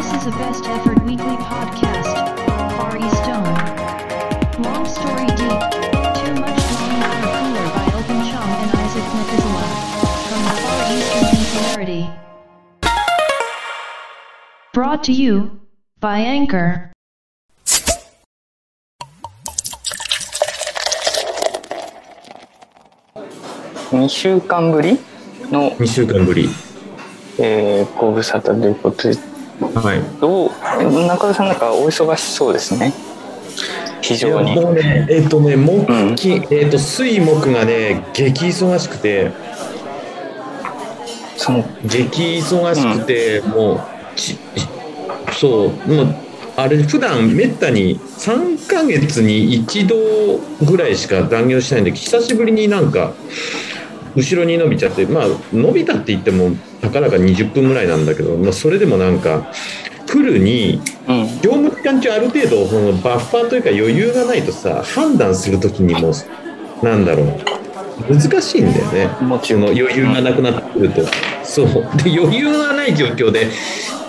[0.00, 2.14] This is a best effort weekly podcast.
[2.76, 3.44] Far East Zone.
[4.64, 5.60] Long story deep.
[6.16, 9.68] Too much long water cooler by Open Chong and Isaac Methuselah.
[10.28, 12.04] From the Far Eastern Singularity.
[14.72, 15.60] Brought to you
[16.00, 16.90] by Anchor.
[23.90, 24.98] 2週間ぶり
[25.50, 26.48] の、 2週間ぶり。
[27.38, 29.29] えー、ご無沙汰ということで
[29.61, 30.01] はい。
[30.19, 32.93] どう中田さんなんかお忙しそうですね。
[34.01, 34.53] 非常に。
[34.53, 36.15] いやもうね、えっ、とね、木うん。
[36.15, 39.31] 金、えっ、と、水木がね、激忙しくて、
[41.37, 43.81] その激忙しくて、もう、
[44.15, 44.37] ち、
[45.33, 46.15] そう、もう、
[46.57, 49.95] あれ、普段めったに3ヶ月に一度
[50.65, 53.13] ぐらいしか残業しないんで、久しぶりになんか、
[54.15, 56.51] 後ろに伸びちゃって、まあ、伸びたって言っても、
[56.81, 59.51] たかだか20分ぐらいなんだけど、まあ、それでもなんか、
[60.11, 61.25] 来るに、うん。
[61.41, 66.11] 業務期間中ある程度そのバッファーというか余裕がないとさ判断する時にも
[66.83, 67.61] なんだろう。
[68.09, 69.09] 難しいんだよね。
[69.43, 71.01] その余裕がなくなってくると。
[71.43, 71.67] そう。
[72.03, 73.47] で余裕がない状況で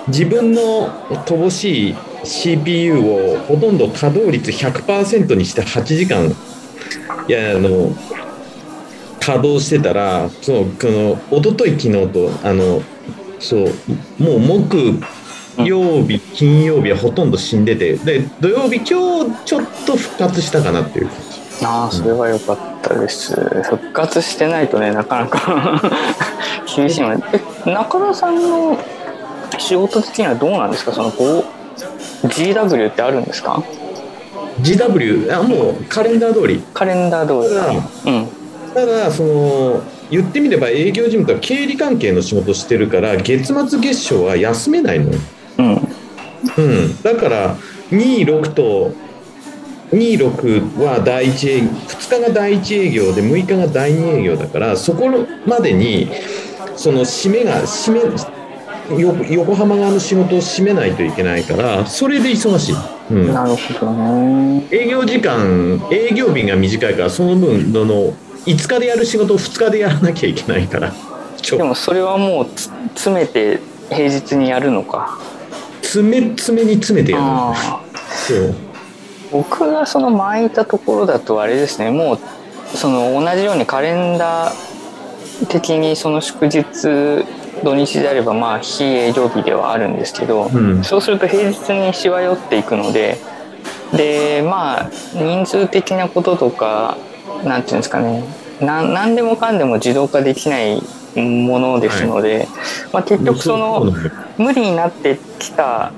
[0.08, 0.88] 自分の
[1.26, 6.34] 乏しい CPU をほとんど稼働率100%にして8時間。
[7.28, 7.94] いやあの
[9.24, 12.82] 稼働してたらそうこの一昨日昨日とあの
[13.38, 13.60] そう
[14.22, 15.00] もう木
[15.58, 21.06] 曜日、金曜日はほとんど死んでてで土曜日今日ちょっと復活したかなっていう。
[21.08, 21.16] 感
[21.58, 23.34] じああそれは良かったです。
[23.62, 25.80] 復活してないとねなかなか。
[26.74, 27.00] 厳しい。
[27.02, 27.22] ので
[27.66, 28.76] え中田さんの
[29.58, 30.92] 仕事的にはどうなんですか？
[30.92, 33.62] その GW ってあるんですか
[34.62, 36.62] ？GW あもうカレンダー通り。
[36.74, 37.48] カレンダー通
[38.06, 38.10] り。
[38.12, 38.28] うん
[38.74, 45.18] ただその言ってみれば営業事務とか経理関係の仕事してるから月末月初は休めないのよ。
[45.58, 45.92] うん。
[46.56, 47.56] うん、だから
[47.90, 48.92] 26と
[49.92, 55.08] 26は第一営2日が第一営業で6日が第二営業だからそこ
[55.46, 56.10] までに
[56.76, 58.00] その締めが締め
[59.00, 62.74] よ横浜側の仕事を締めないといけないからそれで忙しい、
[63.10, 64.66] うん、なるほどね。
[64.70, 68.14] 営業時間営業日が短いからその分のの
[68.46, 70.92] 5日でやる仕事を2日でやらなきゃいけないから。
[71.50, 73.60] でもそれはもうつ詰めて
[73.90, 75.18] 平日にやるのか。
[75.82, 77.24] 詰め詰めに詰めてやる。
[78.10, 78.54] そう。
[79.30, 81.90] 僕がその前いたところだとあれですね。
[81.90, 86.62] もうその同じようにカレンダー的にその祝日
[87.64, 90.84] 土日であればまあ非営業日ではあるんですけど、うん。
[90.84, 93.18] そうすると平日にしわ寄っていくので
[93.92, 96.96] でまあ人数的なこととか
[97.44, 98.24] なんていうんですかね。
[98.60, 100.82] な何でもかんでも自動化できない
[101.16, 102.46] ものですので、
[102.92, 103.92] まあ、結局その。
[104.38, 105.92] 無理になってきた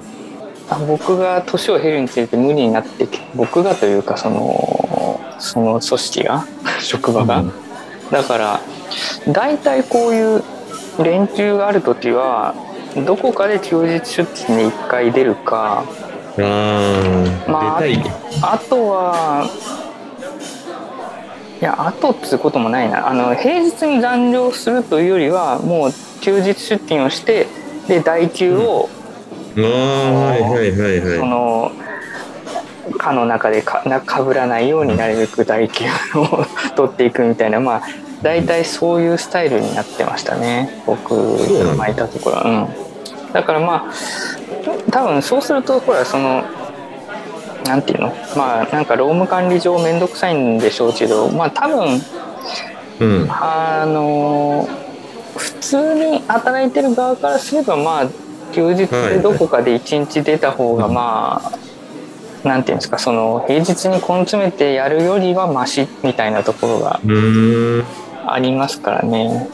[0.68, 6.46] あ僕が年を経るにつれて無理になってき僕がというかそのその組織が
[6.80, 7.52] 職場が、うん。
[8.10, 8.60] だから
[9.28, 10.42] 大体こういう
[11.02, 12.54] 連休がある時は
[13.06, 15.84] どこかで休日出勤に1回出るか
[17.48, 17.82] まあ
[18.42, 19.48] あとは
[21.60, 23.08] いやあとっつうこともないな。
[23.08, 27.46] あの平日に残業するというよりはもう休日出勤をして
[27.88, 28.88] で代休を、
[29.56, 31.28] ああはいはいはいそはい。
[31.28, 31.72] の
[32.98, 35.84] 課の中でかなかぶらないようになるべく代休
[36.16, 36.44] を
[36.76, 37.60] 取っていくみたいな。
[37.60, 37.82] まあ
[38.22, 40.82] 大体そういうスタイルになってましたね。
[40.86, 41.14] 僕
[41.76, 42.36] がいたところ。
[42.36, 43.32] はうん。
[43.32, 46.42] だからまあ多分そうするとほらその
[47.64, 48.14] なんていうの？
[48.36, 52.00] まあなんか労務管理上面倒くさいんでしょうけどまあ多分
[53.00, 53.26] うん。
[53.30, 54.68] あの
[55.36, 58.08] 普通に働いてる側からすればまあ
[58.52, 61.42] 休日でどこかで一日出た方がま
[62.44, 67.00] あ、なんていうんですかその平日に根詰めてやるよりはマシみたいなところが
[68.26, 69.48] ありますからね。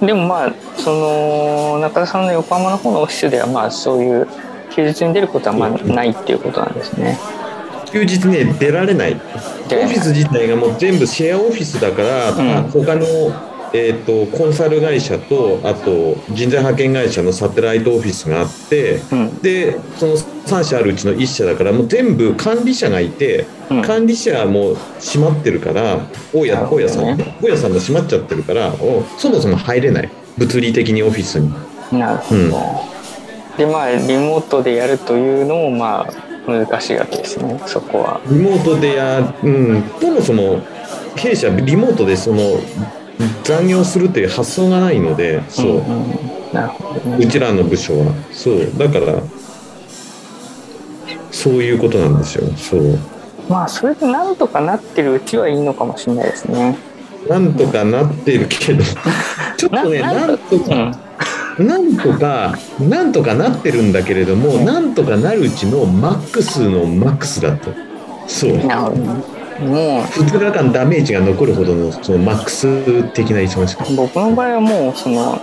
[0.00, 4.28] でもまあその中田さんの横浜の方のオフィスではまあそういう
[4.74, 7.18] 休日に出ることはまあないっていうことなんですね。
[7.92, 9.20] 休日ね出られない。
[9.66, 12.70] オでフィス自体がもう全部シェアオフィスだから、うん。
[12.70, 13.04] 他の、
[13.74, 19.38] えー、とコンサル会社とあと人材派遣会社のサテライトオフィスがあってうん。
[19.40, 23.82] でその3社あるうちの1社だからもう全部管理者がいて、うん。
[23.82, 26.00] 管理者はもう閉まってるから
[26.32, 30.10] 大家大家さん大家さんが閉まっちゃってるからおそもそも入れない。
[30.38, 31.52] 物理的にオフィスに。
[31.92, 32.44] なるほど、う
[32.88, 32.92] ん
[33.62, 37.62] でまあリモートでやるというのもまあ難しいわけですね。
[37.66, 38.20] そこは。
[38.26, 40.60] リモートでや、うん、そもそも
[41.14, 42.40] 弊社リモートでその
[43.44, 46.52] 残業するという発想がないのでそう、んん。
[46.52, 47.24] なるほどね。
[47.24, 48.12] うちらの部署は。
[48.32, 48.76] そう。
[48.76, 49.22] だから
[51.30, 52.52] そういうことなんですよ。
[52.56, 52.98] そう。
[53.48, 56.76] まあそれでなんとかなってるうちはいいのかもしれないですね。
[57.28, 58.82] なんとかなってるけど。
[59.56, 61.11] ちょっとねななんとか、うん
[61.62, 67.72] なんとかなんとかなってるんだけれども、なんとかなるうちのマックスのマックスだと
[68.26, 68.52] そう。
[69.62, 73.84] も2日間ダメージが残るほどのそのマックス的な忙しさ。
[73.88, 75.40] う僕の場合はもうその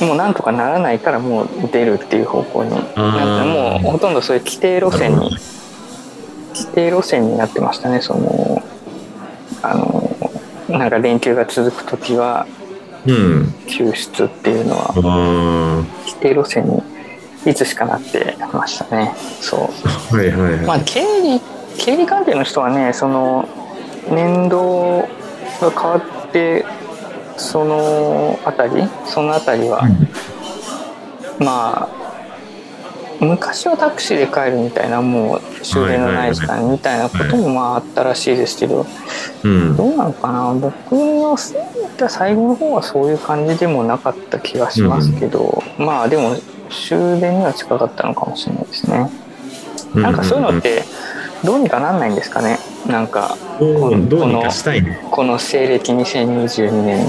[0.00, 5.30] もうなんとかならないからもう出るっていう方向になんかもうほとんどそういう規定路線に
[6.54, 8.62] 規定路線になってましたねその
[9.62, 10.10] あの
[10.68, 12.46] なんか連休が続く時は
[13.06, 14.94] うん救出っていうのは
[16.04, 16.82] 規定路線に
[17.46, 19.14] いつしかなってましたね。
[19.40, 19.70] そ
[20.12, 20.16] う。
[20.16, 21.40] はいはいはい、まあ経理
[21.78, 23.48] 経理関係の人はねその
[24.08, 25.08] 年度
[25.60, 26.64] が変わって
[27.36, 29.82] そのあたりそのあたりは、
[31.38, 32.03] まあ
[33.20, 38.86] 昔はタクシーで帰るみたいなもう終電のない時間みたいなこともまああったらしいですけど
[39.44, 39.76] うん。
[39.76, 40.54] どうなのかな？
[40.54, 41.36] 僕の
[42.08, 46.36] 最後の方はそういう感じでもなかった気がしますけど、まあでも
[46.70, 49.10] 終電には近かったのかもしれないですね。
[49.94, 50.82] なんかそういうのって
[51.44, 52.58] どうにかなんないんですかね？
[52.88, 54.98] なんかどうどうにかしたいね。
[55.10, 57.06] この西暦2022年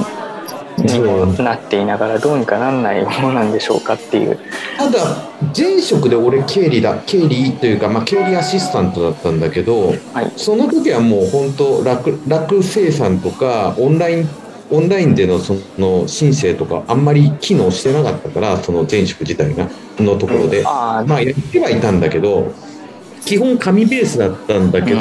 [0.77, 2.35] にもなっていながらどう。
[2.37, 4.39] にかなんないものなんでしょうかっていう
[4.77, 10.31] ただ前職で俺経理だ経理というか、まあ、経理アシスタントだったんだけどはい。
[10.35, 14.29] その時はもう本当楽楽生産とかオンライン
[14.71, 19.69] オンラインでのその申請とかあんまり機能してなかったからその前職自体が
[19.99, 20.63] のところで。
[20.65, 22.51] ああまあやってはいたんだけど
[23.25, 24.99] 基本紙ベースだったんだけど、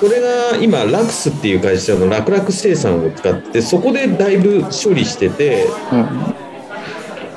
[0.00, 6.38] これが今ラクスっていう会社の楽々生産を使ってそこでだいぶ処理しててうん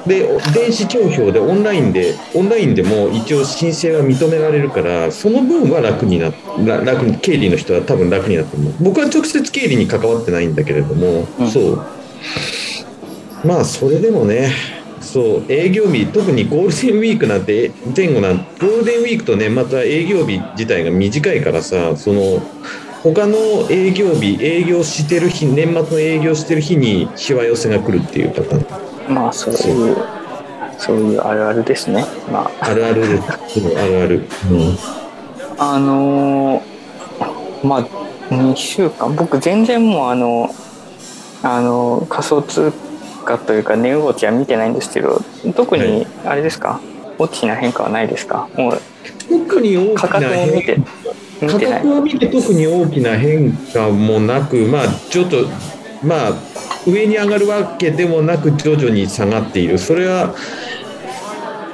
[0.05, 11.51] で電子帳票でオンラインでオンラインでも一応申請は認められるからその分は楽になら楽に経理の人は多分楽になってる僕は直接経理に関わってないんだけれども、うん。
[11.51, 11.87] そう。
[13.43, 14.51] まあそれでもね
[15.11, 22.39] そう営業日特にゴールデンウィークなんて前後なんゴールデンウィークと年末は営業日自体が短いからさその
[23.03, 23.37] 他の
[23.69, 29.13] 営業日営業してる日年末の営業してる日にしわ寄せが来るっていうパターン。
[29.13, 29.97] まあそういう
[30.77, 32.05] そういうあるあるですね。
[32.31, 32.65] まあ。
[32.65, 33.31] あるあるです
[33.77, 34.77] あるある、うん。
[35.57, 37.83] あのーまあ
[38.29, 39.13] 2週間。
[39.15, 40.55] 僕全然もうあの
[41.43, 42.90] あの仮想通貨
[43.37, 45.21] というか値動きは見てないんですけど
[45.55, 46.79] 特はにあれですか？
[47.17, 48.49] 大きな変化はないですか？
[48.55, 48.81] もう
[49.29, 50.77] 特に大き価格なを見て
[51.39, 55.45] 変価格を見て特に大きな変化もなくまあちょっと
[56.03, 56.33] まあ
[56.87, 59.77] 上に上がるわけでもなく徐々に下がっている。
[59.77, 60.33] それは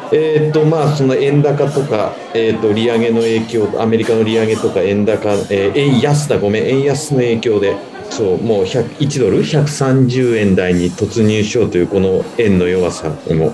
[0.09, 7.75] えーとまあ、その円高とか、えー、と利上げの影響アメリカの利上げとか円高、えー円安だごめん円安の影響で
[8.17, 13.53] そうもう1ドル？130円台に突入しようというこの円の弱さも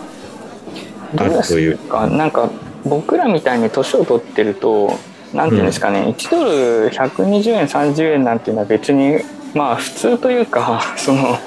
[1.18, 1.78] あるという。
[1.78, 2.08] か？
[2.08, 2.50] なんか
[2.86, 4.98] 僕らみたいに年を取ってると
[5.34, 9.20] 何ていうんですかね、1ドル120円30円なんていうのは別に
[9.54, 11.38] まあ普通というか その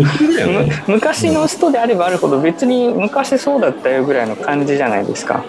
[0.87, 5.45] 昔の人であればあるほど別に昔そうだったよぐらいの感じじゃないですか。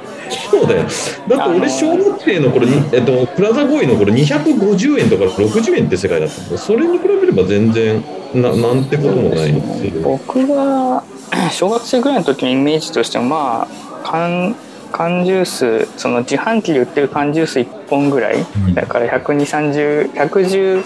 [0.51, 0.83] そうだよ。
[1.27, 10.01] だって俺、小学生の頃に、えっと、プラザ合意の頃250円とか60円って世界だったんで、それに比べれば全然な、なんてこともないっていう。
[10.03, 11.03] 僕が
[11.51, 14.55] 小学生ぐらいの時のイメージとしてもまあ缶
[14.91, 20.83] 缶ジュースその自販機で売ってる缶ジュース1本ぐらい、んだから12030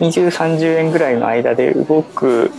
[0.00, 2.50] 円ぐらいの間で動く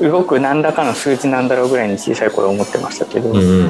[0.00, 3.68] 動く何らかの数字なんだろうぐらいに小さい頃思ってましたけど、うんうん。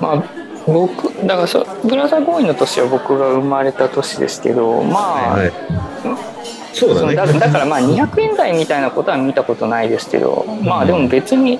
[0.00, 0.24] まあ
[0.66, 5.52] 僕だからそブラザーボーイの年は僕が生まれた年ですけどまあ、はい。
[6.74, 7.00] そうだね。
[7.00, 11.58] そのだだからまあ200円台みたいなことは見たことないですけど、まあでも別に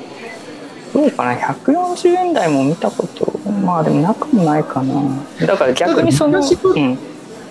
[0.92, 5.02] どうかな140円台も見たことまあでもなくもないかな
[5.46, 6.42] だから逆にその、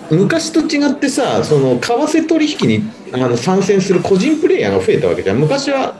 [0.09, 2.83] 昔と違ってさ、その為替取引に
[3.13, 5.37] あの参戦する個人プレイヤーが増えたわけじゃん。
[5.37, 5.95] 昔は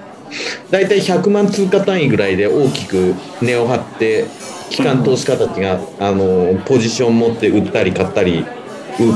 [0.71, 4.25] だいたい100万通貨単位ぐらいで大きく値を張って、
[4.69, 8.45] 機関投資家たちが、あのポジション持って売ったり買ったり、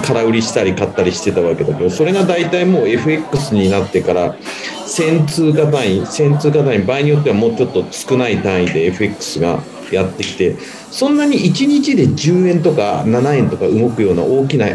[0.05, 4.35] 空売りしたり買ったりしてたわけだけど、それが大体もう FX になってから、
[4.85, 9.59] 1000通貨単位、1000通貨単位、場合によってはもうちょっと少ない単位で FX が
[9.95, 10.57] やってきて、
[10.91, 14.67] そんなに1日で10円とか7円とか動くような大きな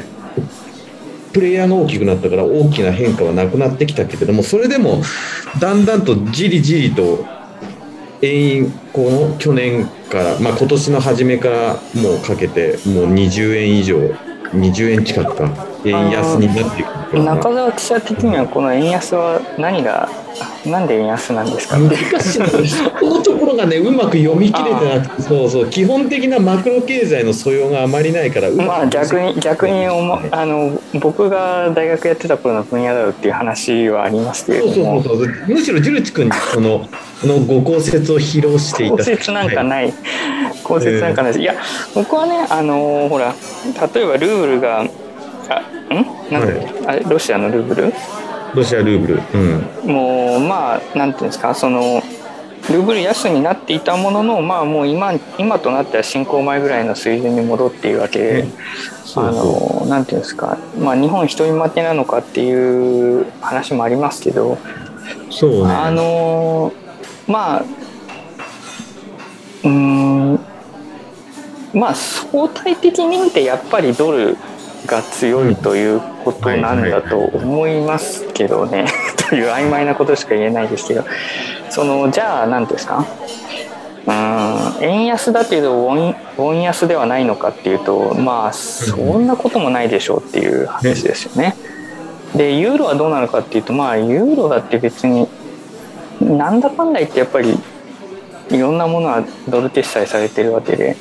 [1.32, 5.02] プレイヤーが大きくなったから大きな変化はなくなってきたけれどもそれでも
[5.60, 7.26] だんだんとじりじりと
[8.22, 13.98] 円この去年から、まあ、今年の初めからもうかけてもう20円以上
[14.52, 20.08] 20円近くか円安になっていく中澤記者的にはこの円安は何が
[20.66, 21.96] なんで円安なんですかって。
[21.96, 25.70] 難しいなそこのところがねうまく読み切れてなくてそうそう。
[25.70, 35.02] 基本的なマクロ経済の素養があまりないからうまあ逆に逆におもあの僕が大学やってた頃の分野だよっていう話はありますけれそうども。
[35.02, 35.48] そうそうそう。
[35.48, 36.86] むしろジュルチ君にその
[37.22, 38.96] このご公説を披露していた。
[38.96, 39.94] 公説なんかない。
[40.66, 41.54] 公説なんかないです、いや
[41.94, 43.34] 僕はねあのほら
[43.94, 44.84] 例えばルーブルがあ
[45.54, 46.32] ん？
[46.32, 47.92] なんだっけ、あれロシアのルーブル？
[48.54, 49.22] ロシアルーブル。
[49.34, 49.92] うん。
[49.92, 51.54] もうまあなんていうんですか？
[51.54, 52.02] その
[52.70, 58.18] ルーブル安になっていたもののまあもう今今となっては侵攻前ぐらいの水準に戻っているわけ。
[58.18, 58.46] で、あ
[59.04, 60.58] そうそのなんていうんですか？
[60.78, 64.58] まあ日本一人負けなのかっていう話もありますけど、う
[65.30, 65.72] そうね。
[65.74, 66.72] あの
[67.28, 67.60] まあ
[69.62, 70.40] うーん
[71.72, 74.36] まあ相対的に見てやっぱりドル
[74.86, 78.86] が強いということなんだと思いますけどね、
[79.28, 81.04] という曖昧なことしか言えないですけど。
[81.68, 83.04] そのじゃあ何ですか？
[84.06, 91.56] うーん円安だけどウォンウォン安ではないのかっていうとまあそんなこともないでしょうっていう話ですよね。
[92.36, 95.26] でユーロはどうなのかっていうとまあユーロだって別に
[96.20, 97.58] なんだかんだ言ってやっぱり
[98.50, 100.96] いろんなものはドル決済されてるわけで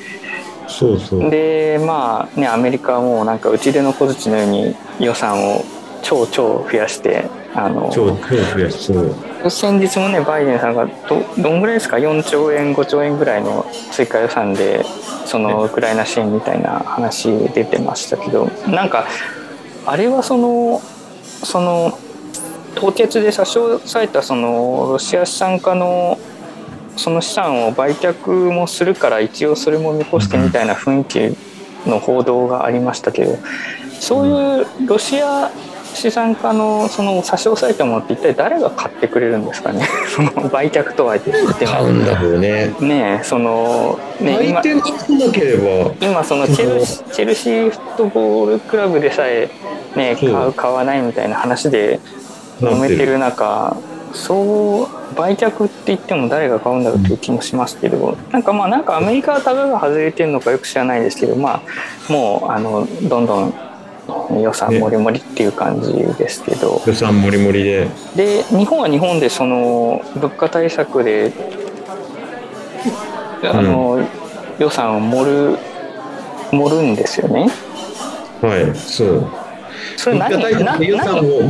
[0.68, 1.30] そうそう。
[1.30, 5.64] でまあねアメリカはもうなんか打ち出の小槌のように予算を
[6.02, 8.16] 超超増やしてあの超超
[8.54, 14.84] 増やしそう先日もねバイデンさんがどどんぐらいですか？4兆円5兆円ぐらいの追加予算で
[15.26, 19.06] そのウクライナ支援みたいな話出てましたけどなんか
[19.86, 20.82] あれはその
[21.44, 21.98] その
[22.76, 26.18] 凍結で差し押さえたそのロシア資産家の
[26.98, 31.38] その資産を売却もするから一応それも見越してみたいな雰囲気
[31.90, 33.38] の報道がありましたけど
[34.00, 34.28] そう
[34.60, 35.52] いうロシア
[35.94, 39.88] 資産家のその差し押さえたものって一体誰が買ってくれるんですかね？
[40.14, 41.72] その売却とは言っても。
[41.72, 42.74] 買うんだろうね。
[42.82, 44.62] ねえそのね今
[46.02, 49.50] 今そのチェルシ チェルシーフットボールクラブでさえ
[49.96, 52.02] ね買う買わないみたいな話で
[52.62, 53.78] 揉めてる中
[54.14, 61.62] そう売却って言っても誰が買うんだろうという気もしますけどなんかまあなんかアメリカはタガが外れてるのかよく知らないですけどま
[62.10, 63.54] あもうあのどんどん
[64.42, 67.88] 予算もりもりっていう感じですけど、予算もりもりで。
[68.16, 71.34] で日本は日本でその物価対策で
[73.44, 74.00] あの、
[74.60, 75.58] 予算を盛る
[76.52, 77.50] 盛るんですよね。
[78.42, 79.28] はいそう。
[79.98, 81.42] それ何物価対な策で予算何を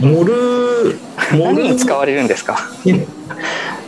[0.00, 0.98] 盛る
[1.38, 2.58] 何に使われるんですか？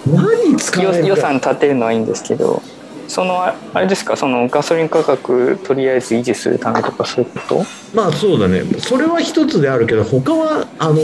[0.07, 2.63] 何に使わ予れるか予算立てるのはいいんですけど
[3.07, 4.17] そのああれですか？
[4.17, 7.65] そのガソリン価格とりあえず維持するためとかそういうこと？
[7.95, 8.63] まあそうだね。
[8.79, 10.97] それは一つであるけど他はあの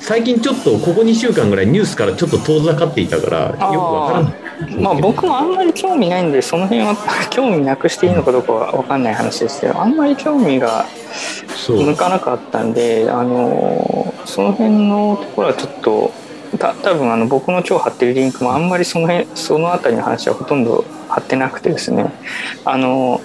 [0.00, 4.32] 最近ちょっとここ2週間ぐらいニュースからちょっと遠ざかっていたからよくわからない
[4.80, 6.96] まあ僕もあんまり興味ないんでその辺は
[7.30, 10.86] 興味なくしていいのかどうかは分かんない話ですけどあんまり興味が
[11.68, 16.12] 向かなかったんであのその辺のところはちょっと
[16.58, 22.12] た多分あの僕の今日貼ってるリンクもあんまりその辺その辺りの話はほとんど貼ってなくてですね。
[22.64, 23.20] あの、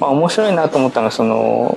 [0.00, 1.76] まあ、面白いなと思ったのはその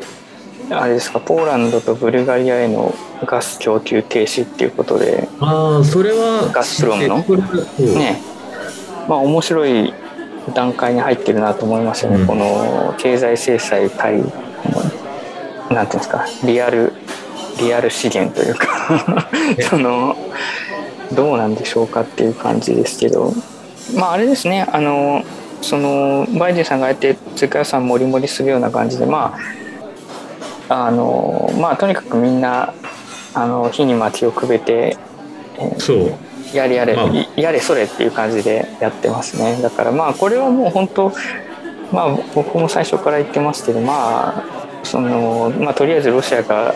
[0.69, 2.93] あれですかポーランドとブルガリアへの
[3.25, 5.27] ガス供給停止っていうことで。
[5.39, 7.17] ああそれはガスプロムの？
[7.17, 8.21] ね
[9.07, 9.93] まあ面白い
[10.53, 12.27] 段階に入ってるなと思いますよね、うん。
[12.27, 14.23] この経済制裁対
[15.69, 16.93] なんていうんですかリアル
[17.59, 19.27] リアル資源というか。
[19.69, 20.15] その
[21.13, 23.33] どうなんでしょうかっていう感じですけど。
[23.95, 25.23] まああれですねあの
[25.61, 29.37] そのバイデンさんがあえて追加予算もりもりするような感じでま
[30.69, 32.73] ああのまあとにかくみんな
[33.33, 34.97] あの火に薪をくべて、
[35.57, 37.39] えーそうやれやれ、まあ。
[37.39, 39.59] やれそれっていう感じでやってますね。
[39.61, 41.11] だからまあこれはもう本当
[41.91, 44.43] まあ僕も最初から言ってますけどまあ
[44.83, 46.73] そのまあとりあえずロシアが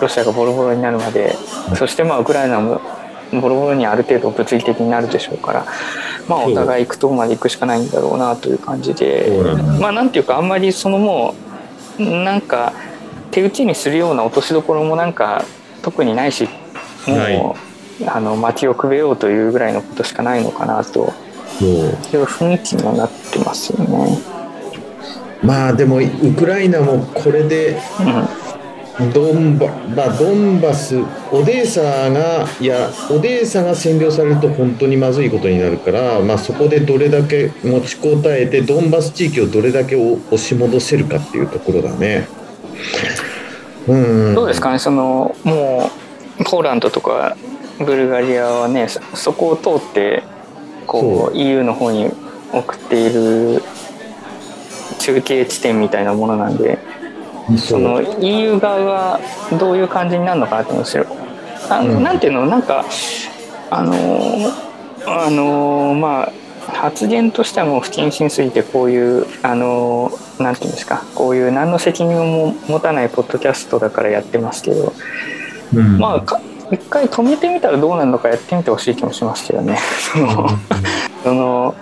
[0.00, 1.34] ロシアがボロボロになるまで
[1.74, 2.80] そしてまあウクライナも
[3.32, 5.66] ボロボロにある程度物理的になるでしょうから
[6.28, 9.42] まあお互い行くとこまで行くしかないんだろうなという感じで
[9.80, 11.34] まあなんていうかあんまりそのも
[11.98, 12.72] うなんか
[13.30, 15.44] 手打ちにするような落としどころもなんか
[15.82, 16.48] 特にないし
[17.06, 21.12] もうあの薪をくべようというぐらいのことしかないのかなと
[21.60, 24.18] いう雰囲気にはなってますよね。
[25.42, 27.80] まあでもウクライナもこれで
[29.14, 30.98] ドンバ,、まあ、ドンバス
[31.30, 42.26] オデーサがいやオデーサが占領されると本当にまずいことになるから、まあ、そこでどれだけ持ちこたえてドンバス地域をどれだけ押し戻せるかっていうところだね。
[43.86, 45.90] うんどうですかねそのも
[46.40, 47.36] うポーランドとか
[47.84, 50.22] ブルガリアはねそそこを通って
[50.86, 52.10] こう EU の方に
[52.52, 53.62] 送っている
[54.98, 56.78] 中継地点みたいなものなんで
[57.56, 59.20] その EU 側は
[59.58, 61.06] どういう感じになるのかなと思うんですよ。
[61.70, 62.02] あうん。
[62.02, 62.46] なんていうの？
[62.46, 62.84] なんか
[63.70, 64.52] あのー
[65.06, 66.32] あのーまあ
[66.70, 71.04] 発言としてはもう不謹慎すぎてこういうあのーなんていうんですか？
[71.14, 74.92] こういう何の責任も持たないポッドキャストだからやってますけど、
[75.74, 75.98] うん。
[75.98, 76.40] まあか
[76.70, 79.78] 一回止めてみたらどうなるのかやってみてほしい気もしますけどね。
[81.24, 81.74] その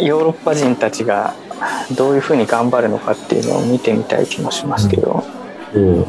[0.00, 1.34] ヨーロッパ人たちが
[1.92, 5.24] どういうふうに頑張るのかっていうのを見てみたい気もしますけど、
[5.72, 6.06] そう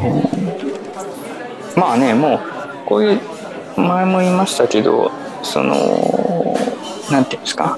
[1.76, 2.40] まあねもう
[2.86, 3.22] こういう
[3.78, 5.12] 前も言いましたけど
[5.44, 5.76] その
[7.12, 7.78] なんていうんですか。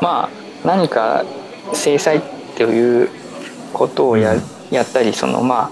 [0.00, 1.24] まあ何か
[1.72, 2.20] 制裁っ
[2.56, 3.08] ていう
[3.72, 4.36] ことをや,、
[4.70, 5.70] やったりそのま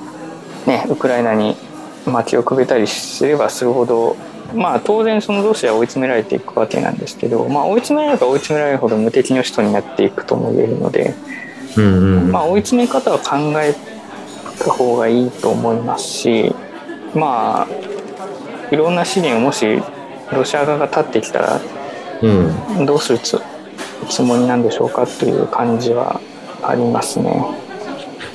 [0.67, 1.57] あねウクライナに
[2.07, 4.17] 街をくべたりすればするほど
[4.55, 11.15] まあ当然そのロシアは追い詰められていくわけなんですけど、まあ、追い詰められれば追い詰められるほど無敵の人になっていくとも言えるので、
[11.77, 13.75] うんうんまあ、追い詰め方は考え
[14.59, 16.55] た方がいいと思いますし
[17.15, 17.69] まあ
[18.71, 19.83] いろんな資源をもし
[20.33, 21.61] ロシア側が立ってきたら
[22.23, 23.41] うんどうするつ
[24.09, 26.21] つもりなんでしょうかという感じは
[26.63, 27.62] ありますね。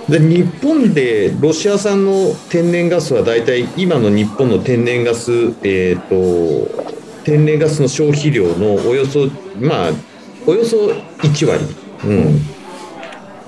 [0.10, 5.32] で日本でロシア産の天然ガスは大体今の日本の天然ガス、
[5.64, 9.28] えー、と天然ガスの消費量のおよそ
[9.60, 9.92] まあ
[10.46, 11.66] およそ1割、
[12.06, 12.42] うん、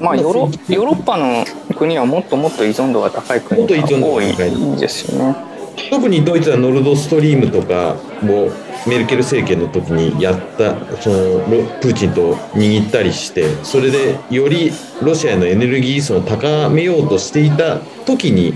[0.01, 1.46] まあヨーロヨーロッパの
[1.78, 5.49] 国はもっともっと依存度が高い国が多いですよね。
[5.90, 8.52] 特にドイツはノルドストリームとかを
[8.88, 14.72] メルケル政権の時にやったそのロプーチンと握ったりしてそれでより
[15.02, 18.54] ロシアへのエネルギー依存を高めようとしていた時に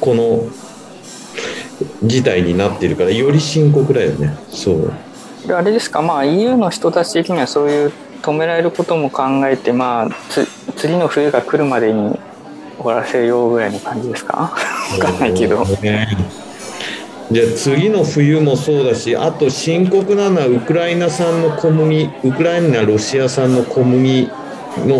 [0.00, 0.40] この
[2.04, 4.36] 事態になっているからより深刻だよね。
[4.50, 4.92] そう。
[5.46, 12.18] であれですか、まあ、EU の人たち的にはそういう止められることも考えて、まあ、つ次の冬が来るまでに
[12.78, 14.54] 終わらせようぐらいの感じですか？
[14.92, 15.64] 分かんないけど。
[17.32, 24.28] ねじゃあ次の冬もそうだしあと深刻なのはウクライナ産の小麦ウクライナロシア産の小麦
[24.86, 24.98] の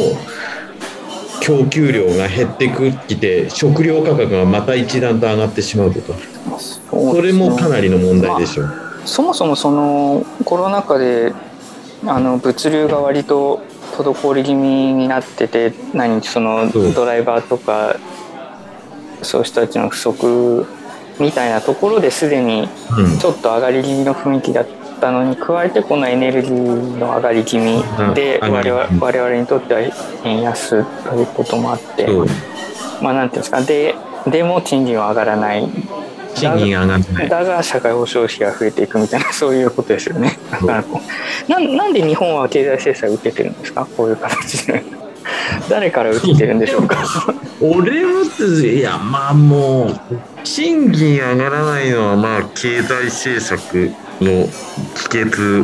[1.41, 2.69] 供給量が減って
[3.09, 6.19] きて食料価格がまた一段と上がってしまうとか
[6.59, 8.73] それもかなりの問題でしょう。
[9.05, 11.33] そもそもそのコロナ禍で
[12.07, 13.61] あの物流が割と
[13.97, 17.97] 滞り気味になってて何そのドライバーとか
[19.23, 20.67] そういう人たちの不足
[21.19, 23.19] みたいなところですでにうん。
[23.19, 24.67] ちょっと上がり気味の雰囲気だっ
[25.01, 26.53] たのに加えてこのエネルギー
[26.99, 27.83] の上がり気味
[28.15, 28.53] でうん。
[28.53, 29.81] 我々我々にとっては
[30.25, 32.07] 円安ということもあって
[33.03, 33.95] まあなんていうんですかで
[34.29, 35.69] でも賃金は上がらない。
[36.35, 37.29] 賃金上がらない。
[37.29, 40.39] だが社会保障費が増えていくみたいな そういうことですよね。
[40.51, 41.01] だからこ
[41.49, 43.87] うなんなんで日本は経済制裁を受けてるんですか？
[43.97, 44.83] こういう形で。
[45.69, 46.97] 誰から受けてるんでしょうか？
[47.61, 48.23] 俺は
[48.65, 50.01] いやまあもう
[50.45, 54.49] 賃金上がらないのはまあ経済政策の
[54.95, 55.63] 帰結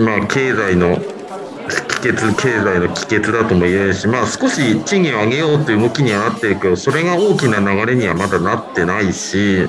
[0.00, 9.68] まあ経済の帰結経済の帰結だとも言えるしまあ少し賃金を上げようという動きにはなってるけどそれが大きな流れにはまだなってないし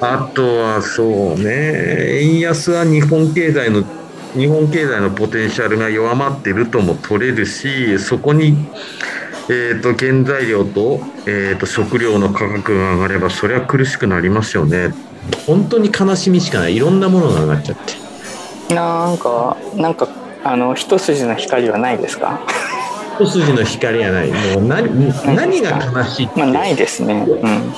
[0.00, 3.82] あとはそうね円安は日本経済の
[4.34, 8.56] 日本経済のポテンシャルが弱まってるとも取れるしそこに
[9.50, 14.92] えー、と原材料と,、えー、と食料の価格が上がればそれは苦しくなりますよね
[15.46, 17.78] 本当に悲しみしかないいろんなものが上がっちゃっ
[18.68, 20.08] てなんかなんか
[20.44, 22.40] あの一筋の光はないですか？
[23.18, 27.26] 一筋の光はないもう何何が悲しいって、まあないですね。
[27.26, 27.72] うん。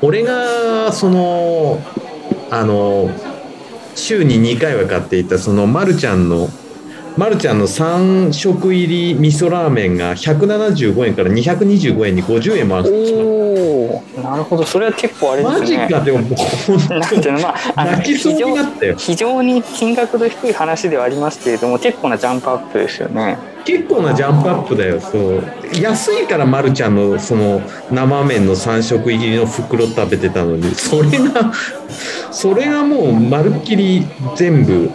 [0.00, 1.78] 俺がその
[2.50, 3.10] あの
[3.94, 6.48] 週に2回は買っていたそのまるちゃんの
[7.18, 14.62] まるちゃんの3食入り味噌ラーメンが175円から225円に50円も上がってしまったおお、なるほど。
[14.64, 15.66] それは結構あれですマね。
[15.66, 16.34] ジかでももう
[16.78, 23.36] 本なんていうのまあ泣きそう非常になったよ非常に金額の低い話ではありますけれども結構なジャンプアップですよね。
[23.64, 25.42] 結構なジャンプアップだよそう
[25.82, 31.52] 安いからまるちゃんのその生麺の3食入りの袋食べてたのにそれが
[32.30, 34.90] それがもうまるっきり全部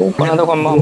[0.00, 0.34] そうかな。
[0.34, 0.76] だからまあ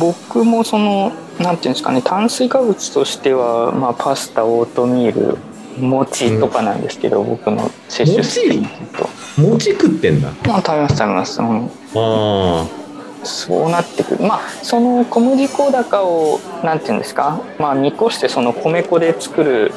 [0.00, 5.38] 僕もそのなんていうんですかね炭水化物としてはまあパスタオートミール
[5.78, 8.66] 餅とかなんですけど、僕の摂取数でいう
[8.96, 9.08] と。
[9.40, 10.30] 餅食ってんだ。
[10.46, 11.68] まあ食べます食べます、うん、あ
[12.62, 12.66] あ
[13.24, 14.24] そうなってくる。
[14.24, 19.72] まあその小麦粉高をなんていうんですか、まあ、見越してその米粉で作る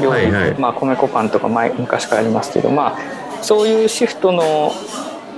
[0.00, 0.58] 料理、はいはい。
[0.58, 4.72] まあ、米粉パンとか前昔からありますけどまあそういうシフトの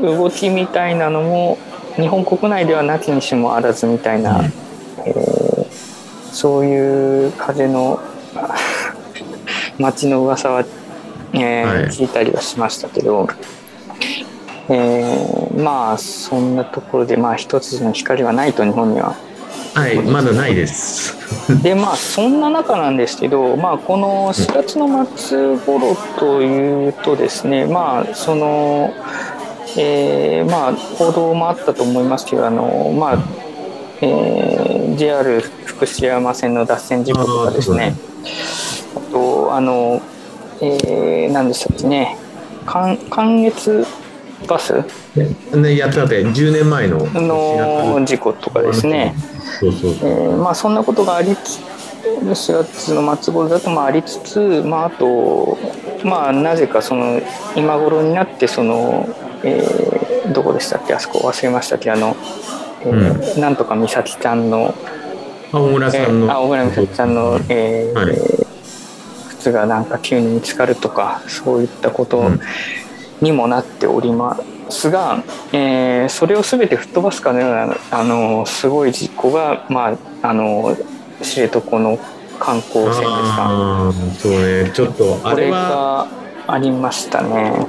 [0.02, 1.58] 動きみたいなのも
[1.96, 5.42] 日本国内ではなきにしもあらずみたいな、うんえー
[6.32, 8.00] そういう風の
[9.78, 10.64] 街の噂は、
[11.34, 13.28] えーはい聞いたりはしましたけど、
[14.68, 19.14] えーまあそんなところでまあ一つの光はないと日本には。
[19.74, 21.16] はい、まだないです。
[21.62, 28.92] でまあそんな中なんですけど、まあ、この4月の末頃というとですねまあその、
[29.78, 33.18] えーまあ報道もあったと思いますけどあのまあ、
[34.00, 37.96] えー JR 福知山線の脱線事故とかですね。
[38.94, 40.02] あとあの、
[40.60, 42.16] えー、何でしたっけね。
[42.66, 43.86] 関関越
[44.46, 44.74] バス？
[45.54, 49.14] ね、やったって10年前のの事故とかですね、
[49.60, 49.90] そうそう。
[49.90, 51.60] えーまあ、そんなことがありつ
[52.02, 55.58] 4月の末頃だとまあありつつ、まあ、あと、
[56.04, 57.20] まあ、なぜかその
[57.56, 59.08] 今頃になってその、
[59.44, 60.94] えーどこでしたっけ？
[60.94, 61.90] あそこ忘れましたっけ？
[61.90, 62.16] あの、
[62.82, 64.74] えーなんとか美咲ちゃんの、
[65.52, 68.16] 青村えさんの、ー、あ小倉美咲ちゃんの、えーはい。
[69.30, 72.40] 靴がなんか急に見つかるとかそういったことうん。
[73.20, 74.36] にもなっておりま
[74.68, 80.76] すが、えーそれを全て吹っ飛ばすかのようなあのすごい事故が、まあ、あの
[81.22, 81.98] 知床の
[82.40, 83.92] 観光船ですか。
[84.18, 84.32] そう
[84.64, 84.70] ね。
[84.72, 86.08] ちょっとあこれれは
[86.46, 87.66] がありましたね。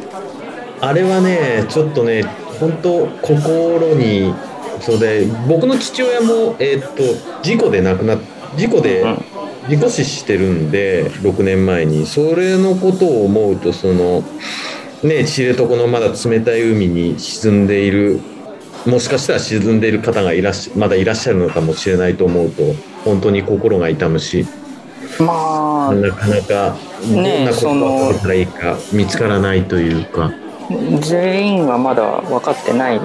[0.83, 2.23] あれはねちょっとね
[2.59, 4.33] 本当心に
[4.81, 7.03] そうで僕の父親もえーっと
[7.41, 8.19] 事故で亡くなっ
[8.57, 9.17] 事故でうん。
[9.69, 12.05] 事故死してるんで6年前に。
[12.05, 14.25] それのことを思うとその
[15.03, 18.19] ね知床のまだ冷たい海に沈んでいる
[18.85, 22.61] もしかしたら沈んでいる方がいらっしまだいらっしゃるのかもしれないと思うと
[23.05, 24.45] 本当に心が痛むし。
[25.17, 25.95] まあ。
[25.95, 30.42] なかなかどんねなことをされたらいいか見つからないというか。
[31.01, 33.01] 全員はまだ分かってない。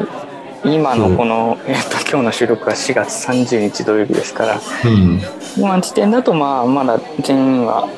[0.64, 4.60] 今のこの、えー、と今日の収録は4月30日土曜日ですから。
[4.84, 5.20] うん。
[5.56, 7.88] 今の時点だとまあまだ全員は、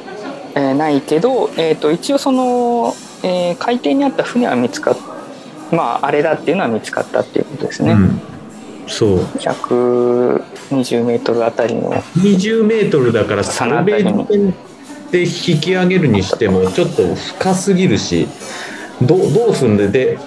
[0.54, 4.96] えーないけど、えー、と一応その、えー海底にあった船は見つかっ
[5.72, 8.20] まああれだっていうのは見つかったっていうことですね、うん。
[8.86, 9.18] そう。
[9.20, 11.92] 120メートルあたりの。
[11.92, 14.54] 20メートルだからサルベージ船
[15.10, 18.28] で引き上げるにしてもちょっと深すぎるし
[19.02, 20.18] どうどうするんでで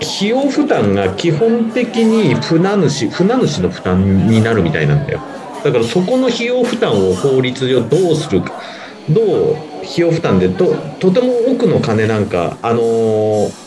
[0.00, 5.20] 費用負担が基本的に船主船主の負担になるみたいなんだよ。
[5.62, 8.60] だからそこの費用負担を法律上どうするか
[9.08, 13.62] どう費用負担でととても多くの金なんかあのー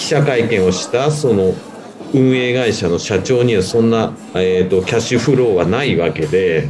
[0.00, 1.54] 記者会見をしたその
[2.12, 6.68] 運営会社の社長にはそんな、えー、とキャッシュフローはないわけで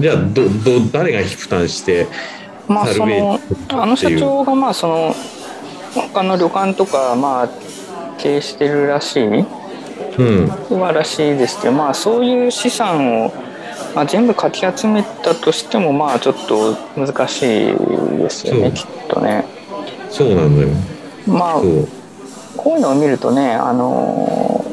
[0.00, 2.08] じゃあどど誰が負担して
[2.66, 5.14] まあそのジあの社長がまあその
[5.94, 7.48] 他の旅館とかまあ
[8.18, 9.26] 経営してるらしい。
[9.26, 10.22] う
[10.76, 10.80] ん。
[10.80, 13.32] はらしいですけどまあそういう資産を、
[13.94, 17.74] まあ、全部かき集めたとしてもまあちょっと難しい
[18.18, 19.44] ですよねきっとね。
[20.10, 20.68] そうなんだよ。
[21.26, 21.60] まあ
[22.56, 24.64] こういうのを見るとねあの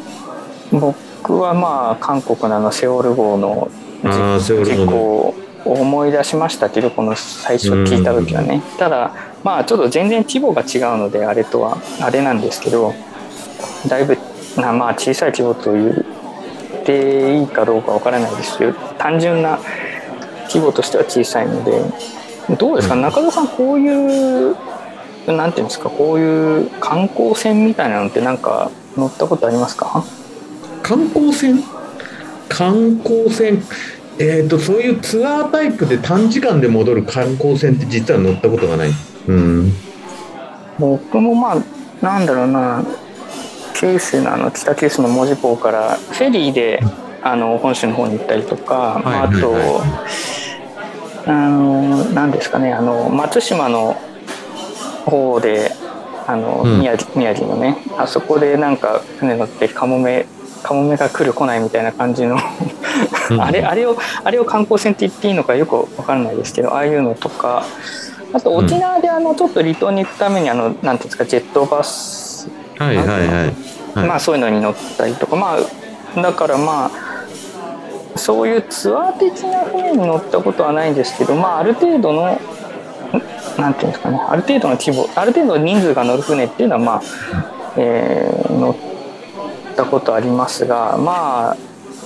[0.72, 3.70] 僕はまあ韓国のあのセオル号の
[4.04, 4.86] あーセオル号の。
[4.86, 8.62] 事故を思い出しましたけどこの最初聞いた時はね。
[8.78, 12.94] ただまあちょっと全然規模が違うのであれとはあれなんですけど
[13.88, 14.18] だいぶ
[14.58, 19.60] なまあ小さい規模と言っていいかどうかわからないですけど単純な
[20.48, 21.82] 規模としては小さいので
[22.58, 22.96] どうですか？
[22.96, 23.02] うん。
[23.02, 24.56] 中田さんこういう
[25.28, 25.90] なんていうんですか？
[25.90, 30.04] こういう観光船みたいなのってなんか乗ったことありますか？
[30.82, 31.62] 観光船？
[32.48, 33.62] 観光船？
[34.20, 38.90] えっ、とそういうツアータイプで短時間で戻る観光船って実は乗ったことがない
[39.28, 39.74] うん。
[40.80, 41.56] 僕もまあ
[42.02, 42.84] なんだろうな。
[43.80, 46.80] 九州のあの北九州の門司港からフェリーで
[47.22, 49.54] あの本州の方に行ったりとか、まああと、
[51.28, 53.96] あの何ですかねあの松島の
[55.06, 55.72] 方で
[56.26, 56.80] あの、うん。
[56.80, 60.26] 宮城宮城のねあそこでなんか船乗ってカモメ
[60.64, 62.38] カモメが来る来ないみたいな感じの
[63.30, 63.42] うん。
[63.42, 67.64] あれあれをあれを観光船って言っていいのかよくわからないですけどああいうのとか
[68.34, 72.50] あと沖縄であのちょっと離島に行くためにあのなんていうんですかジェットバス。
[72.78, 74.08] はいはいはいはい。
[74.08, 75.36] まあそういうのに乗ったりとか。
[75.36, 76.92] まあだからまあ
[78.16, 82.40] そういうツアー的な船に乗ったことはないんですけどまあある程度のん
[83.58, 84.20] なんていうんですかね。
[84.28, 87.02] ある程度の規模ある程度の人数が乗る船っていうのはまあ、
[87.78, 88.76] えー乗っ
[89.78, 91.58] ったことありますがまあ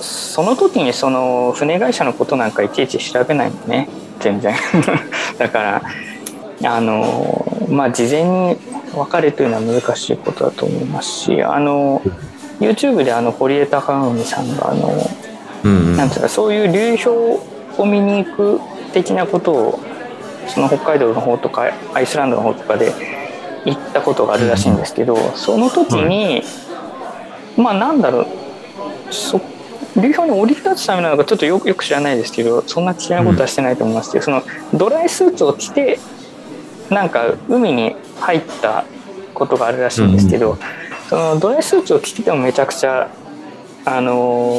[0.02, 3.88] その時にその船会社のことなんかいちいち調べないのね。
[4.20, 4.54] 全然。
[5.38, 5.82] だから
[6.64, 8.56] あのまあ事前に
[8.94, 12.02] 別れというのは難しいことだと思いますしあの
[12.60, 14.92] YouTube であの堀江貴文さんがあの、
[15.64, 15.96] うんうん。
[15.96, 17.40] なんていうかそういう流氷
[17.78, 18.60] を見に行く
[18.92, 19.80] 的なことを
[20.46, 22.92] その北海道の方とかアイスランドの方とかで
[23.64, 26.42] 行ったことがあるらしいんですけど、その時に、
[27.56, 28.26] まあなんだろう
[29.10, 29.40] そ
[29.96, 34.42] 流氷に降り立つためなのかちょっとよくよく知らないですけどそんな危険なことはしてないと思いますけど、その
[34.74, 35.98] ドライスーツを着て
[36.92, 38.84] なんか海に入った
[39.34, 40.58] ことがあるらしいんですけど、
[41.08, 43.10] そのドライスーツを着ててもめちゃくちゃ
[43.84, 44.14] あの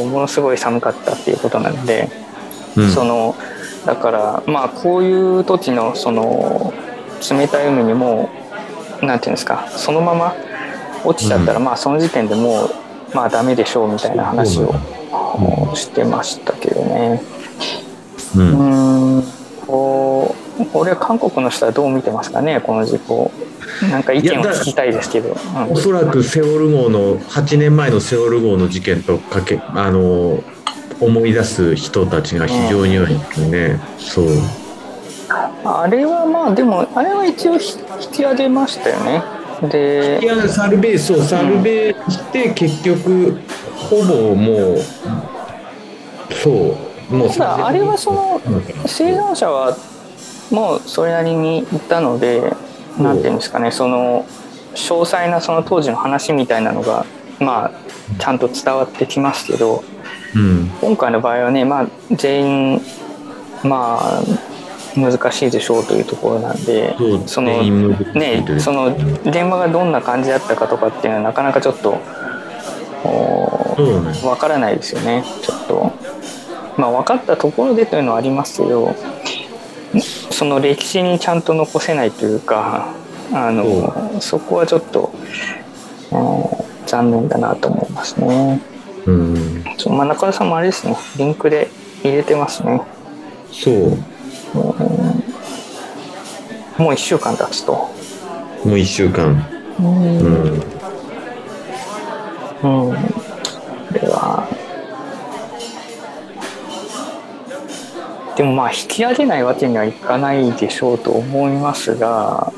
[0.09, 2.09] ものすごい寒かったっていうことなので。
[2.75, 3.35] うんその
[3.85, 6.73] だからまあこういう時のその
[7.29, 8.29] 冷たい海にも
[9.01, 10.33] なんていうんですかそのまま
[11.03, 12.69] 落ちちゃったら、まあその時点でもう
[13.13, 14.73] まあダメでしょうみたいな話を
[15.75, 17.21] してましたけどね。
[18.35, 19.23] ううんーん
[19.67, 23.31] こうこれは韓国の人はどう見てますかねこの事故。
[23.89, 25.29] なんか意見を聞きたいですけど。
[25.29, 30.43] うんおそらくセオル号の8年前のセオル号の事件とかけあの
[30.99, 34.27] 思い出す人たちが非常に多いですね、そう
[35.65, 39.23] あれはまあでもあれは一応ひ引き上げましたよね。
[39.69, 43.37] でいやサルベーそうサルベーして結局
[43.75, 44.77] ほぼもう
[46.33, 46.77] そ
[47.09, 48.41] うもうただあれはその
[48.85, 49.75] 生産者は
[50.51, 52.53] もうそれなりにいたので
[52.97, 53.03] うん。
[53.03, 54.25] なんていうんですかねその
[54.75, 57.05] 詳細なその当時の話みたいなのが
[57.39, 57.71] まあ
[58.19, 59.83] ちゃんと伝わってきますけど
[60.35, 60.69] うん。
[60.81, 62.81] 今回の場合はねまあ全員
[63.63, 64.23] まあ
[64.95, 67.63] 難しいでしょうというところなんでその
[68.13, 71.99] ねその現場がどんな感じだったかとかっていうのはなかなかちょっと
[74.27, 75.91] わからないですよねちょっと。
[76.77, 78.95] まあ分かったところでというのはありますけど
[80.01, 82.87] その歴史にちゃんと残せないというか
[83.31, 85.11] あのそこはちょっと、
[86.11, 88.61] うん残念だなと思いますね。
[89.07, 89.63] うん。
[89.77, 90.95] そうまあ中田さんもあれですね。
[91.17, 91.69] リンクで
[92.03, 92.81] 入れてますね。
[93.51, 93.89] そう。
[96.79, 97.73] もう1週間経つと。
[97.73, 97.89] も
[98.65, 99.43] う1週間。
[99.79, 100.19] うん。
[100.19, 100.53] うん。
[102.63, 102.95] うん、こ
[103.93, 104.47] れは
[108.35, 112.51] でもまあ引き上げないわけにはいかないでしょうと思いますが。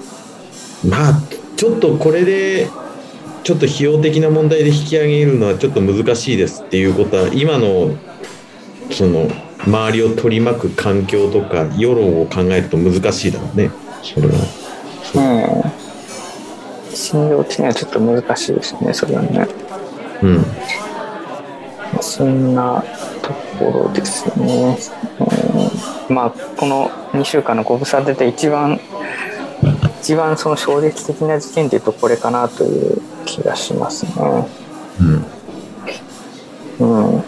[0.87, 1.21] まあ
[1.57, 2.67] ちょっとこれで
[3.43, 7.95] ちょっと費用的な問題で引き上げるのはちょっと難しいですっていうことは今の
[8.91, 9.27] その
[9.65, 13.71] 周りを取り巻く環境とか世論を考えると難しいだろうね。
[14.03, 14.33] それは。
[15.15, 16.95] うん。
[16.95, 19.47] 信用的にはちょっと難しいですねそれはね。
[20.21, 20.35] うん。
[20.37, 20.43] ま
[21.99, 22.83] あそんな
[23.21, 24.77] ところですね、
[25.19, 25.44] うん、
[26.09, 28.79] まあこの2週間のご無沙汰で一番
[30.01, 34.11] 一番その衝撃的な事件というとこれかなという気がしますね。
[36.79, 36.85] うん。
[37.13, 37.19] うん。
[37.19, 37.23] あ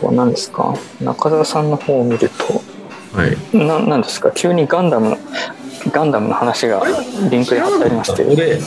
[0.00, 0.74] とは何ですか？
[1.00, 2.62] 中澤さんの方を見ると、
[3.18, 3.36] はい。
[3.56, 4.30] ななんですか？
[4.30, 5.16] 急にガンダム、
[5.90, 6.82] ガンダムの話が
[7.30, 7.84] リンクで貼って。
[7.84, 8.22] ありまして。
[8.24, 8.60] 俺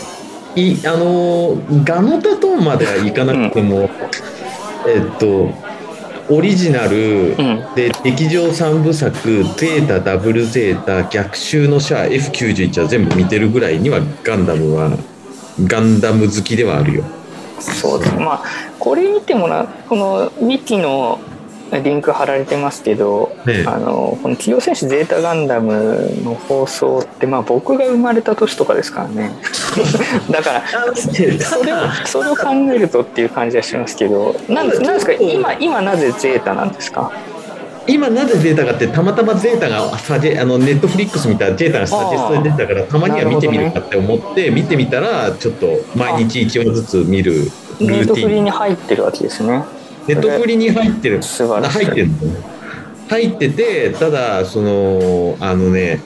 [0.56, 3.90] いあのガノタトーンまではいかなくても、
[4.88, 5.50] えっと
[6.30, 7.64] オリジナル、うん。
[7.76, 9.14] で劇場3部作
[9.58, 14.92] 「ゼータダブルゼータ逆襲のシャア F91」は全部見てるぐらいにはガンダムは
[15.66, 17.04] ガンダム好きではあるよ
[17.60, 18.14] そうです。
[18.16, 18.44] まあ、
[18.78, 21.20] これ見てもらこのウィキの
[21.80, 29.32] リンク貼られてますけど、ねあのこの「機動戦士ゼータガンダム」の放送って、まあ、僕が生まれた年とかですからね。
[30.30, 30.64] だから
[30.96, 37.12] それをそれを考えるとっていう感じはしますけどなんなんですか今今なぜゼータなんですか？
[37.86, 49.64] 今なぜゼータかってたまたまゼータがサジェあのネットフリックス見たらゼータがサジェストで出たからたまには見てみるかって思って見てみたらちょっと毎日1話ずつ見るルネットフリーティンに入ってるわけですね
[50.08, 51.24] ネットフリに入ってる。
[51.24, 51.86] 素晴らしい。
[51.86, 52.16] 入ってるの
[53.10, 56.02] 入っててただそのあのね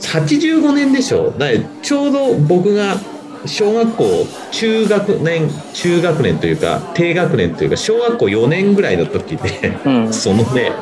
[0.00, 1.30] 85年でしょ。
[1.30, 1.46] だ
[1.82, 2.96] ちょうど僕が
[3.44, 10.12] 小学校中学年中学年というか低学年というか小学校4年ぐらいの時でうん。
[10.12, 10.72] そのね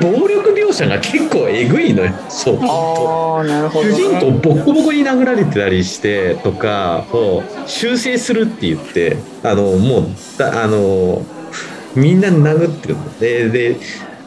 [0.00, 2.12] 暴力描写が結構えぐいのよ。
[2.28, 2.56] そう。
[2.56, 11.24] 主人公ね、ボコボコに殴られてたりしてとかを修正するって言ってあのもうだあの
[11.96, 13.76] みんな殴ってるのでで、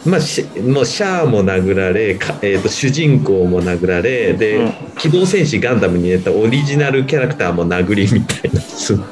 [0.05, 4.73] まあ、しもうシャアも殴られか、えー、と主人公も殴られで、うん。
[4.97, 8.61] 機動戦士ガンダムに入れたオリジナルキャラクターも殴りみたいな。
[8.61, 9.03] すう。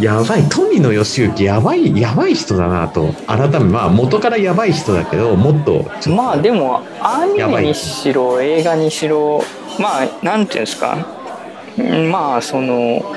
[0.00, 0.48] やばい。
[0.48, 3.12] 富野義行やばいやばい人だなと。
[3.26, 9.44] 改めまあ元からやばい人だけどもっとまあでもアニメにしろ映画にしろ
[9.78, 11.06] まあなんていうんですか。
[11.78, 13.14] うんまあその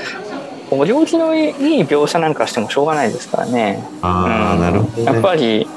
[0.80, 1.52] お行儀のいい
[1.84, 3.84] 描写なんかしてもしょうがないですからね。
[4.02, 4.62] ああ、うん。
[4.62, 5.68] なるほど、ね、やっぱり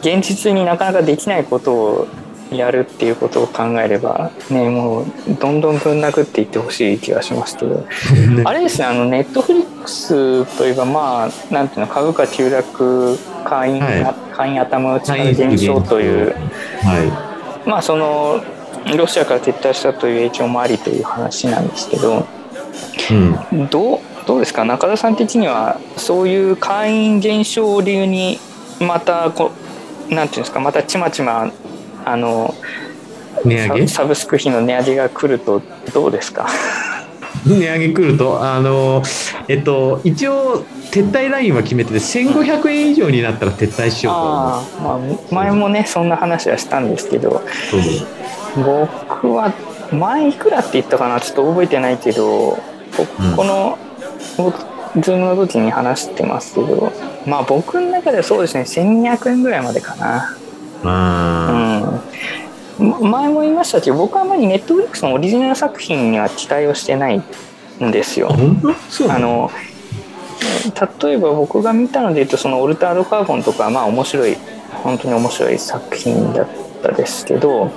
[0.00, 2.08] 現実になかなかできないことを
[2.50, 5.06] やるっていうことを考えればねもう
[5.40, 7.76] どんどんぶん殴っていってほしい気がしますけど。
[7.76, 7.84] ね
[8.44, 14.14] あれですねあのネットフリックスといえばまあなんていうの株価急落会員,、はい。
[14.34, 16.34] 会員頭打ちから減少という。
[16.82, 17.30] は
[17.66, 18.40] まあその
[18.96, 22.26] ロシアから撤退したという影響もありという話なんですけど
[23.10, 23.14] い、
[23.52, 23.98] うん、どう
[24.30, 24.64] どうですか？
[24.64, 28.38] 中田さん的にはそういう会員減少を理由に
[28.78, 29.50] またこ
[30.08, 30.60] うなんていうんですか？
[30.60, 31.50] またちまちま
[32.04, 32.54] あの
[33.44, 33.88] 値上げ？
[33.88, 35.60] ササブスク費の値上げが来ると
[35.92, 36.46] どうですか？
[37.44, 38.40] 値上げ来ると？
[38.40, 39.02] あの
[39.48, 44.38] えっと一応撤退ラインは決めてて1500円以上になったら撤退しようと思う
[44.80, 47.42] まあ、前もねそんな話はしたんですけど
[48.54, 49.52] 僕は
[49.92, 51.20] 前いくらって言ったかな？
[51.20, 52.60] ちょっと覚えてないけどこ
[53.18, 53.36] うん。
[53.36, 53.76] この
[54.36, 54.58] 僕
[55.00, 56.92] Zoom の時に話してますけど
[57.26, 60.36] まあ僕の中ではそうですね1200円ぐらいまでかな。
[60.82, 62.00] あ
[62.78, 68.30] うん、前も言いましたけど僕はあまり Netflix のオリジナル作品には期待をしてないんですよ。
[69.08, 69.50] あの？
[71.02, 74.36] 例えば僕が見たので言うとその「オルタードカーボン」とかはまあ面白い
[74.82, 76.46] 本当に面白い作品だっ
[76.82, 77.70] たですけど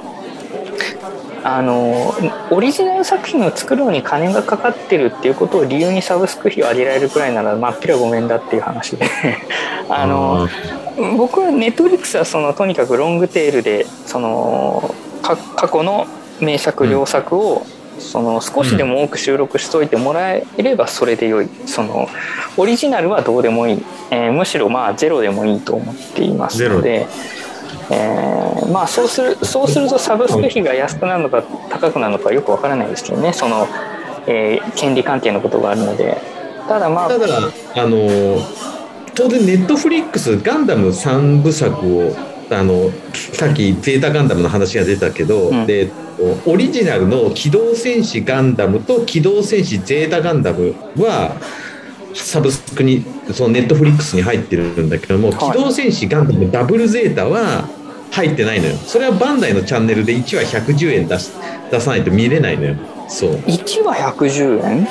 [1.44, 2.14] あの
[2.52, 9.06] オリジナル作品を作るのに金がかかってるっていうことを理由にサブスク費を上げられるくらいならまあっぴらごめんだっていう話で。
[9.90, 10.48] あの
[11.18, 16.08] 僕はネットフリックスはそのとにかくロングテールでそのか過去の
[16.40, 17.66] 名作良作を、
[18.00, 21.50] その少しでも多く収録しといてもらえればそれで良い。
[21.66, 22.10] その
[22.58, 27.08] オリジナルはどうでもいい、えーむしろまあゼロでもいいと思っていますので、
[27.90, 33.34] えーまあそうするそうするとサブスク費が安くなるのか高くなるのかよくわからないですけどね。
[33.34, 33.68] その、
[34.28, 36.18] えー権利関係のことがあるので。
[36.68, 38.40] ただまあただあの
[39.16, 42.16] 当然ネットフリックスガンダム3部作を
[42.50, 42.90] あの
[43.34, 45.68] さっきゼータガンダムの話が出たけど、うん。
[45.68, 45.92] で
[46.46, 51.36] オリジナルの機動戦士ガンダムと機動戦士ゼータガンダムは
[52.14, 55.52] サブスクにそのネットフリックスに入ってるんだけども、はい。
[55.52, 57.68] 機動戦士ガンダムダブルゼータは
[58.12, 58.76] 入ってないのよ。
[58.76, 61.32] それはバンダイのチャンネルで1話110円出し
[61.72, 62.76] 出さないと見れないのよ。
[63.08, 63.32] そう。
[63.36, 64.86] 1話110円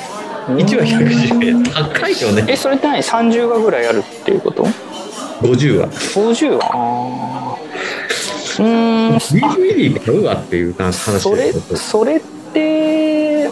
[0.47, 1.63] ？1話110円。
[1.63, 2.45] 高いよね。
[2.49, 4.65] えそれって何？30話ぐらいあるっていうこと
[5.41, 5.87] ？50話。
[5.87, 6.65] 50話？
[6.73, 8.63] あー。
[8.63, 9.15] うーん。
[9.15, 12.21] あ DVD 買うわっていう話それそれっ
[12.53, 13.49] て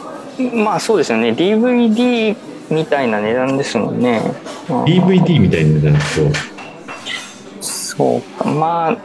[0.54, 1.30] まあそうですよね。
[1.30, 2.36] DVD
[2.74, 4.22] みたいな値段ですもんね。
[4.70, 6.32] うん DVD みたいなやつを
[7.62, 8.50] そうか。
[8.50, 8.98] まあい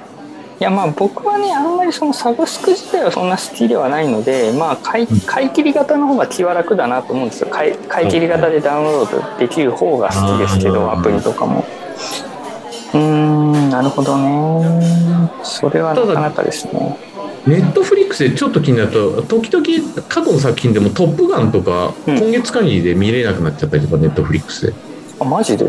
[0.61, 7.49] やまあ僕はねあんまりそのサブスク自体はそんな好きではないのでまあ買い買い切り型の方が気は楽だなと思うんですよ。
[7.51, 11.65] 買い買い切り型でダウンロードできる方が好きですけどアプリとかも。
[12.95, 15.31] うーんなるほどね。
[15.43, 16.97] それはなかなかですね。
[17.47, 22.19] ネットフリックスでちょっと気になると時々過去の作品でも「トップガン」とかうん。
[22.19, 24.73] 今月限りで見れなくなっちゃったりとかネットフリックスで。
[25.21, 25.65] あマジで？
[25.65, 25.69] い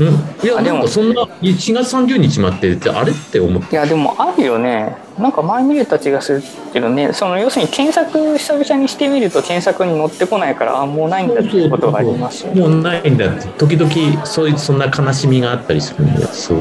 [0.00, 0.06] うん、
[0.44, 0.86] いやあでも。
[0.86, 4.96] そんな4月30日までってあれって思ってやでもあるよね。
[5.18, 7.12] なんか前見れた気がするけどね。
[7.12, 12.60] その要するに検索久々にしてみると検索に載ってこないからあもうないんだっていうことがありますよね。
[12.60, 13.48] もうないんだって。
[13.58, 16.28] 時々そういうそんな悲しみがあったりするんだよ。
[16.28, 16.58] そう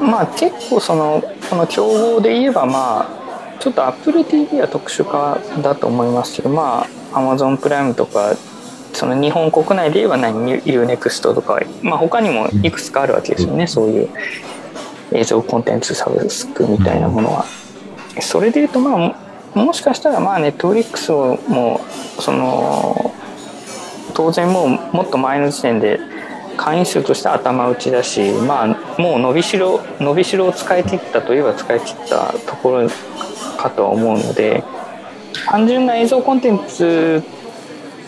[0.00, 8.36] まあ結構そのこの競合で言えばまあちょっと AppleTV は特殊化だと思いますけどまあ Amazon プライムとか
[8.92, 14.08] その日本国内で言えば何 UNEXT とか、まあ、他にもいくつかあるわけですよね、そういう
[15.12, 17.44] 映像コンテンツサブスクみたいなものは。
[18.20, 19.14] それで言うとまあも
[19.54, 21.80] もしかしたらまあ Netflix をも
[22.18, 23.14] うその
[24.14, 26.00] 当然もうもっと前の時点で
[26.58, 28.66] 会員数としては頭打ちだし、まあ、
[29.00, 32.88] もう伸びしろ伸びしろを使い切ったといえば使い切ったところ
[33.56, 34.62] かとは思うので
[35.46, 37.22] 単純な映像コンテンツ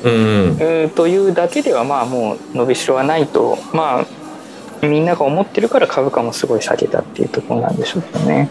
[0.02, 8.50] というだけではまあもう伸びしろはないとまあみんなが思ってるから株価もすごい下げたっていうところなんでしょうけどね。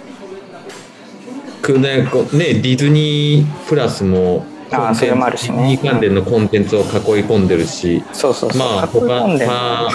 [2.38, 5.80] ねディズニープラスもあーそれもあるしね。
[5.84, 6.86] 関連のコンテンツを囲い
[7.24, 8.60] 込んでるし、そうそうそう。
[8.60, 9.54] まあ囲い込んでんの。
[9.54, 9.90] まあ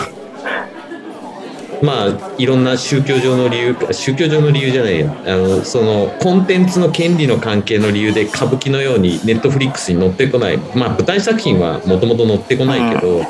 [1.83, 5.15] まあいろんな宗教上の理由宗教上の理由じゃないや。
[5.27, 10.59] あのそのコンテンツの権利の関係の理由で歌舞伎のようにネットフリックスに載ってこない。
[10.75, 13.23] まあ舞台作品はもともと載ってこないけど、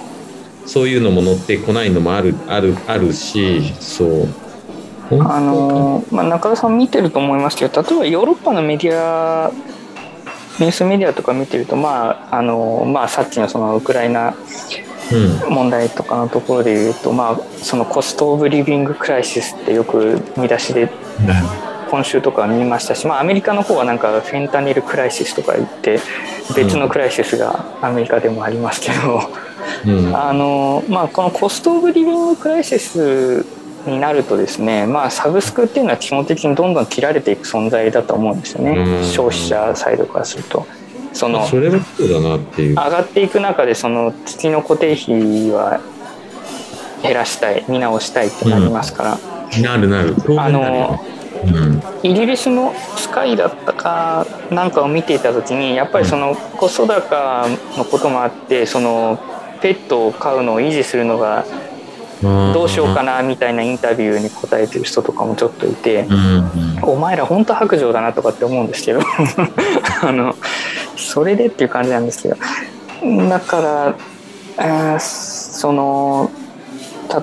[0.66, 4.28] そういうのも載ってこないのもあるあるあるしそう。
[5.10, 9.52] あのーまあ、中田さん見てると思いますけど例えばヨーロッパのメディア
[10.58, 14.34] ニュースメディアとか見てるとまああのーまあさっきのそのウクライナ
[15.12, 15.54] うん。
[15.54, 20.90] 問題とかのところで言うとまあそのコスト・オブ・リビング・クライシスってよく見出しで
[21.90, 26.00] 今週とか見ましたし、まあ、アメリカの方はなんかフェンタニルクライシスとか言って
[26.56, 29.20] 別のクライシスがアメリカでもありますけど、
[29.86, 30.16] うん。
[30.16, 33.44] あのまあ、このコスト・オブ・リビング・クライシス
[33.86, 39.04] になるとですね、まあ、サブスクっていうのは基本的にどんどん切られていく存在だと思うんですよね、うん。
[39.04, 40.66] 消費者サイドからすると。
[41.12, 42.70] そのそれはそうだなっていう。
[42.70, 45.80] 上がっていく中でその月の固定費は
[47.02, 49.18] 減らしたい見直したいってなりますか
[49.52, 50.14] ら、なるなる。
[50.26, 51.04] 当あの
[51.44, 51.82] うん。
[52.02, 59.18] イギリスのスカイだったかなんかを見ていた時にやっぱりそのコスト高のこともあってその
[59.60, 61.44] ペットを飼うのを維持するのが
[62.52, 69.00] どうしようかなみたいなインタビューに答えてる人とかもちょっといてうんうんお前ら本当白状だなとかって思うんですけど
[70.02, 70.34] あの
[70.96, 72.36] それでっていう感じなんですけど。
[73.28, 73.94] だから
[74.56, 76.30] あーその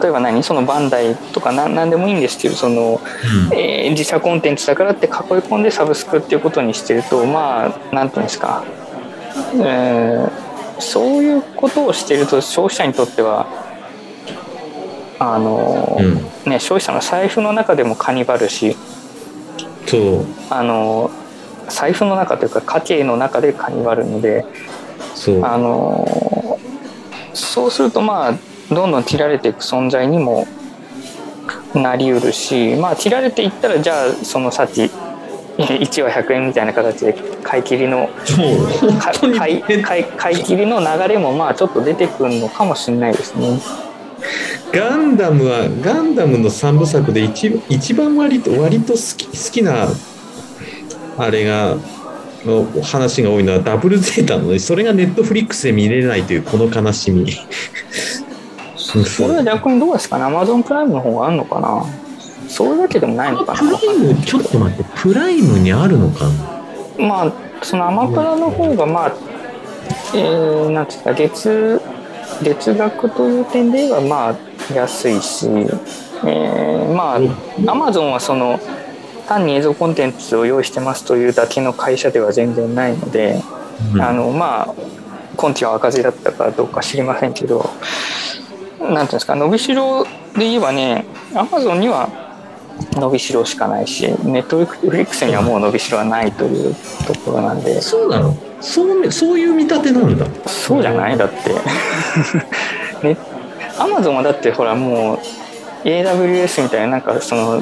[0.02, 0.44] 例えば何？
[0.44, 3.02] そのバンダイとかな何でもいいんですけどその、
[3.52, 8.64] えー自社コンテンツだからって囲い込んでサブスクっていうことにしてるとまあなんていうんですか、
[9.56, 10.52] えー
[10.84, 13.46] そういうことをしてると消費者にとっては
[15.24, 16.16] あの、うん。
[16.52, 18.76] ね、消費者の財布の中でもカニバルし
[19.86, 20.26] そう。
[20.50, 21.12] あの
[21.70, 24.46] 財布の中というか家計の中でカニバルので
[25.14, 25.46] そう。
[25.46, 26.60] あの
[27.34, 28.34] そうするとまあ
[28.74, 30.48] どんどん切られていく存在にも
[31.76, 34.90] なりうるしまあ切られていったらじゃあそのさっき
[35.58, 37.14] 1話100円みたいな形で
[37.44, 38.10] 買い切りの
[40.18, 43.60] 買い切りの流れもまあちょっと出てくるのかもしれないですね。
[44.74, 49.88] ガンダムはガンダムの3部作で一一番割と割と好き好きな
[51.18, 51.78] あれが
[52.46, 57.32] の話が多いのはダブルゼータなのにそれがネットフリックスで見れないというこの悲しみ。
[58.76, 61.86] それは逆にどうですかね？Amazon プライムの方があるのかな？
[62.50, 63.60] そういうわけでもないのかな？
[63.60, 66.26] プライムちょっと待ってプライムにあるのか
[66.98, 69.14] まあそのアマプラの方がまあ、
[70.14, 71.82] えー、なんていうか月
[72.44, 78.60] 月額という点で言えばまあ安いし、えーまあアマゾンはその
[79.28, 83.42] 単に映像コンテンツを用意してますというだけの会社では全然ないので、
[83.94, 84.02] うん。
[84.02, 84.76] あのまあ
[85.38, 87.70] 今期は赤字だったかどうか知りませんけど
[88.80, 90.10] なんていうんですか伸びしろで
[90.40, 92.10] 言えばねアマゾンには
[92.94, 96.76] 伸びしろしかないしネットフリックスにはもう伸びしろはないという
[97.08, 97.82] ところなんで。
[97.82, 98.36] そうなの？
[98.62, 100.26] そうそういう見立てなんだ。
[100.48, 101.18] そうじゃない？
[101.18, 101.36] だって。
[103.08, 103.18] ね。
[103.80, 105.20] アマゾンはだってほらもう
[105.88, 107.56] AWS みたいななんかその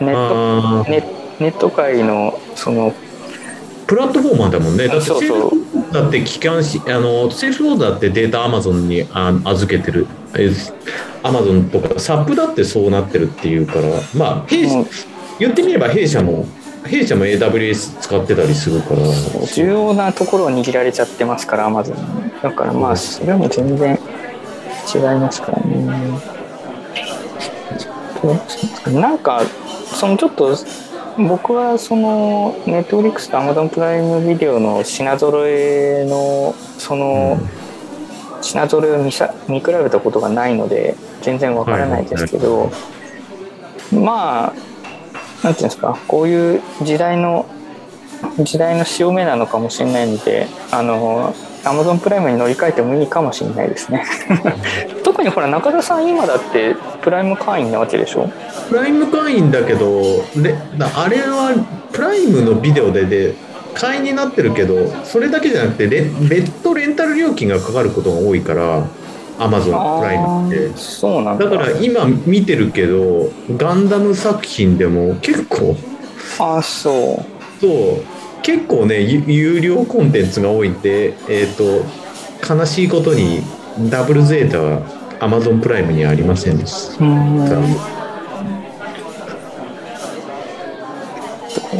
[0.00, 0.28] ネッ
[0.84, 1.04] トネ
[1.40, 2.94] ネット界のその
[3.86, 4.86] プラットフォーマーだもんね。
[4.88, 10.06] だってセールフォーダって機関しあのセールフォーダってデータアマゾンにあ預けてる
[11.22, 14.84] アマゾンとかサップだってそうなってるっていうからまあ弊社
[15.38, 16.46] 言ってみれば弊社も
[16.84, 19.00] 弊社も AWS 使ってたりするから。
[19.46, 21.96] 重要なところを握られちゃってますからアマゾン。
[21.96, 22.02] に
[22.42, 23.98] だからまあそれはもう全然
[24.94, 26.38] 違いますからね。
[28.86, 29.42] なんか
[29.94, 30.56] そのちょっと
[31.18, 37.38] 僕はそのネットフリックスとアマゾンプライムビデオの品揃えのその
[38.40, 42.70] 品揃えを見さ見比べたことがないので全然わからないですけど、
[43.92, 44.52] ま
[45.42, 47.46] あなんていうんですかこういう時代の
[48.40, 51.32] 時代の潮目なのかもしれないのであの
[51.64, 54.04] Amazon プライムに乗り換えてもいいかもしれないですね。
[55.04, 58.28] 特にほら中田さん今だってプライム会員なわけでしょ？
[58.68, 60.00] プライム会員だけど
[60.36, 61.54] レだあれは
[61.92, 63.34] プライムのビデオでで
[63.78, 68.86] 会員になってるけどそれだけじゃなくてレ別途レンタル料金がかかることが多いから
[69.38, 70.76] アマゾンプライムって。
[70.76, 71.48] そうなんだ。
[71.48, 75.76] だから今見てるけどガンダム作品でも結構
[76.40, 77.60] ああそう。
[77.60, 81.84] そう結構ねゆ有料コンテンツが多いんでえっ、と
[82.54, 83.42] 悲しいことに
[83.90, 84.82] ダブルゼータは
[85.20, 87.98] アマゾンプライムにありませんでしたうーん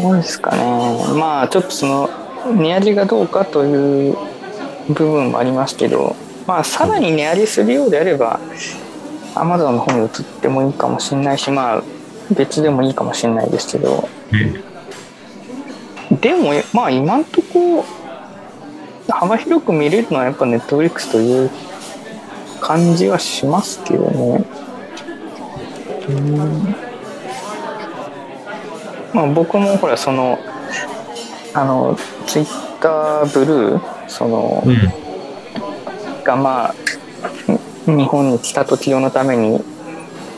[0.03, 2.09] どうですかねまあちょっとその
[2.57, 4.17] 値上げがどうかという
[4.89, 8.41] 部分もありますけどまあさらに値上げするようであれば
[9.35, 10.09] Amazon の方に移っ
[10.41, 11.83] てもいいかもしれないしまあ
[12.35, 14.63] 別でもいいかもしれないですけどね
[16.21, 17.85] でもまあ今んとこ
[19.09, 21.51] 幅広く見れるのはやっぱ Netflix という
[22.61, 24.45] 感じはしますけどね。
[26.09, 26.88] うん
[29.13, 30.39] まあ、僕もほらその
[31.55, 31.97] あの
[32.27, 34.79] ツイッターブルーその、うん。
[36.25, 36.75] がまあ
[37.87, 39.61] 日本に来た時用のために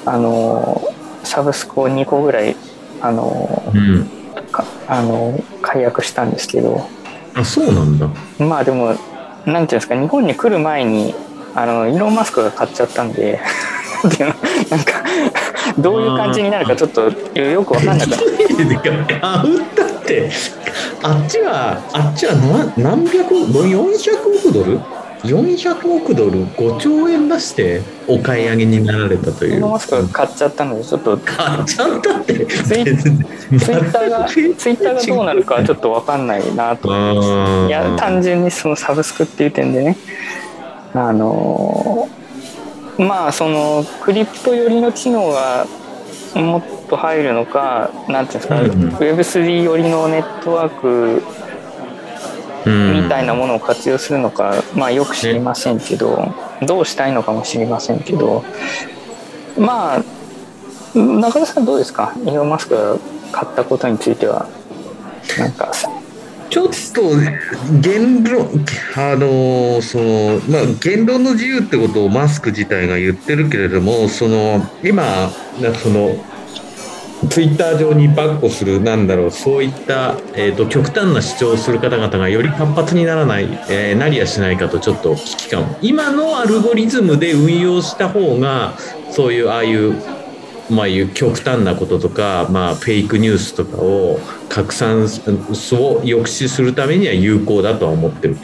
[0.06, 0.82] あの
[1.24, 2.56] サブスクを2個ぐらい
[3.00, 4.08] あのうん。
[4.52, 6.88] かあの解約したんですけど。
[7.34, 8.08] あそうなんだ。
[8.38, 11.14] まあでもなんていうんですか日本に来る前に
[11.54, 13.40] あのイーロン・マスクが買っちゃったんで。
[14.70, 15.02] なんか
[15.78, 17.02] どういう感じになるかちょっと
[17.38, 20.30] よく分かんなくなってあ売ったって
[21.02, 24.80] あっちはあっちは何何百400億ドル
[25.22, 29.60] ？400億ドル？5兆円出してお買い上げになられたという。
[29.66, 32.46] マスクが買っちゃったのでちょっと買っちゃったって。
[32.46, 32.82] ツイ
[33.52, 36.88] ッターがツイッターがどうなるかはちょっと分かんないなと。
[36.88, 39.96] 思いますいや単純にそのサブスクっていう点でね。
[40.94, 42.08] あの
[43.00, 45.66] まあそのクリプト寄りの機能が
[46.34, 48.88] もっと入るのかなんていうんですか、うんうん。
[48.96, 51.22] Web3 寄りのネットワーク
[52.66, 58.44] みたいなものを活用するのか、まあよく知りませんけど、どうしたいのかも知りませんけど
[59.58, 60.02] まあ
[60.94, 62.12] 中田さんどうですか？
[62.18, 62.98] イーロン・マスクが
[63.32, 64.46] 買ったことについては
[65.38, 65.72] なんか
[66.50, 67.02] ちょっと
[67.80, 68.48] 言論
[68.96, 75.30] あのそのまあ言論の自由ってことをマスク自体が言ってるけれどもその今
[75.82, 76.16] その
[77.28, 88.74] ツイッター上にバッコするなんだろうそういった、えー、と極端な主張をする方々がより活発にならない、えーなりやしないかとちょっと危機感を今のアルゴリズムで運用した方が
[89.10, 90.19] そういうああいう
[90.70, 94.18] まあ、極端なこととか、まあ、フェイクニュースとかを
[94.48, 95.20] 拡散す
[95.74, 98.36] を抑止するためには有効だとは思ってる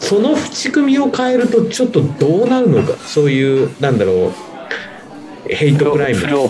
[0.00, 4.32] その仕組みを変えるとちょっとどうなるのかそういうなんだろう
[5.48, 6.48] ヘイトクライムそう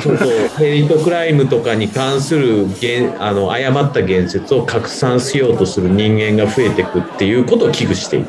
[0.00, 2.66] そうヘイトクライムとかに関する
[3.18, 8.26] あの誤った言説を拡散しようとする人間が増えていくっていうことを危惧している。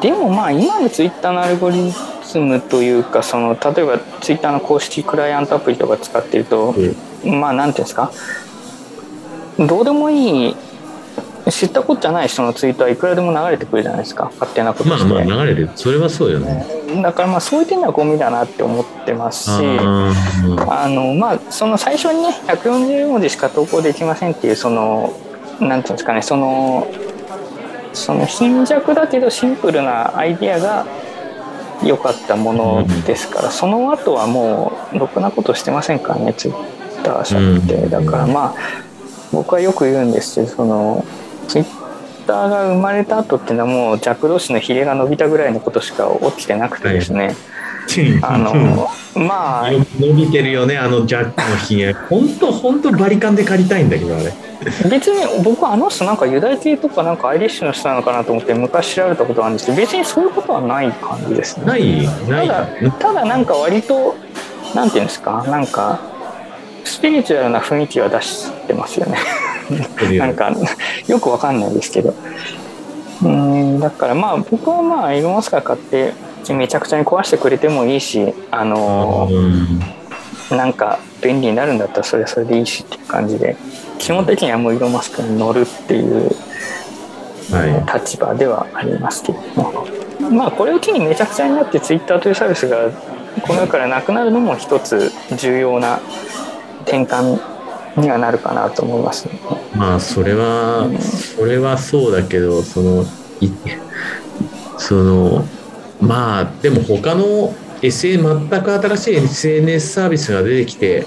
[0.00, 2.17] でもまあ今のツイッターのアルゴリズム
[2.68, 6.74] というかその例えばツイッターの公式クライアントアプリとか使ってると、
[7.24, 8.10] まあなんていうんですか？
[9.58, 10.56] どうでもいい
[11.50, 15.70] 知ったこっちゃない人のツイートはいくらでも流れてくるじゃないですか勝手なことまあまあ流れる。
[15.74, 16.66] それはそうよね。
[17.02, 25.18] だからまあそういう点ではゴミだなって思ってますしあのまあその最初にね140文字しか投稿できませんっていうその
[25.60, 26.86] なんていうんですかねその
[27.94, 30.86] その貧弱だけどシンプルなアイディアが
[31.82, 37.90] 良かったものですから、その後はもうろくなことしてませんからねツイッター社って、うん。
[37.90, 38.54] だからまあ
[39.32, 41.04] 僕はよく言うんですけどその
[41.46, 41.64] ツイッ
[42.26, 47.36] ターが生まれた後っていうのはもう弱同士のヒレが伸びたぐらいのことしか起きてなくてですね、
[48.22, 49.70] あのまあ。
[49.98, 51.92] 伸びてるよねあのジャックのひげ。
[52.08, 54.32] 本当本当バリカンで借りたいんだけどあれ。
[54.90, 61.66] 別に僕はあの人なんかユダヤ系とかなんかアイリッシュの人なのかなと思って昔調べたことがあるんですけど別にそういうことはない感じですね。
[61.66, 62.08] ない？
[62.28, 62.48] ない？
[62.48, 62.66] ただ
[62.98, 64.16] ただなんか割と
[64.74, 66.00] なんていうんですかなんか
[66.84, 69.18] スピリチュアルな雰囲気は出してますよね。
[70.18, 70.50] なんか
[71.06, 72.14] よくわかんないですけど。
[73.22, 76.12] うんだからまあ僕はまあイーロン・マスクが買って
[76.54, 79.80] めちゃくちゃに壊してくれてもいいしあのうん。
[80.56, 83.56] なんか便利になるんだったらそれはそれでいいしっていう感じで
[83.98, 86.30] 基本的にはもうイーロン・マスクに乗るっていう
[87.50, 89.86] は立場ではありますけども
[90.30, 92.90] まあこれを機にめちゃくちゃになってツイッターというサービスが
[93.42, 96.00] この世からなくなるのも一つ重要な
[96.82, 97.40] 転換
[98.00, 99.34] にはなるかなと思いますね。
[99.74, 103.04] いまあそれはそれはそうだけどその
[103.40, 103.50] い
[104.78, 105.44] その
[106.00, 111.06] まあでも他の SA 全く新しい SNS サービスが出てきて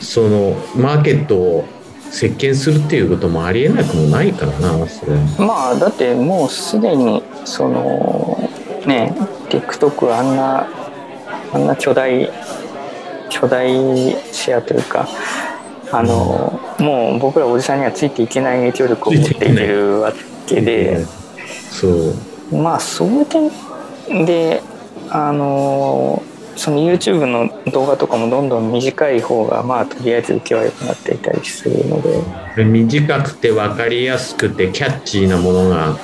[0.00, 1.64] そのマーケットを
[2.10, 8.38] 席巻するっていうこともありえなくもないからなそれうん、まあだってもうすでにその
[8.86, 9.14] ね
[9.50, 10.66] TikTok あんな
[11.52, 12.30] あんな巨大
[13.28, 13.68] 巨大
[14.32, 15.06] シェアというか
[15.92, 20.12] あのもう僕らおじさんにはついていけない影響力を持っていけるわ
[20.46, 21.04] けで。
[21.70, 22.14] そう
[22.52, 23.50] まあそういう点
[24.26, 24.62] で
[25.10, 26.22] あの
[26.56, 32.64] その YouTube の動画とかもどんどん短い方がまあとりあえず受けは良くなっていたりするので。
[32.64, 35.96] 短くて分かりやすくてキャッチーなものが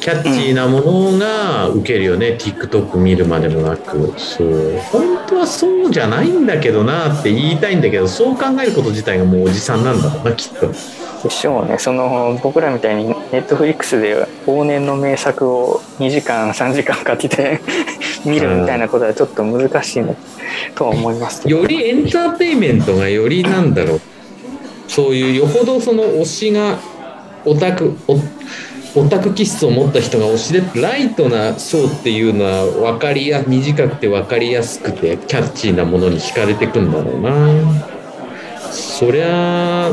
[0.00, 4.14] キャッチーなものが受けるよね、TikTok 見るまでもなく。
[4.18, 4.78] そう。
[4.90, 10.72] 本当はそうじゃないんだけどなって言いたいんだけどそう考えること自体がもうおじさんなんだろうなきっと。
[11.22, 11.78] でしょうね。
[11.78, 17.60] その僕らみたいにネットフリックスで往年の名作を2時間3時間かけて
[18.24, 20.16] 見るみたいなことはちょっと難しいの
[20.74, 21.58] とは思いますけど。
[21.58, 24.00] よりエンターテインメントがよりなんだろう。
[24.88, 26.78] そういうよほどその推しが
[27.44, 27.96] オタク
[28.96, 37.30] オタク気質を持った人が推しでライトな層っていうのは分かりや短くて分かりやすくてキャッチーなものに惹かれてくんだろうな。
[38.72, 39.90] そりゃ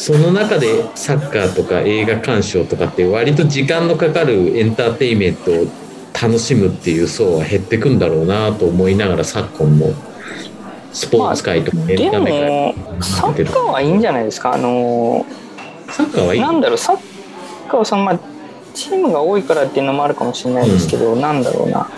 [0.00, 5.66] その中でサッカーとか映画鑑賞とかって割と時間のかかるエンターテインメントを
[6.14, 9.88] 楽しむっていう層は減ってくんだろうなと思いながら昨今の
[10.90, 14.54] スポーツ界とかエンでタメ界もサッカーはいいんじゃないですか？
[14.54, 15.26] あの
[15.90, 16.40] サッカーはいい。
[16.40, 16.98] なんだろうサッ
[17.68, 18.20] カーはそのまあ
[18.72, 21.90] チームが多いからっていうのもあるかもしれないですけど、なんだろうな。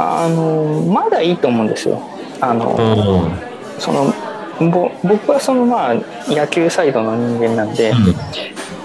[0.00, 2.02] あのまだいいと思うんですよ。
[2.40, 4.12] あの、あその
[4.58, 5.94] ぼ僕はそのまあ
[6.28, 7.96] 野球サイドの人間なんで、あ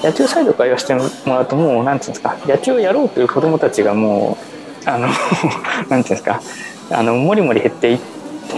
[0.04, 4.38] 野球サイドから言わせてもらうともうなんていうんですか野球をやろうという子供たちがも
[4.86, 6.42] うあの なんていうんですか
[6.92, 8.00] あのもりもり減ってい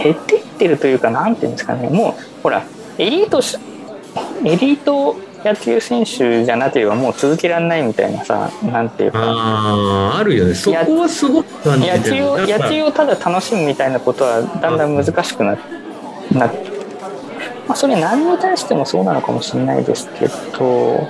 [0.02, 2.64] 減っていってるというかなんていうんですかねもうほら
[2.98, 3.56] エリートし
[4.44, 9.18] エリート野球選手じゃなければもう続けられないみたいなさなんていうか。
[9.22, 10.54] あーあるよね。
[10.54, 15.56] そこはすごく感じ野てる球を野球をただ楽しむみたいなことはだんだん難しくな
[16.32, 16.48] な
[17.66, 21.08] まあ、それ何に対してもそうなのかもしれないですけど、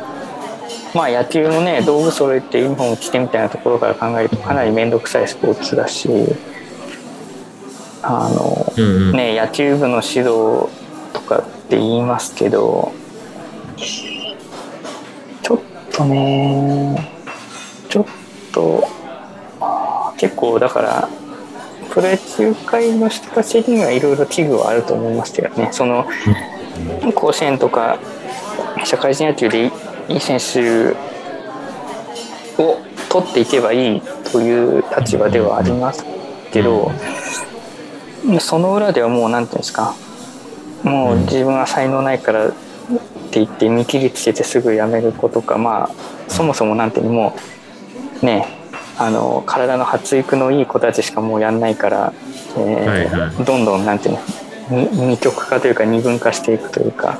[0.95, 6.09] まあ、野球のね道具揃えてユニフォーム着てみたいなところから考えるとかなり面倒くさいスポーツだし
[8.03, 9.13] あの、うんうん。
[9.13, 10.69] ね、野球部の指導
[11.13, 12.93] とかって言いますけど
[15.43, 15.61] ちょっ
[15.93, 17.13] とね
[17.89, 18.07] ちょっ
[18.53, 18.89] と
[20.17, 21.09] 結構だから
[21.97, 25.71] プロ野球界の人たちにはいろいろ危惧はあると思いますけどね。
[25.73, 26.07] その
[27.15, 27.99] 甲子園とか
[28.85, 29.73] 社会人野球で
[30.11, 30.91] いい選手
[32.63, 32.77] を
[33.09, 36.05] 取っていけばいいという立場ではあります
[36.53, 36.93] けど、
[38.41, 39.95] その裏ではもう何ていうんですか。
[40.83, 42.57] もう自分は才能ないからって
[43.41, 45.91] 言って見切りつけてすぐ辞める子とかまあ
[46.29, 47.37] そもそもなんていうのも
[48.23, 48.56] うね
[48.99, 52.13] あの体の発育のいい子たちしかもうやんないから、
[52.57, 54.19] えーはいはどんどんなんていう
[54.71, 57.19] のに二極化というか二分化していくというか、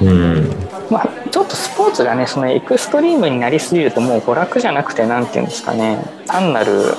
[0.00, 0.50] うん。
[0.90, 6.04] まあ、ちょっとスポーツがねそのエクストリームになりすぎるともう娯楽じゃなくてなんていうんですかね。
[6.26, 6.94] 単なる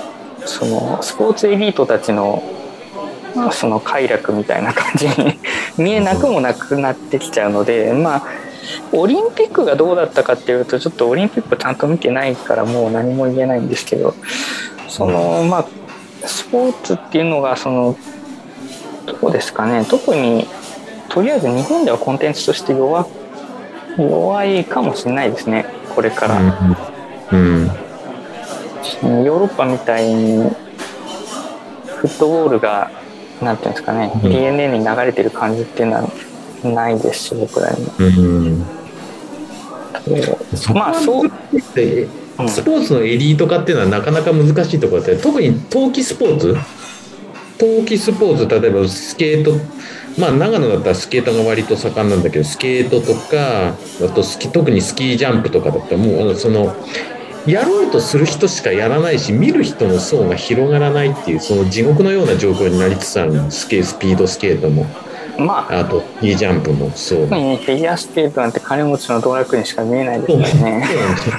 [0.46, 2.44] そのスポーツエリートたちの
[3.36, 5.40] まあその快楽みたいな感じに
[5.78, 8.24] 見えなくもなくなってきちゃうのでまあ
[8.92, 14.16] オリンピックがどうだったかっていうとちょっとオリンピックちゃんと見てないからもう何も言えないんですけど
[14.88, 15.68] そのまあ
[16.28, 17.98] スポーツっていうのがその
[19.06, 19.86] どうですかね。
[19.86, 20.48] 特に
[21.10, 23.08] とりあえず日本ではコンテンツとして弱
[23.98, 25.66] 弱いかもしれないですね。
[25.94, 26.40] これから、
[27.32, 27.68] うん。
[29.24, 30.50] ヨーロッパみたいに
[31.86, 32.92] フットボールが
[33.42, 34.22] なんていうんですかね、うん。
[34.30, 36.10] DNA に流れてる感じっていうのは
[36.74, 37.92] ないですし僕らにも。
[38.00, 38.60] うん。
[40.74, 41.30] まあそう。
[42.50, 46.58] スポーツのエリート化っていうのはなかなか難しいところで特に冬季スポーツ？
[47.58, 49.54] 冬季スポーツ例えばスケート
[50.20, 53.74] まあ長野だったらスケートが割と盛んなんだけどスケートとかあ
[54.14, 56.76] とスキ特にスキージャンプとかだったらもうその
[57.48, 64.86] やろうとする人しかやらないし見る人の層が広がらないっていうその地獄のような状況になりつつあるスケスピードスケートも
[65.38, 65.80] まあ。
[65.80, 67.24] あとスキージャンプもそう。
[67.24, 70.88] 特にねフィギュアスケートなんて金持ちの道楽にしか見えないですよね。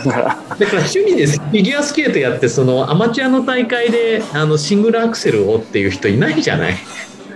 [0.05, 0.24] だから。
[0.24, 6.74] だから趣味でフィギュアスケートやってそのアマチュアの大会であのシングルアクセルをっていう人いないじゃない。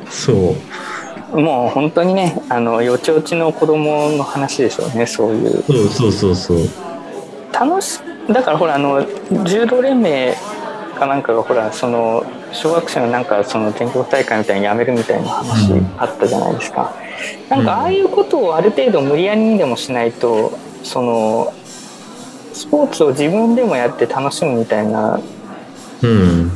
[0.08, 0.56] そ
[1.32, 1.40] う。
[1.40, 5.62] もう本当にねあのよちよちの子供の話でしょうねそういう。
[5.62, 6.58] そうそうそうそう。
[7.52, 9.04] 楽しだからほらあの
[9.44, 10.34] 柔道連盟
[11.00, 16.94] かなんかがほらその小学生のなんかその全国大会みたいにやめるみたいな話うんあったじゃないですか、
[17.48, 20.52] なんかああいうことをある程度無理やりにでもしないと
[20.84, 21.52] その
[22.52, 25.20] スポーツを自分でもやって楽しむみたいな
[26.02, 26.52] うん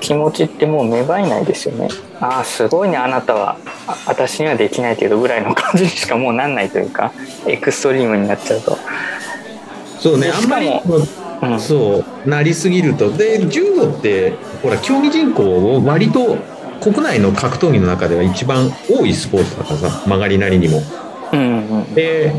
[0.00, 1.88] 気持ちってもう芽生えないですよね。
[2.20, 3.56] ああすごいねあなたは。
[3.86, 7.12] あ私にはできないけどぐらいの感じにしかもうなんないというか
[7.46, 8.78] エクストリームになっちゃうと、
[9.98, 10.68] そうねであんまり
[11.52, 13.10] うん、そうなりすぎると。
[13.10, 16.36] で柔道ってほら競技人口を割と
[16.80, 20.82] 国内の格闘技の中では一番多いスポーツだからさ曲がりなりにも。
[21.32, 22.32] うんうんで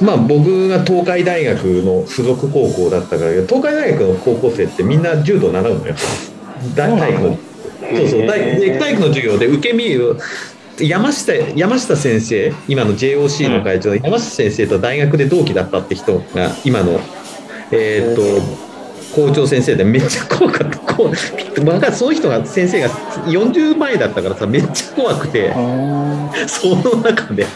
[0.00, 5.94] まあ僕が東海大学の附属高校だったから東海大学の高校生ってみんな柔道習うのよ。
[6.74, 7.38] 大体育の
[7.96, 10.16] そうそう大で体育の授業で受け身を
[10.80, 16.98] 山下山下先生今の JOC の会長の山下先生と大学で同期だったって人が今の
[17.72, 18.72] えーっと
[19.12, 20.78] 校長先生でめっちゃ怖かった。
[20.78, 22.88] こうわかその人が先生が
[23.26, 25.52] 40前だったからさめっちゃ怖くて
[26.46, 27.46] その中で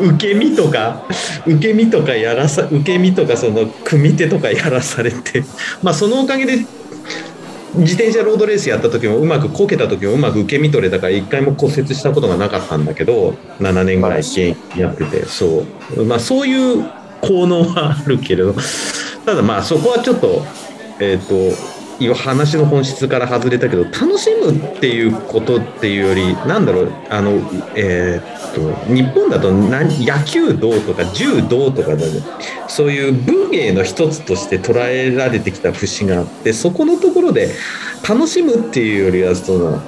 [0.00, 1.02] 受け身とか
[1.46, 5.44] 受け身とかやらさ受け身とかその組手とかやらされて
[5.82, 6.66] まあそのおかげで
[7.76, 15.64] 自転車ロードレースやった時もうまくこけた時もうまく受け身取れたから一回も骨折したことがなかったんだけど7年ぐらい現役やっててそ
[15.96, 16.04] う。
[16.04, 16.90] まあそういう
[17.26, 18.54] 効能はあるけれど。
[19.24, 20.44] ただまあそこはちょっと
[21.00, 21.34] えっ、と
[22.14, 27.40] 話の本質から外れたけど楽しむっていうことっていうよりなんだろうあの
[27.74, 32.04] えっ、と日本だと何野球道とか柔道とかだね。
[32.68, 37.54] そういう文芸の一つとして捉えられてきた節があってそこのところで
[38.06, 39.82] 楽しむっていうよりはその、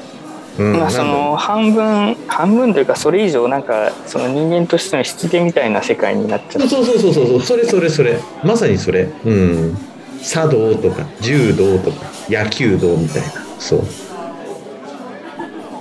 [0.58, 7.40] まあその半分半分というかそれ以上なんかその人間としてのしつけみたいな世界になっちゃうそうそうそうそうそう。
[7.42, 8.20] それそれそれ。
[8.44, 9.08] まさにそれ。
[9.24, 9.76] うん。
[10.22, 13.28] 茶道とか柔道とか野球道みたいな。
[13.58, 13.84] そう。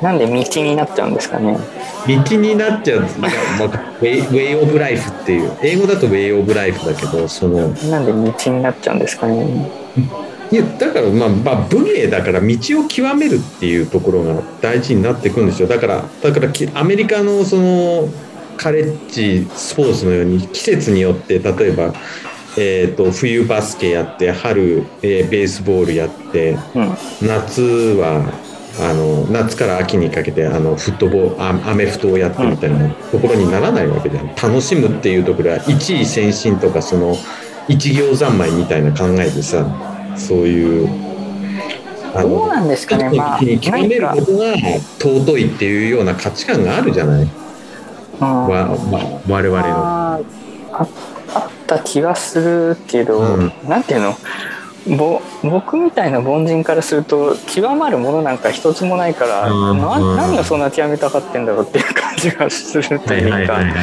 [0.03, 1.57] なんで道になっちゃうんですかね。
[2.07, 3.31] 道になっちゃう、まあ、
[3.99, 5.51] ウェイウェイオブライフっていう。
[5.63, 7.69] 英語だとウェイオブライフだけどその。
[7.89, 9.71] なんで道になっちゃうんですかね
[10.51, 15.67] いやだからまあ、まあ、武芸だから道を極めるっていうところが大事になってくるんですよ。
[15.67, 18.09] だからだからきアメリカのその
[18.55, 21.93] カレッジスポーツのように季節によって例えば、
[22.57, 27.27] えー、と冬バスケやって春、えーベースボールやってうん。
[27.27, 28.23] 夏は
[28.79, 34.27] あの夏から秋にかけてあのフットボールあアメフトをやってみたいなところにならないわけじゃん。
[34.27, 37.17] 楽しむっていうところは一位先進とかその
[37.67, 39.65] 一行三昧みたいな考えでさ
[40.17, 40.89] そういう
[42.15, 44.55] あどうなんですかねまあに極めることが
[44.99, 47.23] 尊いっていうような価値観があるじゃない？
[47.23, 47.29] うん。
[48.21, 48.77] わわ
[49.27, 49.67] 我々の。
[49.67, 50.19] あ
[50.73, 50.87] あ
[51.35, 53.51] あった気がするけど、うん。
[53.67, 54.15] なんていうの？
[54.97, 59.77] ぼ僕みたいな凡人からすると極まるものなんか一つもないから、うん。
[59.77, 63.73] なうん何をそんな極めたかってんだろうっていう感じがするというか、うん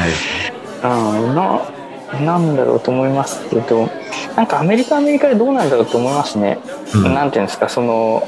[2.13, 3.89] ななんだろうと思いますけど
[4.35, 6.59] なんかアメリカはアメリカでどうなんだろうと思いますね。
[6.93, 7.13] うん。
[7.13, 8.27] なんていうんですかその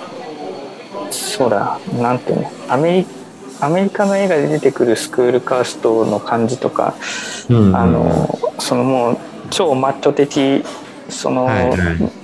[1.12, 3.08] そうだなんていうのアメリ
[3.60, 6.96] アメリカの映画で出てくるスクールカーストの感じとか、
[7.50, 9.18] うんあのそのもう
[9.50, 10.64] 超マッチョ的
[11.10, 11.48] その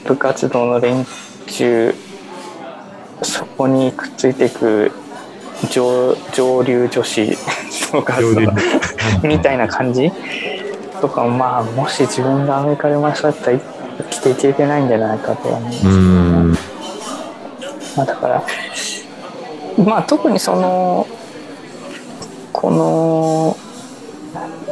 [0.06, 1.06] 部活動の連
[1.48, 1.94] 中
[3.22, 4.92] そこにくっついていく
[5.72, 7.38] 上上流女子
[7.92, 8.20] とか
[9.24, 10.12] みたいな感じ
[11.04, 16.74] とかまあもし自分がアメリカで生まれ育ったら生きていけてないんじゃないかとは思うんです
[17.98, 18.44] まあ、だから
[19.86, 21.06] まあ特にその
[22.54, 23.58] この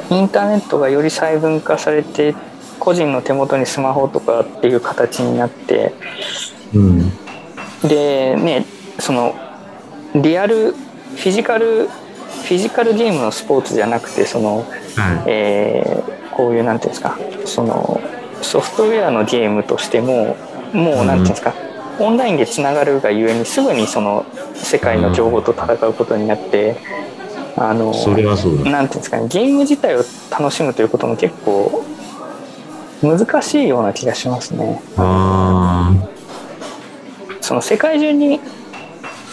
[0.09, 2.33] インターネットがより細分化されて
[2.79, 5.93] 個人の手元にスマホとかっていう形になって
[6.73, 7.11] うん
[7.83, 8.65] でね
[8.99, 9.35] その
[10.15, 14.59] リアルフィジカルフィジカルゲームのスポーツじゃなくてその、
[14.95, 18.01] はえーこういうなんていうんですかその
[18.41, 20.35] ソフトウェアのゲームとしても
[20.73, 21.53] もうなんていうんですか、
[21.99, 24.25] オンラインでつながるがゆえにすぐにその
[24.55, 26.77] 世界の情報と戦うことになって、
[27.57, 28.71] あのいそれはそうだ。
[28.71, 31.85] なんていうんですかねゲーム自体を楽しむということも結構
[33.03, 34.81] 難しいような気がしますね。
[34.97, 35.93] あ
[37.41, 38.39] その世界中に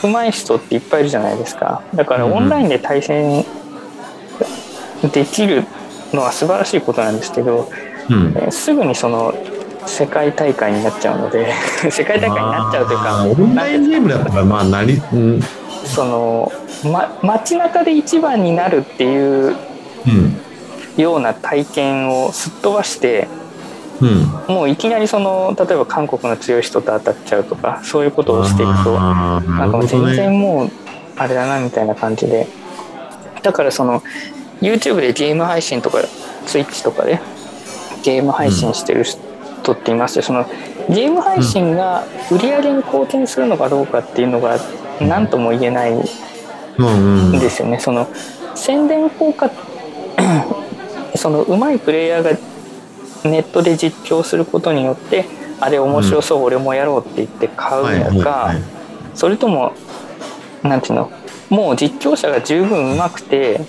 [0.02, 1.82] 上手い人っていっぱいいるじゃないですか。
[1.94, 2.38] だからうんうん。
[2.38, 3.46] オンラインで対戦
[5.12, 5.64] できる
[6.12, 8.36] のは素晴らしいことなんですけど、ーうん。
[8.36, 9.34] えーすぐにその
[9.86, 11.50] 世界大会になっちゃうので
[11.90, 15.40] 世界大会になっちゃうというかオンラインゲームだったらまあなりうん。
[15.84, 16.52] その、
[16.92, 19.56] ま、街中で一番になるっていう
[20.06, 20.36] うん。
[20.98, 23.28] ような体験をすっ飛ばして
[24.02, 24.54] うん。
[24.54, 28.92] もういきなりその例えば韓国の強い人と当たっちゃうとかそういうことをしていくと。
[28.92, 30.70] ななんか全然もう
[31.16, 32.46] あれだなみたいな感じで。
[33.42, 34.02] だからその
[34.60, 35.98] YouTube でゲーム配信とか
[36.46, 37.20] Twitch とかで
[38.02, 40.22] ゲーム配信してる人っていますよ。
[40.22, 40.46] その
[40.88, 44.58] ゲーム配信が売り上げに貢献するのかどうかっていうのが
[45.00, 46.02] 何とも言えないん
[46.78, 47.38] うんうん。
[47.38, 47.78] ですよね。
[47.78, 48.08] その
[48.54, 49.50] 宣伝効果
[51.14, 52.30] その上手いプレイヤーが
[53.28, 55.26] ネットで実況することによって
[55.60, 58.62] あれ面白そう、俺もやろうって言って買うはいはいのか、はい。
[59.14, 59.74] それとも
[60.62, 61.10] なんていうの
[61.50, 63.60] もう実況者が十分上手くて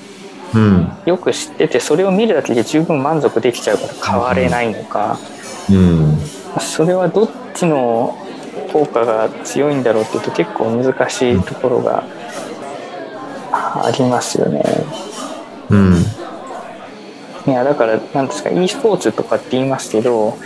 [0.53, 0.91] うん。
[1.05, 5.19] よく知っててそれを見るだけで十分満足できちゃうから変われないのか、
[5.69, 6.17] うん。
[6.59, 8.17] それはどっちの
[8.73, 12.03] 効果が強いんだろうっていうと結構難しいところが
[13.51, 14.63] ありますよね。
[15.69, 16.05] うん。
[17.47, 20.37] いやだからなんですか e スポーツとかって言いますけど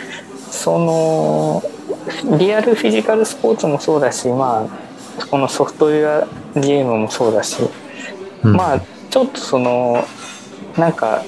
[0.50, 1.64] その
[2.38, 4.70] リアルフィジカルスポーツもそうだしま
[5.20, 6.28] あこのソフトウェア
[6.60, 7.58] ゲームもそうだし、
[8.44, 8.54] うん。
[8.56, 8.82] まあ
[9.14, 10.04] ちょっとその
[10.76, 11.24] なんか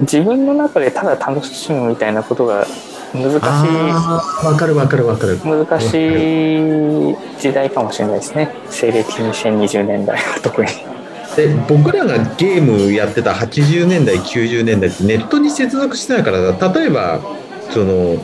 [0.00, 2.66] 自分の中でただ楽しむみたいなことが
[3.14, 5.36] 難しあーわかるわかるわかる。
[5.36, 8.54] い難しい時代かもしれないですね。
[8.68, 10.68] 西暦2020年代は特に。
[11.34, 16.40] で僕らがゲームやってた80年代90年代ってネットに接続してないから
[16.74, 17.20] 例えば
[17.70, 18.22] その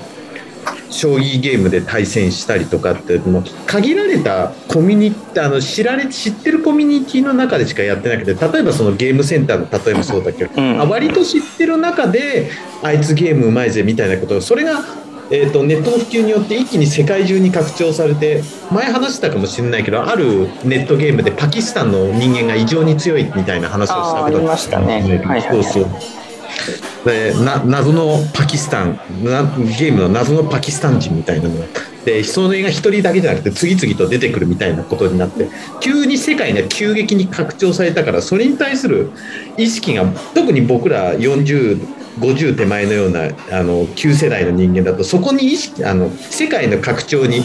[0.95, 10.81] 将棋ゲームで対戦したりとかってもう限られたコミュニティあの知られ知ってるコミュニティの中でしかやってなくて例えばそのゲームセンターの例えばそうだけど、うん。
[10.81, 12.51] あ割と知ってる中で
[12.83, 14.85] あいつゲームうまいぜみたいなことそれが、
[15.33, 24.87] えー、とネットの普及によって一気に世界中に拡張されて前話したかもしれないけどあるネットゲームでパキスタンの人間が異常に強いみたいな話をしたことありましたね。
[24.87, 25.43] はいはいはい。
[25.43, 31.67] そうそうでな謎のパキスタンゲームの謎のパキスタン人みたいなのが
[32.05, 35.49] でそれが一人だけじゃなくて次々と出てくるみたいなことになって
[35.81, 39.11] 急に世界が急激に拡張されたからそれに対する
[39.57, 47.43] 意識が特に僕ら4050手前のようなあの旧世代の人間だとそこに意識あの世界の拡張に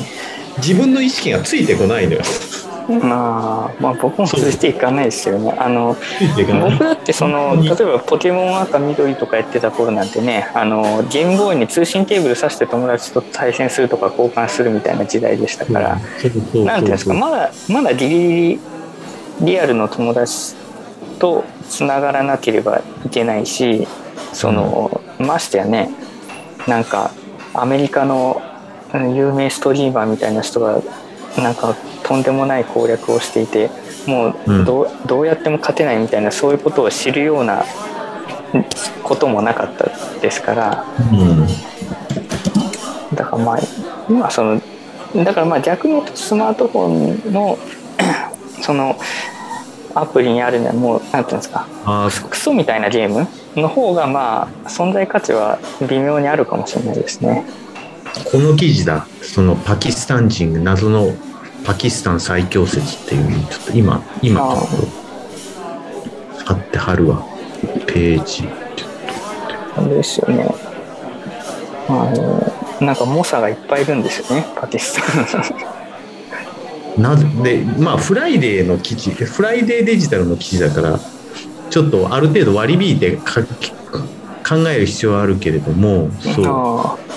[0.58, 2.22] 自分の意識がついてこないのよ。
[3.04, 5.54] まあ、まあ僕もついていかないですよね。
[5.58, 5.96] あの
[6.36, 18.60] 僕だってその例えばポケモン赤緑とかやってた頃なんてねあのゲームボーイに通信ケーブル挿して友達と対戦するとか交換するみたいな時代でしたから、そうそうそうなんていうんですかまだまだギリギリ
[19.42, 20.56] リアルの友達
[21.20, 23.88] とつながらなければいけないし
[24.34, 25.92] その、ましてやね
[26.68, 27.12] なんか
[27.54, 28.42] アメリカの
[28.94, 30.82] うん有名ストリーマーみたいな人が
[31.42, 33.70] なんかとんでもない攻略をしていて
[34.06, 37.64] もうどう,、どうやっても勝てないみたいなそういうことを知るような
[38.54, 38.66] うん
[39.04, 40.86] こともなかったですから。
[41.12, 41.48] うん
[43.14, 43.60] だからまあ
[44.08, 44.62] 今その
[45.16, 47.58] だからまあ逆に言うとスマートフォンの
[48.62, 48.98] その
[49.96, 51.68] アプリにあるのはもうなんていうんですか
[52.30, 53.28] クソみたいなゲーム
[53.60, 55.60] の方がまあ存在価値は
[55.90, 57.44] 微妙にあるかもしれないですね。
[58.32, 61.12] この記事だそのパキスタン人謎の
[61.66, 67.26] パキスタン最強説っていうのちょっと今今ちょっと貼って貼るわ
[67.88, 68.48] ページ
[69.76, 70.48] あれですよね。
[71.88, 75.44] あのなんか猛者がいっぱいいるんですよねパキスタン。
[77.02, 81.00] なぜでまあフライデーの記事フライデーデジタルの記事だから
[81.70, 83.42] ちょっとある程度割り引いてか
[84.48, 87.10] 考える必要はあるけれどもそう。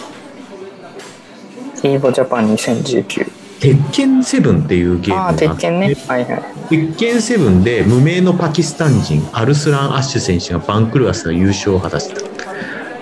[1.84, 3.41] EVO Japan 2019。
[3.62, 5.94] 鉄拳7っていうゲームがああ、鉄拳ね。
[6.08, 6.42] はいはい。
[6.68, 12.20] 鉄拳7で無名のパキスタン人アルスラン・アッシュ選手がバンクルアスの優勝を果たした。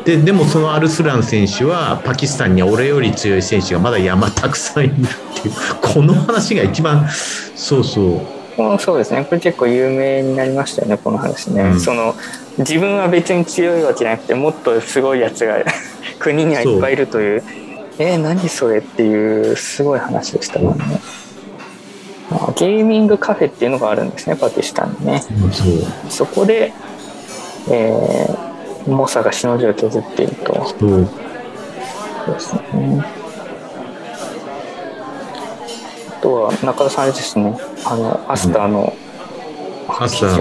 [0.04, 4.96] ででもそのアルスラン選手はパキスタンには俺より強い選手がまだ山たくさんいるっ
[5.42, 8.02] ていうこの話が一番そうそ
[8.58, 8.62] う。
[8.62, 9.24] うんそうですね。
[9.24, 11.80] これ結構有名になりましたよねこの話ね、うん。
[11.80, 12.14] その
[12.58, 15.64] 自分は別に強いわけじゃなくてもっとすごいやつが
[16.18, 17.42] 国にはいっぱいいるという
[18.02, 20.84] えー、何それっていうすごい話でしたもんね、
[22.30, 25.20] まあゲーミングカフェっていうのがあるんですねパキスタンにね。
[25.20, 26.10] そう。
[26.10, 26.72] そこで、
[27.70, 30.54] えー、猛者がしのぎを削っていると。
[30.54, 31.08] そう
[32.24, 33.04] そうですね。
[36.08, 37.54] あとは中田さんあれですね。
[37.84, 38.94] あのアスターの
[39.88, 40.40] アスター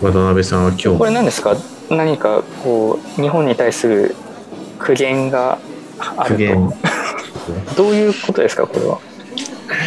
[0.00, 1.54] 渡辺さんは今日これ何ですか？
[1.90, 4.14] 何かこう日本に対する
[4.78, 5.58] 苦言が
[6.16, 6.74] あると。
[7.76, 8.98] どういうことですかこれは？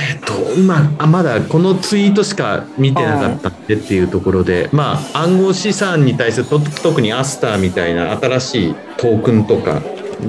[0.09, 9.81] えっとまあ、まだこのツイートしか見てなかったんでっていうところで、まあ、暗号資産に対すると特にアスターみたいな新しいトークンとか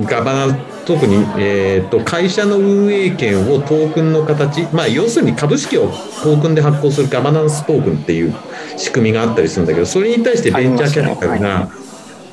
[0.05, 5.89] ガバナ特に、えー、と会社の運営権をトークンの形、まあ、要するに株式を
[6.23, 8.35] トークンで発行するガバナンストークンっていう
[8.77, 11.69] 仕組みがあったりするんだけどそれに対してベンチャーキャピタルが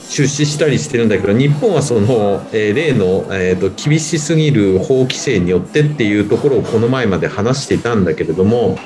[0.10, 8.78] 出資したりしてるんだけど日本はその、えー例の、えー、と厳しすぎる法規制によってっていうところをこの前まで話していたんだけれども、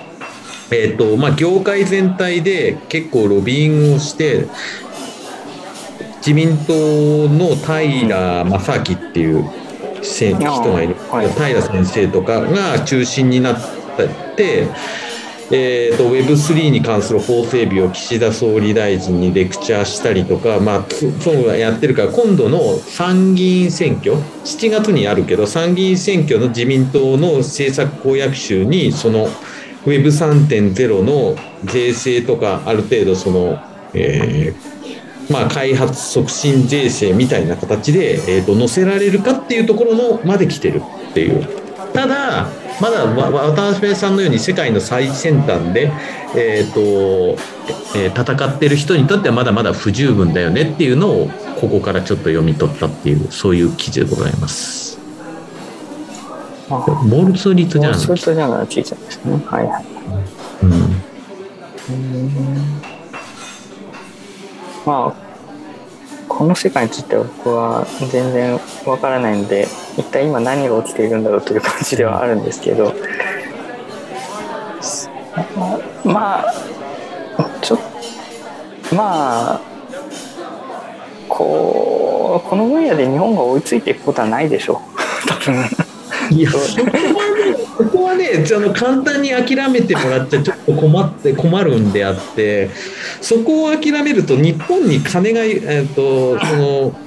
[0.72, 4.48] えーとまあ、業界全体で結構ロビーングをして
[6.18, 6.74] 自民党
[7.30, 9.50] の平正明っていう
[10.02, 13.58] 人がいる、はい平先生とかが中心になっ
[14.36, 14.68] て
[15.52, 20.86] えーと、Web3 に関する法整備を岸田総理大臣にレクチャーしたりとか、まあ、
[21.22, 29.28] そうやってるから今度の参議院選挙7月にあるけど参議院選挙の自民党の政策公約集にその
[29.86, 33.60] Web3.0 の税制とかある程度その、
[33.96, 41.48] えーまあ、開発促進税制みたいな形で、えーと載せられるかっていうところのまで来てるっていう。
[41.94, 42.50] ただ
[42.82, 45.92] まだ渡辺さんのように世界の最先端で、
[46.36, 46.80] えーと
[47.98, 54.98] えー、戦ってる人にとってはまだまだ不十分だよねっていうのをここからちょっと読み取ったっていうそういう記事でございます。
[56.70, 56.74] あ
[57.04, 58.00] モールツーリットじゃない？
[58.00, 59.42] モールツーリットじゃない記事ですね。
[59.46, 59.86] はいはい。
[60.64, 60.72] うん
[64.86, 65.29] まあ
[66.30, 68.54] この世界については僕は全然
[68.86, 69.68] わからないので
[69.98, 72.94] 一体今何が起きているんだろうという感じではあるんですけど
[76.06, 76.54] まあ
[77.62, 77.80] ちょっ
[78.96, 79.62] まあ
[81.28, 84.82] こうこの分野で日本が追いついていくことはないでしょ
[85.26, 85.89] う多分。
[86.32, 86.96] いやそこは
[87.36, 92.70] ね、そこはねあの簡単に諦めてもらっちゃちょっと困って困るんであって
[93.22, 97.00] そこを諦めると日本に金が、えー、とその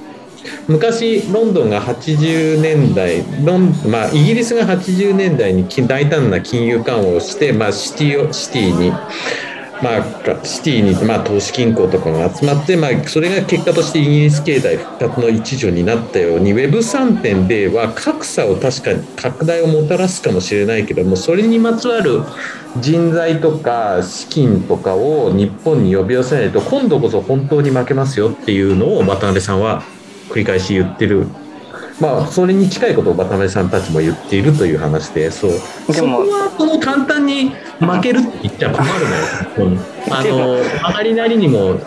[0.67, 8.91] 昔ロンドンが80年代ロン、まあ、イギリスが80年代に大胆な金融緩和をして、まあ、シティシティに。
[9.83, 22.21] まあ、シティに、まあ、投資金庫とかが集まって、まあ、それが結果としてイギリス経済復活の一助になったように Web3.0 は格差を確かに拡大をもたらすかもしれないけどもそれにまつわる
[22.79, 29.83] 人材とか資金とかを日本に呼び寄せないと今度こそ本当に負けますよっていうのを渡辺さんは
[30.29, 31.27] 繰り返し言ってる。
[31.99, 35.51] まあ、それに近いことを渡辺さんたちも言っているという話で、そう。
[35.51, 35.63] でも
[35.93, 39.71] そこはその簡単に負けるって言っちゃ困るのよ。
[39.71, 39.79] うん
[40.11, 41.77] あの、曲がりなりにも、うん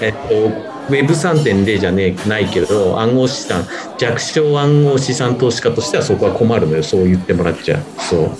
[0.00, 3.64] えっと、Web3.0 じゃねないけど、暗号資産、
[3.98, 6.82] 弱小暗号資産投資家としてはそこは困るのよ。
[6.82, 7.82] そう言ってもらっちゃう。
[7.98, 8.30] そう。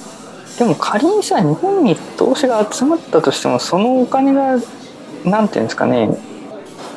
[0.61, 4.59] でも仮にさ日本に投資が集まったとしてもそのお金が
[5.25, 6.11] なんていうんですかね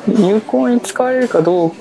[0.06, 1.72] 有効に使われるかどう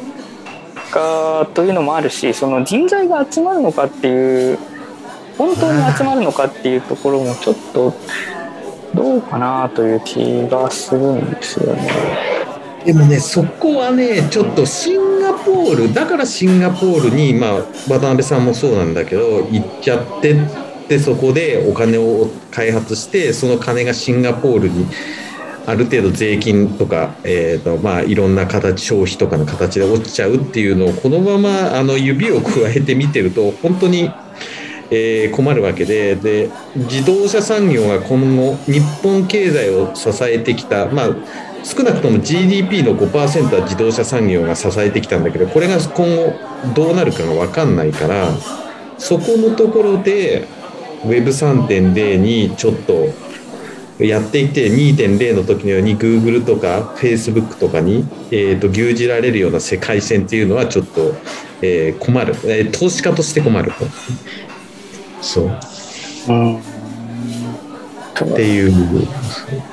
[0.93, 4.59] かというのもあるしその人材が集まるのかっていう
[5.37, 7.93] 本当に集まるのかっていうところもちょっと
[8.93, 11.89] どうかなという気がするんですよね。
[12.85, 17.51] でもね、そこはね、ちょっとシンガポール、だからシンガポールに、まあ、
[17.89, 20.35] 渡辺さんもそうなんだけど、行っちゃって
[20.89, 24.85] で、そこでお金を開発して、その金がシンガポールに
[25.65, 34.11] ある程度税金とか、えーとまあ、いろんな形消費とかの形で落ちちゃうっていうのをこのままあの指を加えて見てると本当に、
[34.91, 41.07] えー困るわけでで自動車産業が今後日本経済を支えてきた、まあ、
[41.63, 46.33] 少なくとも GDP の5%は自動車産業が支えてきたんだけどこれが今後
[46.75, 48.27] どうなるかが分かんないから
[48.97, 50.47] そこのところで
[51.03, 53.07] Web3.0 にちょっと
[54.07, 61.13] やっていて2.0の時のように Google とか Facebook とかに、えー、と牛耳られるような世界線っていうのはちょっと、
[61.61, 63.85] えー困る、えー投資家として困ると。
[65.21, 65.51] そう。
[66.29, 66.57] うん。
[66.57, 66.61] っ
[68.35, 69.07] ていう。
[69.71, 69.72] あ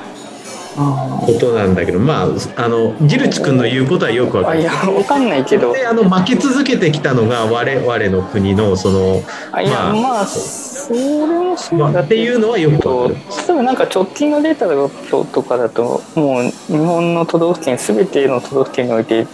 [0.77, 4.59] ことなんだけどまああのジルチ君の言うことはよくわかる。
[4.59, 5.73] あいやわかんないけど。
[5.73, 13.15] であの負け続けてきたのが我々の国のそのあいやまあまあそれもそうだまあっていうのはよくわかる。
[13.15, 13.21] 例
[13.55, 14.67] えばなんか直近のデータ
[15.11, 19.27] ととかだともう日本の都道府県全ての都道府県において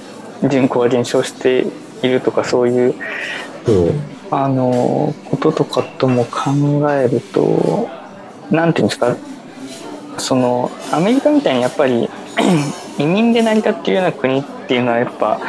[0.42, 1.66] 人口が減少して
[2.02, 2.94] いるとかそういう
[3.64, 3.90] そう。
[4.28, 6.50] あのこととかとも考
[6.90, 7.88] えると
[8.50, 9.16] なんていうんですか
[10.18, 12.08] そのアメリカみたいにやっぱり
[12.98, 15.40] 移民で成り立っているような国っていうのはやっぱ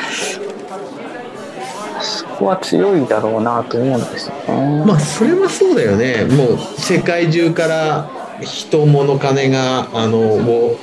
[2.02, 4.86] そこは強いだろうなと思うんですよね。
[4.86, 8.10] まあそれはそうだよねもう世界中から
[8.42, 10.78] 人物金があのを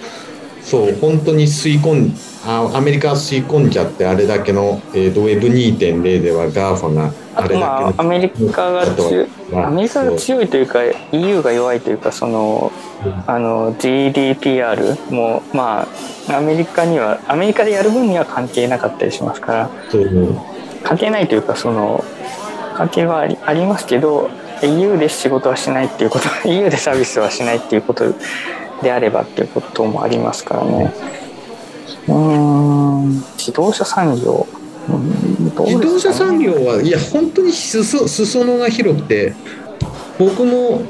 [0.63, 2.17] そう本当に吸い込んで
[2.47, 10.81] あアメリカは吸い込んじゃってあれだけの、えー、と Web2.0 では GAFA があとあれだけのまあアメリカが強いアメリカが強いというか
[11.13, 12.73] EU が弱いというかその
[13.27, 15.87] あの GDPR もま
[16.29, 19.71] あアメリカにはアメリカでやる分には関係なかったりしますから
[20.83, 22.05] 関係ないというかその
[22.77, 24.31] 関係はありありますけど
[24.63, 28.05] EU で仕事はしないっていうこと EU でサービスはしないっていうこと
[28.83, 30.93] であればっていうこともありますからね
[32.09, 33.25] うーん。
[33.37, 34.47] 自動車産業。
[35.67, 39.35] 自動車産業はいや本当に裾裾野が広くて
[40.19, 40.83] 僕も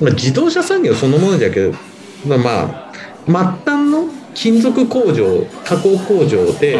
[0.00, 1.72] まあ、自動車産業そのものだけど、
[2.26, 6.72] まあ、まあ末端の金属工場加工工場で、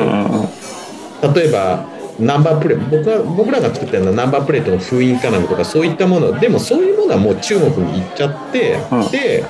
[1.35, 1.87] 例えば
[2.21, 9.11] ナンバープレート僕が僕らが作ってるのはナンバープレートの封印かなんかとかそういったものでもそういうものはもう中国に行っちゃって、うん。
[9.11, 9.45] で、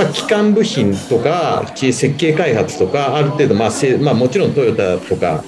[0.00, 5.44] まあ、基幹部品とか設計開発とかある程度、まあせまあ、もちろんトヨタとか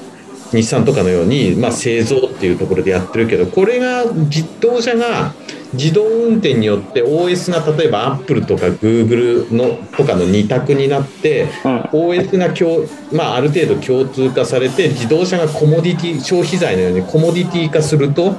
[0.51, 5.33] 日産とかのように、まあ、製造っていうところでやってるけどこれが自動車が
[5.73, 9.17] 自動運転によって OS が例えばアップルとかグーグ
[9.49, 11.81] ルのとかの二択になって、うん。
[12.11, 18.35] OS が共、まあ、ある程度共通化されて自動車がコモディティ消費財のようにコモディティ化すると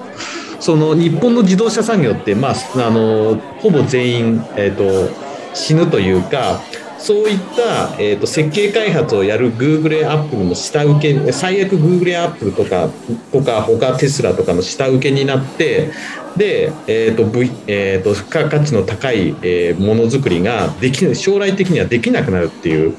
[0.59, 5.22] その日本の自動車産業って、まあ、あのほぼ全員、えー、と
[5.53, 6.61] 死ぬというか
[7.03, 12.89] そういった、えー、と設計開発をやるグーグルやアップルの下請け最悪グーグルやアップルとか
[13.33, 15.91] とか他テスラとかの下請けになって
[16.37, 22.95] で、えーと v えー、と付加価値の高い、えーものづくりができ将来的にはできなくなるっていう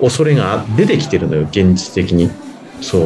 [0.00, 2.30] 恐れが出てきてるのよ現実的に。
[2.80, 2.98] そ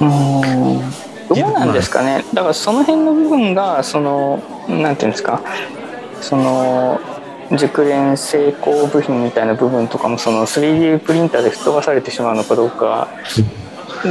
[0.00, 0.04] う。
[0.04, 2.24] うんどうなんですかね。
[2.34, 5.40] だからその辺の部分がそのなんていうんですか。
[6.20, 7.00] その
[7.56, 13.08] 熟練成功部品みたいな部分とかもその 3D プリンターで吹っ飛ばされてしまうのかどうか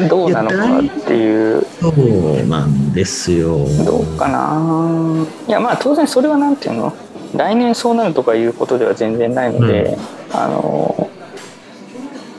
[0.10, 1.66] どうなのかっていう。
[1.82, 3.66] そうなんですよ。
[3.86, 5.26] どうかな。
[5.48, 6.94] いやまあ当然それはなんていうの？
[7.36, 9.98] 来年そうなるとかいうことでは全然ないので、
[10.32, 11.10] あの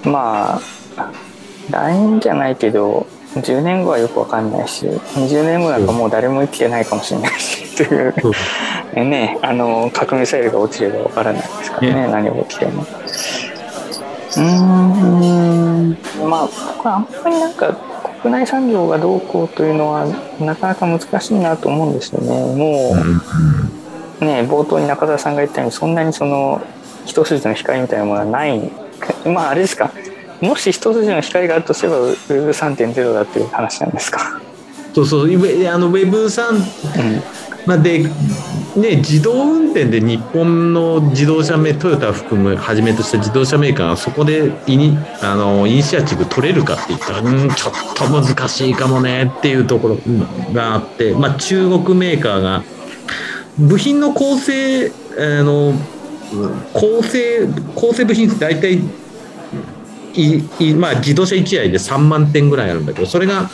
[0.04, 0.60] ま
[0.96, 1.12] あ
[1.70, 8.14] 来年じゃないけど10年後はよくわかんないし20年後なんかもう誰も生きてないかもしれないしという。
[9.04, 12.08] ねあの核ミサイルが落ちればわからないですからねね。
[12.08, 12.82] 何が起きても。
[12.82, 15.96] うーん。
[16.28, 17.72] まあ僕はあんまりなんか
[18.22, 20.06] 国内産業がどうこうというのは
[20.40, 22.28] なかなか難しいなと思うんですよね。
[22.56, 22.94] も
[24.20, 26.60] うね冒頭に中澤さんが言ったようにそんなにその
[27.06, 28.70] 一筋の光みたいなものはない。
[29.24, 29.90] まああれですか
[30.40, 34.40] もし一筋の光があるとすれば Web3.0 だっていう話なんですか？
[34.94, 37.22] そうそうウェあの Web3 うん
[37.66, 37.98] まあ、で、
[38.74, 49.98] ね、自動運転で日本の自動車メトヨタを含むはじめとした自動車メーカーがそこでイニあのイニシアチブ取れるかって言ったらうんちょっと難しいかもねっていうところ
[50.54, 52.64] があって、まあ、中国メーカーが
[53.58, 55.74] 部品の構成あの
[56.72, 58.80] 構成構成部品って大体
[60.14, 63.48] いいまあ、自動車1台で3万点ぐらいあるんだけどそれが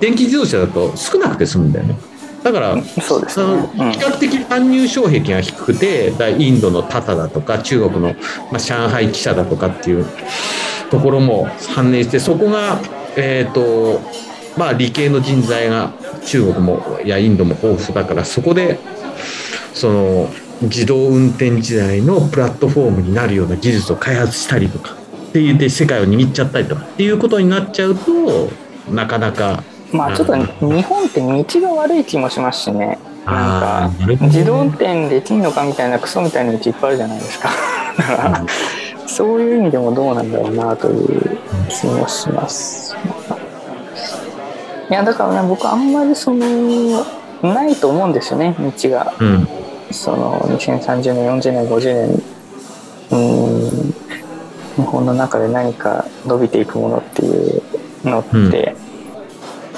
[0.00, 1.98] 電気自動車だと少なくて済むんだよね。
[2.42, 3.52] だからそうですね。
[3.78, 3.92] うん。
[3.92, 8.14] 比較的参入障壁が低くてだインドのタタだとか中国の、
[8.52, 10.06] まあ、上海汽車だとかっていう
[10.90, 12.80] ところも反映してそこが、
[13.16, 14.00] えーと
[14.56, 15.92] まあ、理系の人材が
[16.26, 18.78] 中国もやインドも豊富だからそこで
[19.74, 20.28] その
[20.62, 24.97] 自動運転時代のプラットフォームになるような技術を開発したりとか
[25.28, 28.50] っていうで世界を握っちゃったりとかっていうことになっちゃうと
[28.90, 29.62] なかなか
[29.92, 32.98] まあちょっと日本って道が悪い気もしますしね。
[33.26, 37.50] なんか自動運転できんのかみたいなクソみたいな道いっぱいあるじゃないですか。
[37.98, 38.46] だから
[39.06, 42.96] そういう意味でもどうなんだろうなという気もします。
[44.90, 47.04] いやだからね僕あんまりその
[47.42, 49.12] ないと思うんですよね道が。
[49.20, 49.48] うん。
[49.90, 52.22] その2030年40年50年
[53.10, 53.47] うん
[54.78, 57.62] 日本の中で何か伸びていくものっていう
[58.04, 58.76] のって、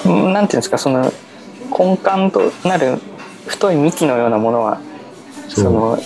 [0.05, 1.11] うんなんていうんですかその
[1.77, 2.99] 根幹となる
[3.47, 4.81] 太い幹のようなものは
[5.49, 5.99] その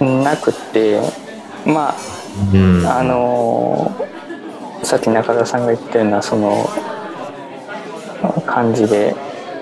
[0.00, 1.00] なくって
[1.64, 1.94] ま
[2.52, 2.86] うん。
[2.86, 3.96] ああの
[4.82, 6.68] さっき中田さんが言ったようなその
[8.46, 9.14] 感じで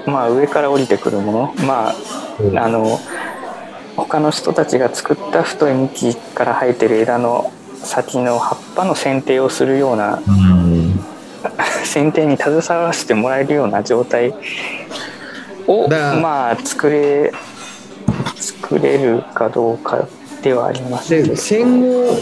[0.06, 1.94] まあ上から降りてくるものまあ
[2.40, 2.58] うん。
[2.58, 2.98] あの
[3.96, 7.52] 他の人たちが作った太い幹から生えてる枝の
[7.82, 11.00] 先の葉っぱの剪定をするようなうん。
[11.84, 14.34] 剪定に携わせてもらえるような状態
[15.66, 17.32] をだまあ作れ
[18.36, 20.08] 作れるかどうか
[20.42, 21.08] ではあります。
[21.08, 22.16] け戦後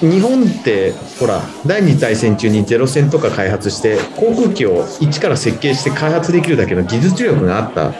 [0.00, 7.90] 日本ってほら第二次大戦中にゼロ戦とか開発して航空機を一から設計して開発できるだけの技術力があった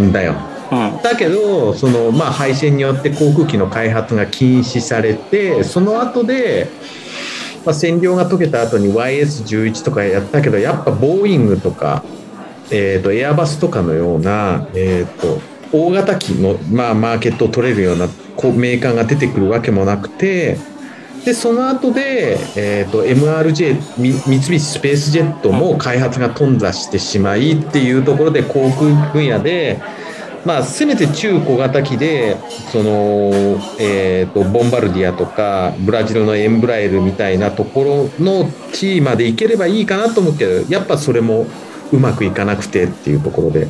[0.00, 0.34] んだよ
[1.02, 6.68] だけどその、まあ、敗戦によって航空機の開発が禁止されてその後で、
[7.66, 12.04] まあ、占領が解けた後に YS11 とかやったけどやっぱボーイングとか、
[12.70, 15.40] えー、とエアバスとかのような、えー、と
[15.72, 20.56] 大型機の、まあ、マーケットを取れるようなメーカーが出てくるわけもなくて。
[21.24, 29.82] でその後で、えー、と MRJ 三菱スペースジェットも開発が頓挫してしまいっていうところで航空分野で
[30.44, 32.36] まあ、せめて中小型機で
[32.72, 33.30] その、
[33.78, 41.46] えーと、ボンバルディアとかブラジルのエンブラエルみたいなところの地位まで行ければいいかなと思うけどやっぱそれも
[41.92, 43.68] うまくいかなくてっていうところで。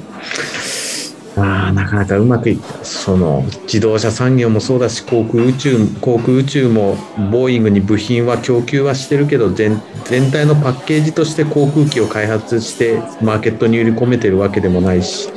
[1.36, 6.96] あなかなかうまくいったその自動車産業もそうだし航空宇宙航空宇宙も
[7.30, 15.30] ボーイングに部品は供給はしてるけど全全体のパッケージとして航空機を開発してマーケットに売り込めてるわけでもないし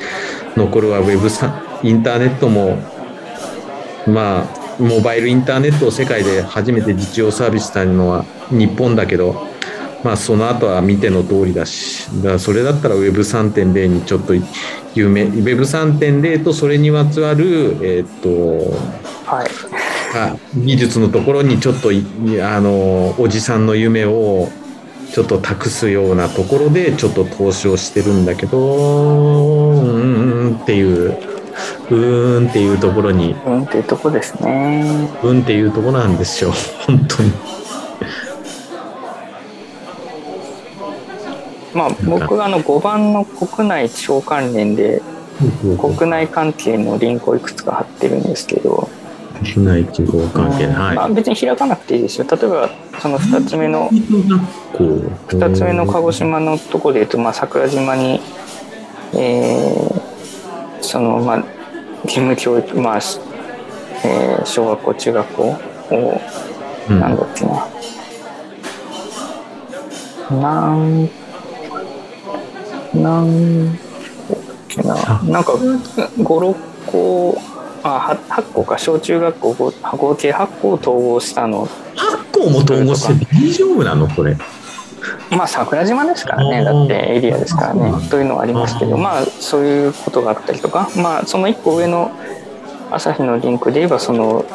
[0.55, 2.77] 残るはウェブさインターネットも
[4.07, 9.47] まあモバイルインターネットを世界で初めて実用サービスしたのは日本だけど
[10.03, 14.33] まあその後は見ての通りだしだからそれだったら Web3.0 にちょっと
[14.95, 18.29] 有名 Web3.0 とそれにまつわるえっ、と
[19.25, 20.59] はい。
[20.65, 24.49] 技術のところにちょっとあのおじさんの夢を
[25.13, 33.35] ちょっと託すようなところでちょっと投資をしてるんだけどうんっていううーんっていうところに。
[33.45, 35.07] うんっていうとこですね。
[35.21, 36.51] うんっていうとこなんですよ
[36.87, 37.31] 本当に。
[41.75, 45.03] まあ、僕はあの5番の国内地方関連で
[45.79, 48.89] 国内関係のリンクをいくつか貼ってるんですけど
[49.43, 52.27] 国内地方関係はい、まあ、別に開かなくていいですよ。
[52.29, 58.19] 例えばその2つ目の2つ目の鹿児島のところでいうと、まあ、桜島に、
[59.13, 61.43] えー、そのまあ
[62.03, 62.97] 義務教育まあ、
[64.05, 66.21] えー、小学校中学校を、
[66.89, 67.67] うん、なんだっけな。
[70.31, 71.09] なん
[72.93, 73.79] なん
[74.67, 74.95] けな。
[75.23, 76.55] なんか56
[76.85, 77.41] 校
[77.83, 81.67] あ8校か小中学校合計8校統合したの。
[81.67, 84.07] 8校も統合して大丈夫なの？
[84.07, 84.37] これ。
[85.29, 86.63] まあ桜島ですからね。
[86.63, 87.91] だってエリアですからね。
[88.09, 90.89] というのはありますけどまあそういうことがあったりとか。
[90.95, 92.11] まあその1個上の
[92.91, 94.45] 朝日のリンクで言えばその、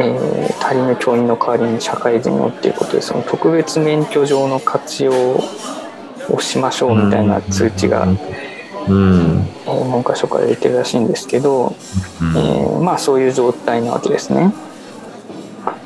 [0.00, 8.18] えー、足りぬ教員の代わりに社会人をっていうことでその特別免許状の活用をしましょうみたいな通知が、うん、
[8.88, 11.74] 文科省から出てるらしいんですけど、
[12.20, 14.52] うん、えー、まあそういう状態なわけですね。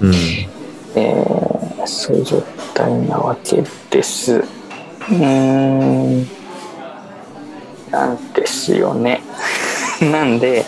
[0.01, 0.15] うん、
[0.95, 2.43] えー、そういう状
[2.75, 4.45] 態なわけです。
[5.11, 6.29] うん
[7.91, 9.23] なんですよね。
[10.13, 10.65] なんで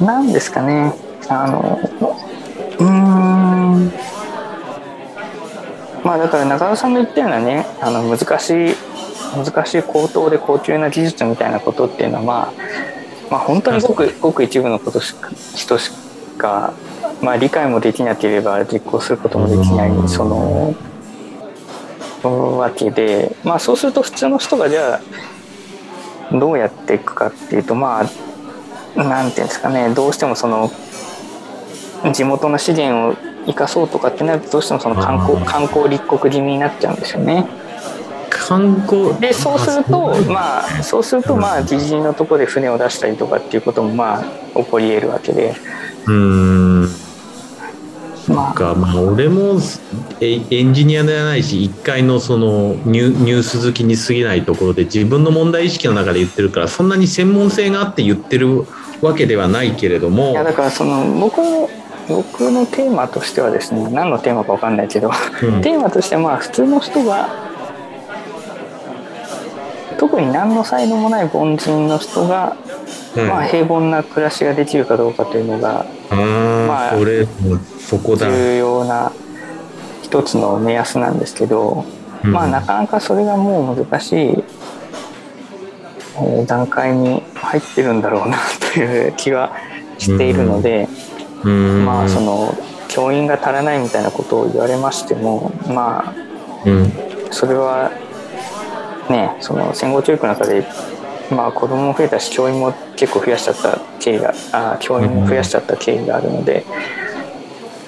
[0.00, 0.92] なんですかね
[1.28, 1.80] あの
[2.78, 3.92] うん
[6.02, 8.76] まあだから中野さんが言ったようなねあの難しい
[9.36, 12.52] 難しい高等で高級な技術みたいなことっていうのはまあ
[13.30, 15.90] まあ本当にごくごく一部のことしか人し
[16.38, 16.74] か、
[17.22, 20.74] まあ、理解もできなければ実行することもできないその
[22.58, 28.04] わけで、まあ、そうすると普通の人がじゃあどうやっていくかっていうとまあ
[28.96, 30.70] なんていうんですかねどうしてもその
[32.12, 37.46] 地元の資源を生かそうとかってなるとどうしてもその観光観光立国気味になっちゃうんですよね。
[38.34, 44.24] 観光でそうするとまあそうするとまあ自陣のところで船を出したりとかっていうこともまあ
[44.56, 45.54] 起こり得るわけで。
[46.06, 46.82] うん。
[48.28, 48.74] まあ、か。
[48.74, 49.58] まあ俺も
[50.20, 58.66] エンジニアではないし1階のそのニュニュース好きに過ぎないところで自分の問題意識の中で言ってるからそんなに専門性があって言ってる
[59.00, 60.32] わけではないけれども。
[60.32, 61.40] いやだからその僕
[62.08, 65.10] 僕のテーマとしてはですね何のテーマか分かんないけど、
[65.42, 67.53] うん、テーマとしてはまあ普通の人が
[70.04, 72.58] 特に何の才能もない凡人の人が、
[73.16, 76.92] うん、まあ、平凡な暮らしができるかどうかというのがまあ
[77.78, 78.30] そこだ。
[78.30, 79.12] 重要な
[80.02, 81.86] 一つの目安なんですけど、
[82.22, 84.44] うん、まあなかなかそれがもう難しい
[86.46, 88.36] 段階に入ってるんだろうな
[88.74, 89.56] という気は
[89.96, 90.86] しているので。
[91.44, 92.54] まあその
[92.88, 96.14] 教員が足らないみたいなことを言われましてもまあ、
[97.30, 97.90] それは
[99.10, 100.66] ねその戦後教育の中で
[101.30, 106.64] まあ子供も増えたし教員も結構増やしちゃった経緯があ教員も増やしちゃった経緯があるので、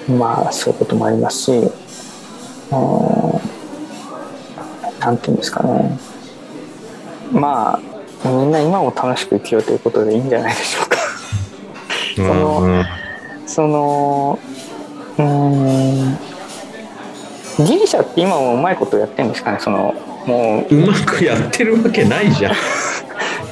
[0.09, 1.71] まあそういうこともありますし
[4.99, 5.99] 何て言うんですかね
[7.31, 7.79] ま
[8.23, 10.97] あみんな今も楽しく生きようということでいいんじゃないでしょうか。
[12.17, 12.83] その
[13.45, 14.39] その
[15.19, 16.17] うん
[17.65, 19.93] ギリシャって今もうまいことやってるんですかねその
[20.27, 22.53] もううまくやってるわけないじゃん。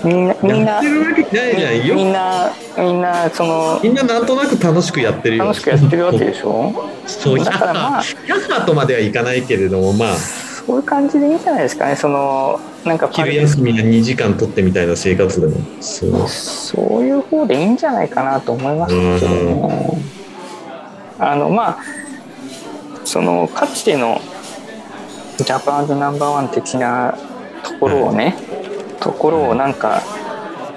[0.04, 0.82] みんなみんな。
[0.82, 5.46] みんなみんなそのみんななんとなく楽しくやってるよ。
[5.46, 6.74] 楽しくやってるわけでしょ？
[7.08, 8.04] そうだからまあ。
[8.04, 10.16] 100とまではいかないけれどもまあ。
[10.16, 11.96] そういう感じでいいんじゃないですかね。
[11.96, 15.54] そのなんかパ昼リ休みが2時間取ってみたいな生活でも。
[15.80, 16.28] そう。
[16.28, 20.02] そういう方でいいんじゃないかなと思いますけどね。
[21.18, 21.78] あのまあ
[23.06, 24.20] そのかつての
[25.38, 27.18] ジャパンズナンバーワン的な
[27.64, 28.36] ところをね、
[29.00, 30.02] ところをなんか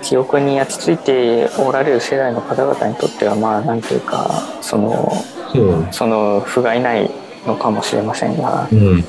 [0.02, 4.30] 記憶に焼き付いておられる世代の方々にとってはまあなんていうか
[4.60, 5.12] その
[5.52, 5.88] そう。
[5.92, 7.10] その不甲斐ない
[7.46, 9.04] のかもしれませんが、うん。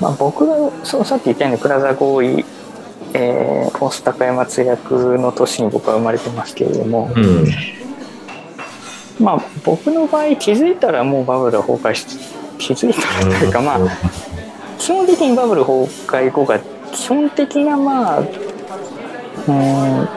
[0.00, 2.44] まあ、僕がそうさっき言ったようにプラザ合意、
[3.14, 7.46] えー、ポス高山通訳の年に僕は生まれてますけれども、うん。
[9.20, 12.06] まあ僕の場合気づいたらもうバブルは崩壊し
[12.58, 13.78] 気づいたらというかまあ
[14.78, 16.60] 基本的にバブル崩壊後が
[16.92, 20.08] 基本的なまあうーん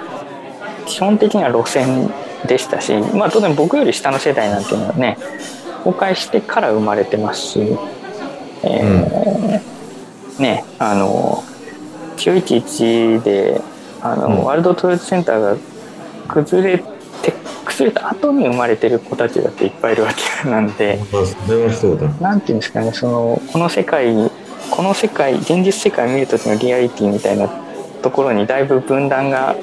[0.86, 2.12] 基本的には路線
[2.48, 5.18] でしたしまあ当然僕より下の世代なんていうのはね
[5.84, 7.60] 崩壊してから生まれてますし、
[8.64, 9.72] えー
[10.42, 11.44] ねあの
[12.18, 13.62] 911で
[14.02, 14.44] あの、うん。
[14.44, 15.58] ワールドトレードセンターが
[16.28, 16.84] 崩れ
[17.22, 17.34] て
[17.66, 20.12] 崩れた後に生まれてる子たちだっていっぱいいるわ
[20.44, 21.00] けなんで。
[21.12, 24.32] まあそれはそうだなんていうんですかねそのこの世界
[24.70, 27.50] この世界現実世界を見る時のリアリティみたいな
[28.02, 29.56] ところにだいぶ分断が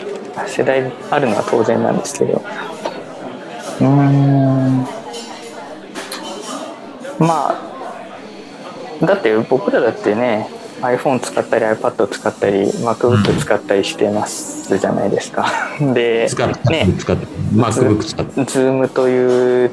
[0.47, 2.43] 世代あるのは当然なんですけど
[3.80, 4.86] うーん
[7.18, 7.51] ま
[9.01, 10.48] あだって僕らだってね
[10.82, 15.46] iPhone 使ったり iPad 使ったり MacBook 使ったりしてますじゃないですか。
[15.80, 16.28] でね。
[16.28, 19.70] 使って MacBook 使って Zoom という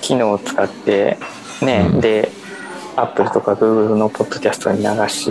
[0.00, 1.18] 機能を使って
[1.62, 2.00] ね、うん。
[2.00, 2.30] で
[2.96, 5.30] Apple とか Google のポッドキャストに流し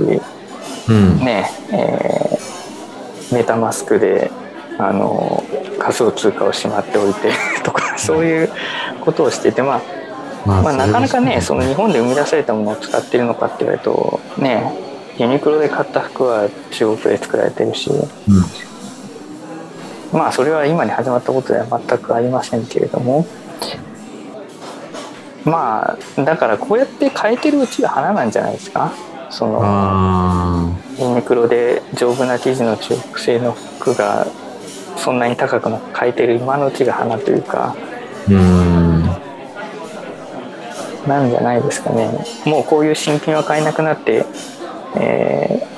[0.90, 1.20] うん。
[1.20, 1.52] ね。
[1.72, 2.58] えー
[3.32, 4.32] メタマスクで
[4.78, 5.44] あの
[5.80, 7.32] 仮想通貨をしまっておいて
[7.64, 8.50] とかそういう
[9.02, 9.82] ことをしててまあ
[10.46, 14.72] ままあ、なかなかねそのの日本で生み出されたものを使ってるのかって言われるとね
[15.18, 17.90] ユニクロで買った服は中国で作られてるし。
[20.14, 23.26] まあそれは今に始まったことでは全くありませんけれども。
[25.44, 28.92] まあだからこうやって変えてるうちが花なんじゃないですか。
[29.30, 30.70] そのあ
[31.00, 34.28] ユニクロで丈夫な生地の中国製の服が
[34.96, 37.76] そんなに高くなく買えてる今のうちが花というか。
[38.28, 39.04] ーうん。
[41.08, 42.10] なんじゃないですかね。
[42.46, 44.26] もうこういう新品は買えなくなって、
[45.00, 45.78] えー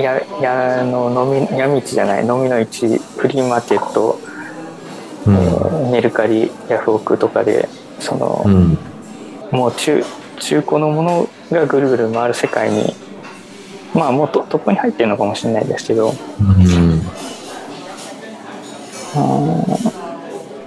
[0.00, 2.86] ややあの飲み夜道じゃない飲みの市
[3.16, 4.18] フリーマーケット、
[5.26, 5.34] うん。
[5.34, 7.68] えーメルカリヤフオクとかで
[7.98, 8.78] その、うん。
[9.50, 10.04] もう中
[10.38, 12.94] 中古のものがぐるぐる回る世界に
[13.94, 17.00] まあもうとトップに入ってるのかもしれないですけどうん。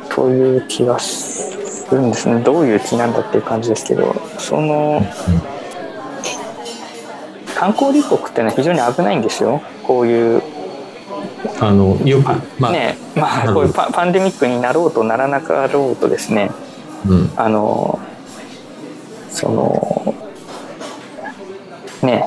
[0.09, 2.41] という気がするんですね。
[2.41, 5.01] どういう気なんだっていう感じですけどその
[7.61, 9.61] 観光立国ってのは非常に危ないんですよ。
[9.83, 10.41] こういう
[11.59, 16.49] あのよくまあ、ねまあこういうパパンデミックになろうとならなかろうとですね。
[17.07, 17.31] うん。
[17.35, 17.99] あの
[19.29, 20.15] その
[22.01, 22.25] ね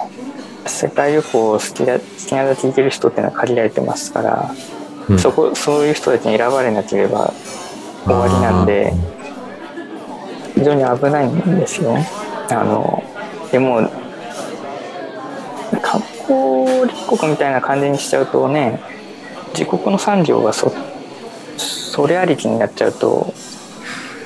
[0.66, 4.54] 世界旅行好きだ好きなだけ行ける人っていうのは限られてますから、
[5.08, 5.18] うん。
[5.18, 7.34] そこそういう人たちに選ばれなければ
[8.04, 8.94] 終わりなんで
[10.54, 11.96] 非常に危ないんですよ。
[12.50, 13.02] あの
[13.50, 13.90] でも
[15.80, 18.80] 観光立国みたいな感じにしちゃうとね
[19.56, 20.72] 自国の産業がそ
[21.56, 23.32] それありきになっちゃうと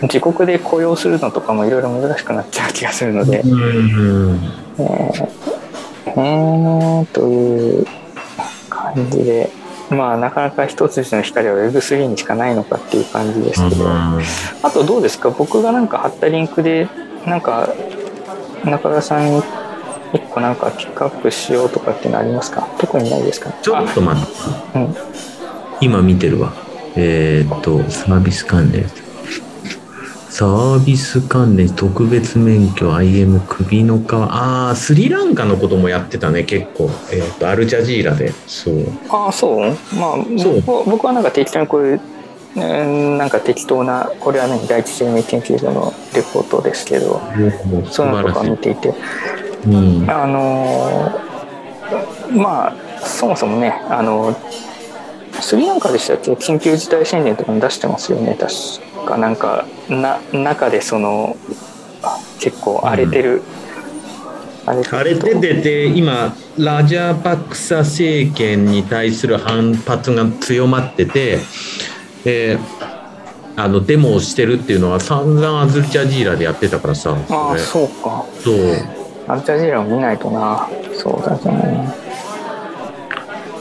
[0.02, 4.40] 自国で雇用するのとかもいろいろ難しくなっちゃう気がするので、うん
[4.78, 5.28] えー
[6.06, 7.86] えーという
[8.70, 9.50] 感じで
[9.90, 14.18] まあなかなか一筋の光は Web3 にしかないのかっていう感じですけど、あ
[14.72, 15.30] とどうですか？
[15.30, 16.88] 僕がなんか貼ったリンクで
[17.26, 17.68] なんか
[18.64, 19.42] 中田さんに
[20.14, 22.68] 一個なんかピックアップしようとかってのありますか？
[22.78, 24.32] 特にないですかちょっと待って。
[24.74, 24.96] あうん。
[25.80, 26.52] 今見てるわ。
[26.96, 28.86] えーっとサービス関連。
[30.30, 34.02] サービス関連特別免許 IM 首の皮。
[34.12, 36.90] ああスリランカのこともやってたね結構。
[37.12, 38.32] えーっとアルジャジーラで。
[38.46, 38.86] そう。
[39.08, 39.60] ああそう？
[39.60, 39.74] まあ
[40.38, 40.62] そう。
[40.62, 42.00] 僕はなんか適当にこういう
[42.56, 47.20] うんなんか適当なこれはね第一生命研究所のレポートですけど。
[47.90, 48.94] そういうのとか見ていて
[49.66, 50.10] うん。
[50.10, 51.28] あのー
[52.30, 54.36] まあそもそもねあの
[55.40, 61.36] スリランカでしたっけ緊急事態宣言とかも出してますよね確かなんかな中でその
[62.02, 63.42] あ結構荒れてる、
[64.66, 65.26] 荒れてあれると。
[65.26, 71.38] で出て今ラジャパクサ政権に対する反発が強まってて、
[72.24, 72.88] えー
[73.56, 78.24] あのデモをしてるっていうのは散々アズルチャジーラでやってたからさあそうか。
[78.40, 78.97] そう
[79.28, 81.94] アルジャジーラを見ないとなそうだね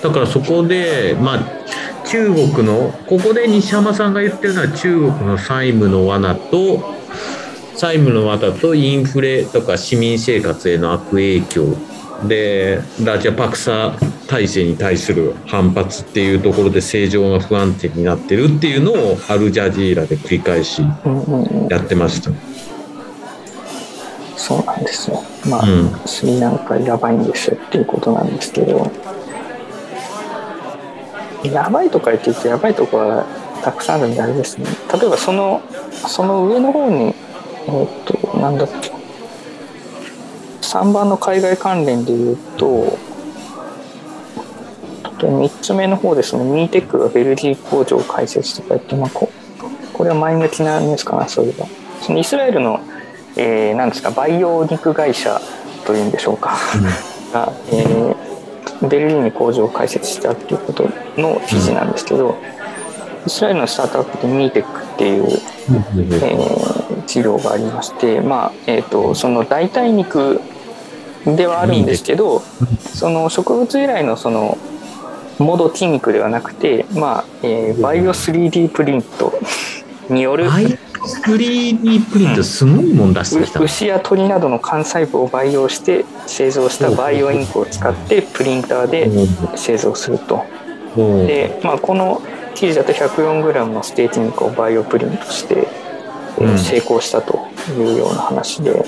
[0.01, 1.57] だからそこでまあ
[2.05, 6.95] 中国のここで西山さんが言ってるのは中国の債務の罠と
[7.75, 11.75] 債務の罠とインフレとか市民生活への悪影響
[12.27, 13.93] でラジャパクサ
[14.27, 20.81] 体制に対する反発っていうところで政情が不安定になってるっていうのをアルジャジーラで繰り返し
[21.69, 22.56] やってました。
[24.47, 25.21] そうなんですよ。
[25.49, 25.91] まあ、うん。
[26.05, 28.89] スリランカやばいんですよっていうことなんですけど。
[31.43, 33.25] やばいとか言って言ってやばいとこは
[33.61, 34.65] たくさんあるんであれですね。
[34.93, 35.61] 例えばその
[36.07, 37.13] その上の方に
[37.67, 38.91] えーっとなんだっけ。
[40.61, 42.97] 3番の海外関連で言うと
[45.17, 49.29] 3つ目の方でそのミーテックがベルギー工場を開設とか言って、まあ、こ
[49.93, 51.65] これは前向きなニュースかなそういえば。
[52.01, 52.79] そのイスラエルの、
[53.37, 55.39] えーなんですか培養肉会社
[55.85, 56.57] というんでしょうか、
[57.33, 58.27] が、えー
[58.89, 60.87] ベルリンに工場を開設したっていうこと
[61.17, 62.37] の記事なんですけど、
[63.25, 70.41] イスラエルのスタートアップでミーテックっていう、えー治療がありまして、まあえー、とその代替肉
[71.25, 72.41] ではあるんですけど
[72.79, 74.57] その植物由来のその
[75.39, 79.33] モド筋肉ではなくて、まあえーバイオ 3D プリント
[80.09, 80.49] による
[81.01, 83.59] アイ 3D プリントすごいもん出してきた。
[83.59, 89.09] う牛や鳥などの幹細胞を培養して製造したバイオインクを使ってプリンターで
[89.57, 90.45] 製造すると。
[90.97, 91.27] うん。
[91.27, 92.21] で、まあ、この
[92.55, 95.67] 記事だと 104g のステーキ肉をバイオプリントして、
[96.57, 97.47] 成功したと
[97.77, 98.83] いうような話で、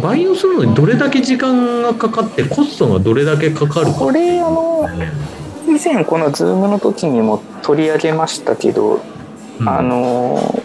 [0.00, 5.10] 培養するのにどれだけ時間がかかってコストがどれだけかかるかこれあのね
[5.66, 9.00] 以前この Zoom の時にも取り上げましたけど、
[9.60, 9.68] うん。
[9.68, 10.62] あの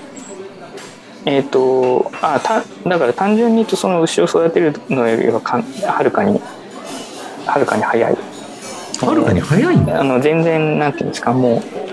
[1.25, 6.39] えっ、とあただから単純に言うとその牛を育てるのよりはかんはるかに
[7.45, 8.17] はるかに早い。
[8.99, 9.99] はるかに早いんだ。
[9.99, 11.87] あの全然なんていうんですかもう、えー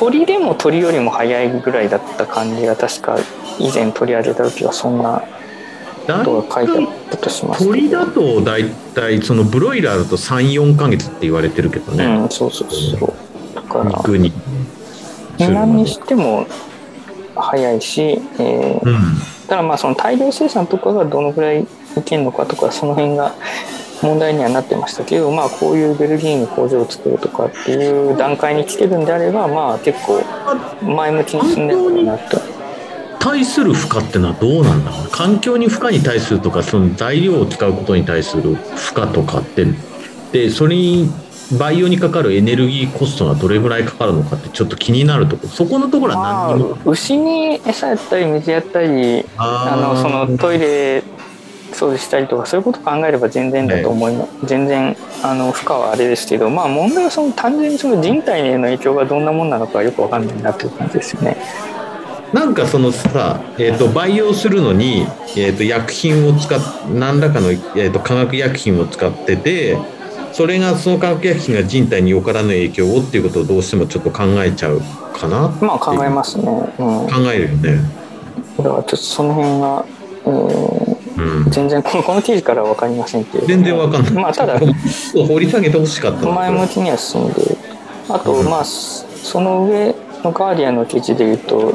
[0.00, 3.18] 鳥でも鳥よりも早いぐらいだった感じが確か
[3.58, 5.22] 以前取り上げた時はそんな
[6.06, 8.64] だことが書いてあったとします鳥だと大
[8.94, 13.10] 体そのブロイラーだと34ヶ月って言われてるけどね、うんそうそうそう。
[13.10, 13.14] だ
[13.70, 13.84] から。
[13.90, 14.32] 肉に。
[15.38, 15.90] するま何にで。
[15.90, 16.46] しても
[17.34, 18.96] 早いし、えーうん。
[19.48, 21.66] ただまあその大量生産とかがどのぐらいい
[22.04, 23.34] けるのかとかその辺が
[24.02, 30.22] 問題にはなってましたけどまあこういうベルギーに工場を作るとかっていう段階に来てるんであればまあ結構
[30.84, 32.40] 前向きに進んでるのかなと
[33.18, 35.08] 対する負荷ってのはどうなんだろう？
[35.10, 39.66] 環境に負荷に対するとかその材料を使うことに対する負荷とかって
[40.32, 41.10] でそれに
[41.58, 45.42] 培養にかかるエネルギーコストがどれぐらいかかるのかってちょっと気になるとこ。
[45.44, 46.74] ろそこのところはま何にも。
[46.74, 51.02] あ牛に餌やったり水やったりあのそのトイレ
[51.72, 61.36] 掃除したりとかそういうこと考えれば全然だと思います、全然あの負荷はあれですけどまあ問題はその単純にその人体への影響がどんなもんなのかよくわかんないなっていう感じですよね。
[62.32, 65.04] なんかそのさ、えー、と培養するのに、
[65.36, 66.60] えー、と薬品を使っ
[66.94, 69.76] 何らかの、えー、と化学薬品を使ってて
[70.32, 74.80] それがその化学薬品が人体によからぬ影響をっていうことをどうしてもちょっと考えちゃう
[75.12, 76.44] かなまあ考えますね。
[76.78, 77.06] うん。
[77.06, 77.80] だ考えるよね。
[78.56, 79.84] からちょっとその辺が、
[80.24, 81.00] えー
[81.44, 83.48] うん、全然このこの記事からは分かりませんけれども。
[83.48, 84.12] 全然わかんない。
[84.12, 87.56] まあただ掘り下げてほしかったな前向きには進んで
[88.08, 88.44] あと、うん。
[88.46, 91.74] まあそその上のガーディアンの記事で言うと、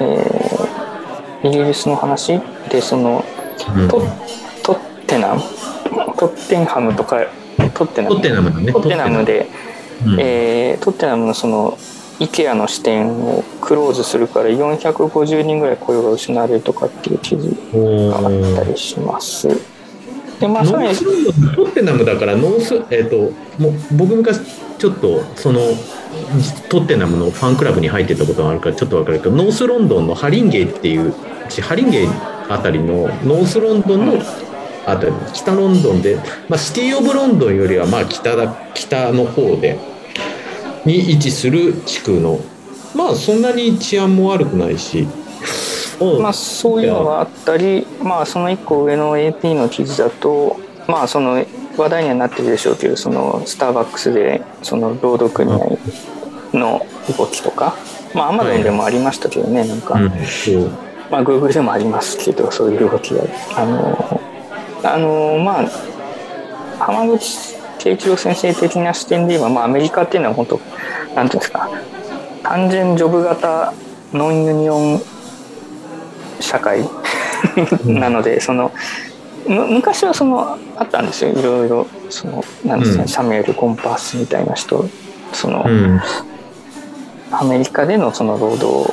[0.00, 2.40] えーイギリスの話
[2.70, 3.22] でその
[3.76, 3.88] うん。
[3.88, 4.00] ト
[4.62, 5.42] トッテナム？
[6.16, 7.26] トッテンハムとか
[7.74, 8.72] トッテナムトッテナムだね。
[8.72, 9.48] トッテナムで、
[10.06, 11.78] うんえートッテナムのその
[12.20, 19.48] IKEA の支店をクローズするから450人ぐらい雇用が失われるとかっていう記事おがあったーりします。
[20.40, 23.16] でまあノースロンドントッテナムだからノースえっ、と
[23.62, 24.40] もう僕昔
[24.78, 25.60] ちょっとその
[26.68, 31.14] トッテナムのファンクラブに入ってたことがあるからちょっと分かるけどノースロンドンのハリンゲイっていう
[31.62, 32.08] ハリンゲイ
[32.48, 34.12] あたりのノースロンドンの
[34.86, 36.16] あたり北ロンドンで、
[36.48, 39.78] まあ、シティ・オブ・ロンドンよりはまあ北だ北の方で
[40.84, 42.38] に位置する地区の
[42.94, 45.06] まあそんなに治安も悪くないし、
[46.20, 50.56] まあ、そういうのがあったり、まあ、その一個上の AP の記事だと、
[50.86, 51.44] まあ、その
[51.76, 55.78] 話題にはなってるでしょうけどそのスターバックスでその労働組合
[56.52, 56.86] の
[57.18, 57.76] 動きとか、
[58.14, 60.70] まあ、アマゾンでもありましたけどねなんか、うん、そう。
[61.10, 63.24] まあ、Google でもありますけどそういう動きが
[63.56, 64.20] あの
[64.84, 65.68] あのまあ
[66.78, 70.60] 浜口圭一郎先生的な視点で言えば、まあ、アメリカっていうのは本当
[71.14, 71.68] なんていうんですか
[72.42, 73.72] 単純ジョブ型
[74.12, 75.00] ノンユニオン
[76.40, 76.80] 社会
[77.84, 78.72] なのでその
[79.46, 81.30] む昔はそのあったんですよ。
[81.32, 83.08] いろいろそのなんですね、うん。
[83.08, 84.88] サミュエル・コンパースみたいな人
[85.32, 86.00] その、うん。
[87.30, 88.92] アメリカでのその労働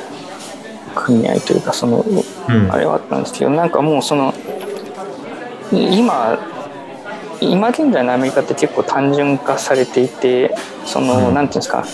[0.94, 2.70] 組合というかそのうん。
[2.70, 4.71] あれはあったんですけどなんかもうそのい
[5.72, 6.38] 今
[7.40, 10.54] 今現在のアメリカって結構単純化されていて
[10.84, 11.34] その、うん。
[11.34, 11.84] なんていうんですか。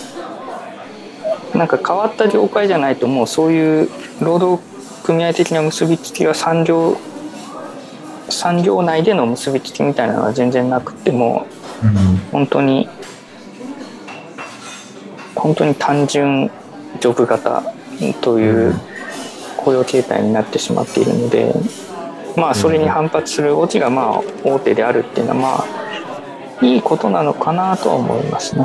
[1.55, 3.89] なんか変わった業界じゃないともうそういう
[4.21, 4.63] 労働
[5.05, 6.99] 組合的な結びつきが産業
[8.29, 11.47] 産業内での結びつきみたいなのは全然なくても
[12.31, 12.89] 本当に
[15.35, 16.51] 本当に単純
[17.01, 17.63] ジョブ型
[18.21, 18.75] という
[19.57, 21.55] 雇用形態になってしまっているので
[22.39, 25.65] まあそれに反発するオチがまあ大手であるっていうのはま
[26.63, 28.65] あいいことなのかなとは思いますね。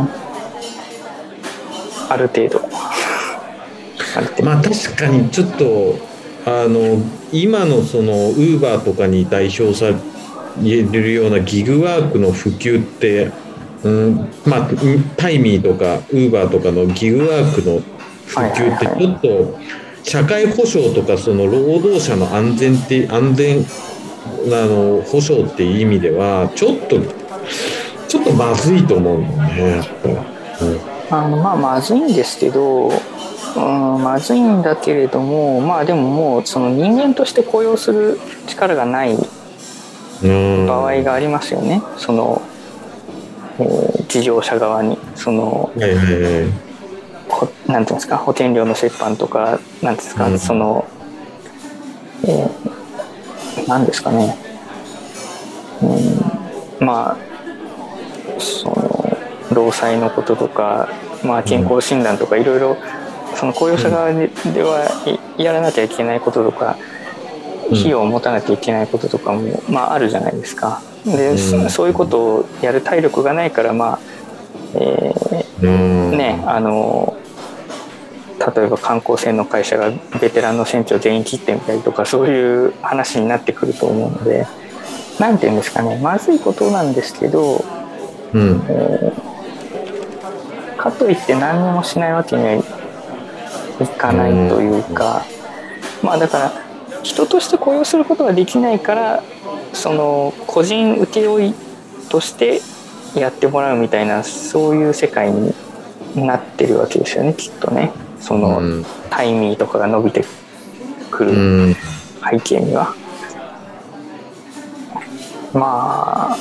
[2.09, 2.61] ある程度。
[4.15, 4.45] ある程度。
[4.45, 5.97] まあ確かにちょっと
[6.45, 7.01] あの
[7.31, 9.91] 今のそのウーバーとかに代表さ
[10.61, 13.31] れるようなギグワークの普及って、
[13.83, 14.69] うん、まあ
[15.17, 17.81] タイミーとかウーバーとかのギグワークの
[18.27, 19.59] 普及ってちょっと
[20.03, 23.65] 社会保障とかその労働者の安全って安全
[24.47, 26.99] あの保障っていう意味ではちょっと
[28.07, 30.17] ちょっとまずいと思うんだよねやっぱり。
[31.09, 39.15] あのまあまずいんですけど、うん、まずいんだけれどもまあでももうその人間として雇用する力がない
[40.23, 40.67] うん。
[40.67, 41.81] 場合がありますよね。
[41.97, 42.41] その、
[43.59, 44.97] えー事業者側に。
[45.15, 46.45] そのはいはいはい。
[46.45, 46.72] ほ
[47.67, 50.39] なんていうんですか保険料の折半とかなんていうんですか、うん。
[50.39, 50.85] その、
[52.25, 52.73] えー
[53.67, 54.35] なんですかね、
[55.81, 59.17] うん、まあその
[59.53, 60.89] 労災のこととか、
[61.23, 62.77] まあ、健康診断とかいろいろ
[63.35, 64.87] その雇用者側ででは
[65.37, 66.77] いやらなきゃいけないこととか
[67.69, 67.77] うん。
[67.77, 70.81] 費用を持たなきゃいけないこととかも、まあ、あるじゃないですか。
[71.05, 71.37] で、うん。
[71.37, 73.99] そそういうことをやる体力がないからまあ、
[74.75, 76.17] えーうん。
[76.17, 77.17] ねあの
[78.55, 84.45] 例えば観光船の会社がベテランの船長全員切ってみたりとかそういう話になってくると思うので
[85.19, 87.63] 何て言うんですかねまずいことなんですけど、
[88.33, 88.65] うん。
[88.69, 89.33] えー
[90.83, 95.25] かといって何にもしないわけにはいかないというか、
[96.01, 96.51] まあだから
[97.03, 99.23] 人として雇用することができないから
[99.71, 101.53] その個人請負
[102.09, 102.59] として
[103.15, 105.53] やってもらうみたいなそういう世界に
[106.15, 107.91] なってるわけですよねきっとね。
[108.19, 108.85] その、うん。
[109.09, 110.23] タイミーとかが伸びて
[111.11, 111.75] くうるん。
[112.29, 112.95] 背景には、
[115.53, 116.37] まあ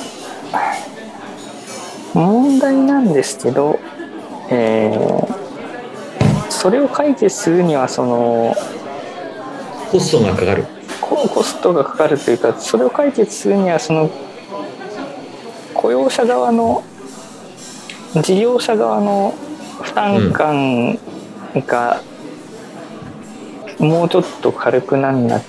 [2.13, 3.79] 問題なんですけど、
[4.49, 5.43] えー
[6.63, 8.55] それを解決するにはその
[9.91, 10.65] コストがかかる。
[11.01, 14.09] ココストがかかるというかそれを解決するにはその
[15.83, 16.81] 雇用者側の
[18.15, 19.33] 事業者側の
[19.81, 20.97] 負担感
[21.67, 22.01] が
[23.79, 25.41] もうちょっと軽くなんな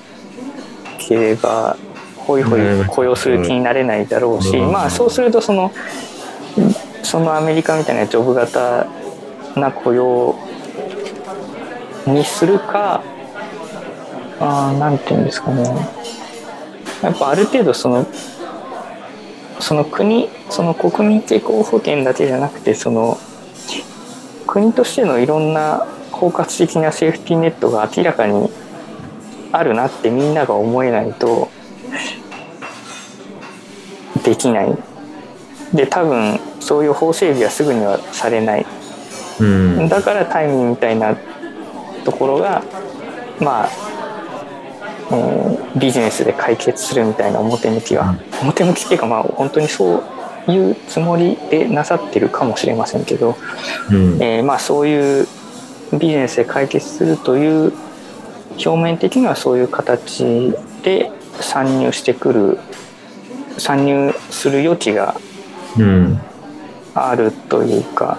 [0.98, 1.76] ければ
[2.16, 4.72] ホイホイ雇用する気になれないだろうし、うん。
[4.72, 5.70] まあそうするとその
[7.04, 8.88] そのアメリカみたいなジョブ型
[9.54, 10.34] な雇用
[12.08, 13.04] にするか
[14.40, 15.62] あーなんていうんですかね。
[17.02, 18.04] やっぱある程度その
[19.60, 23.18] その国その国民健康保険だけじゃなくてその
[24.46, 28.50] 国としてのいろんな包括的なセーフティーネットが明らかに
[29.52, 31.48] あるなってみんなが思えないと
[34.24, 34.78] できない
[35.72, 38.66] で多分そういう法整備はすぐにはされない
[39.40, 39.88] うん。
[39.88, 41.16] だからタイミーみたいな
[42.04, 42.62] ところが
[43.40, 43.68] まあ、
[45.10, 50.02] えービジネスで解決するみたいな表向きは、表向きっていうかまあ本当にそ
[50.46, 53.36] ういうつもりでなさってるかもしれませんけど、
[53.90, 54.22] うん。
[54.22, 55.26] えーまあそういう
[55.92, 57.72] ビジネスで解決するという
[58.52, 60.52] 表面的にはそういう形
[60.82, 61.10] で
[61.40, 62.58] 参入してくる
[63.58, 65.16] 参入する余地が
[65.76, 66.20] うん。
[66.94, 68.18] あるというか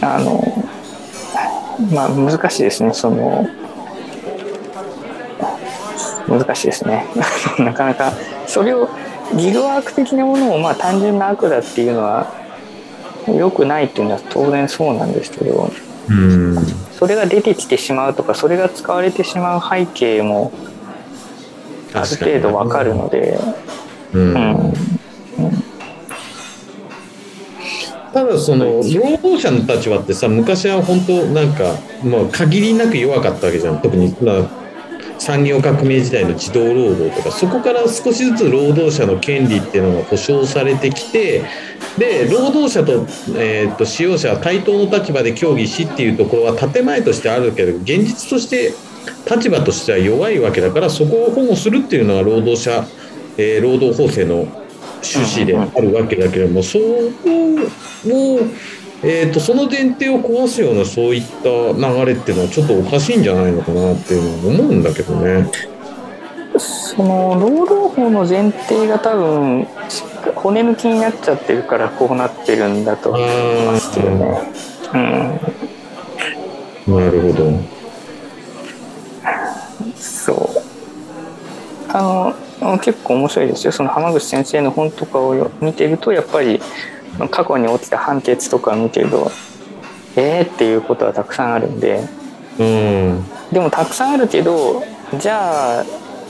[0.00, 0.40] あの
[1.92, 3.48] まあ難しいですねその
[6.30, 7.06] 難しいですね。
[7.58, 8.12] なかなか。
[8.46, 8.88] それを
[9.34, 12.32] ギグワーク的なものをまあ単純な悪だっていうのは
[13.28, 15.70] 良くないっていうのは当然そうなんですけど
[16.08, 16.56] うん。
[16.92, 20.52] それが出てきてしまうとかそれが使われてしまう背景も
[21.94, 23.38] ある程度わかるので、
[24.12, 24.34] うん。
[24.34, 24.74] うん。
[28.12, 33.80] ただその労働者の立場ってさ昔は本当なんかまあ限りなく弱かったわけじゃん。
[33.80, 34.59] 特にまあ
[35.20, 41.44] 産業革命時代の児童労働とかそこから少しずつ労働者の権利っていうのが保障されてきて
[41.98, 43.06] で労働者と,、
[43.38, 48.72] えー、と使用者は対等の立場で協議しっていうところは建前としてあるけど現実として
[49.30, 52.86] 立場としては弱いわけだからそこを保護するっていうのが労働者、
[53.36, 54.48] えー労働法制の
[55.02, 56.84] 趣旨であるわけだけれども、そこ
[58.06, 58.38] を、
[59.02, 65.50] えー、とその前提を壊すようなそういった流れっていうのはちょっとおかしいんじゃないのかなっていうのは思うんだけどね。
[66.58, 69.66] その労働法の前提が多分
[70.34, 73.22] 骨抜きになっちゃってるからこうなってるんだと思い
[73.66, 74.50] ますけどね。
[76.86, 77.80] うん、なるほど。
[79.96, 80.48] そう
[81.88, 86.60] あの結構面白いですよその浜口先生の本とかをよ見てるとやっぱり
[87.28, 89.30] 過去に起きた判決とかを見てると
[90.16, 92.00] えーっていうことはたくさんあるんで
[92.58, 93.24] うん。
[93.52, 94.82] でもたくさんあるけど
[95.18, 95.84] じゃあ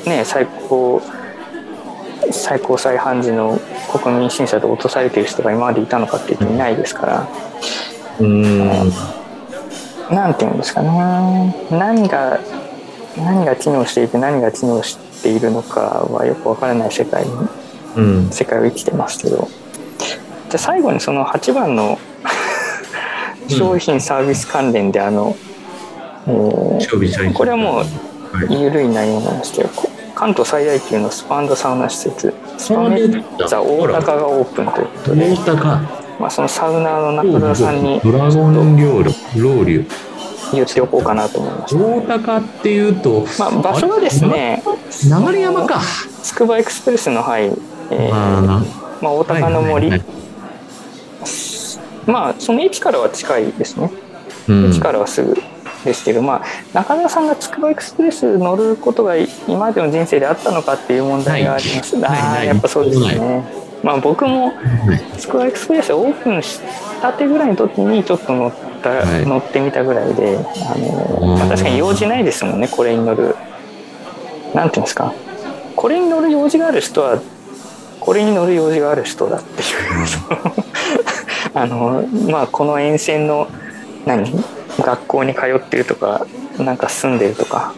[0.07, 1.03] ね最高
[2.31, 3.59] 最高裁判事の
[3.93, 7.29] 国民審査で落とされてる人が今までいたのかっていうといないですから
[8.21, 8.69] うん。
[10.11, 10.89] なんていうんですかね
[11.71, 12.41] 何が
[13.17, 15.81] 何が機能していて何が機能しているのか
[16.11, 17.33] はよくわからない世界に
[17.97, 18.31] うん。
[18.31, 19.49] 世界を生きてますけど
[20.51, 21.97] じゃあ最後にその8番の
[23.49, 25.37] 商品サービス関連であの、
[26.27, 27.85] えー勝負社員これはもう
[28.37, 28.63] はい。
[28.63, 35.81] 緩い内容なんですけどこ関東最大級のスパサウナ施設スパメッツァ大高がオープンということで、大高。
[36.21, 39.91] まあ、そのサウナーの中田さんにドラゴン料理、ロウリュ。
[40.53, 44.63] 言っておこうかなと思いました、大高っていうと、まあ、場所はですね
[45.05, 45.81] 流山か。
[46.23, 48.63] つくばエクスプレスのはい、えーま
[49.05, 50.20] あ、大高の森、はいはい
[52.07, 53.91] まあその駅からは近いですね。
[54.49, 54.71] うん。
[54.71, 55.35] 駅からはすぐ
[55.85, 56.45] ですけど、まあ、
[56.75, 62.41] 中田さんがつくばエクスプレス乗ることが今までの人生であったのかっていう問題があります、ないあない。
[62.41, 63.45] あやっぱそうですなね
[63.83, 64.53] まあ僕も
[65.17, 66.61] つくばエクスプレスオープンし
[67.01, 68.53] たてぐらいの時にちょっと乗っ
[68.83, 69.27] た、はい。
[69.27, 70.41] 乗ってみたぐらいであ
[70.79, 73.35] の、まあ、うん確かに用事ないですもんねこれに乗る。
[74.55, 75.15] なんていうんですか。
[75.77, 77.23] これに乗る用事がある人は
[78.01, 80.70] これに乗る用事がある人だっていう
[81.61, 83.49] あのまあこの沿線の
[84.07, 84.33] 何
[84.79, 86.27] 学校に通ってるとか
[86.59, 87.75] なんか住んでるとか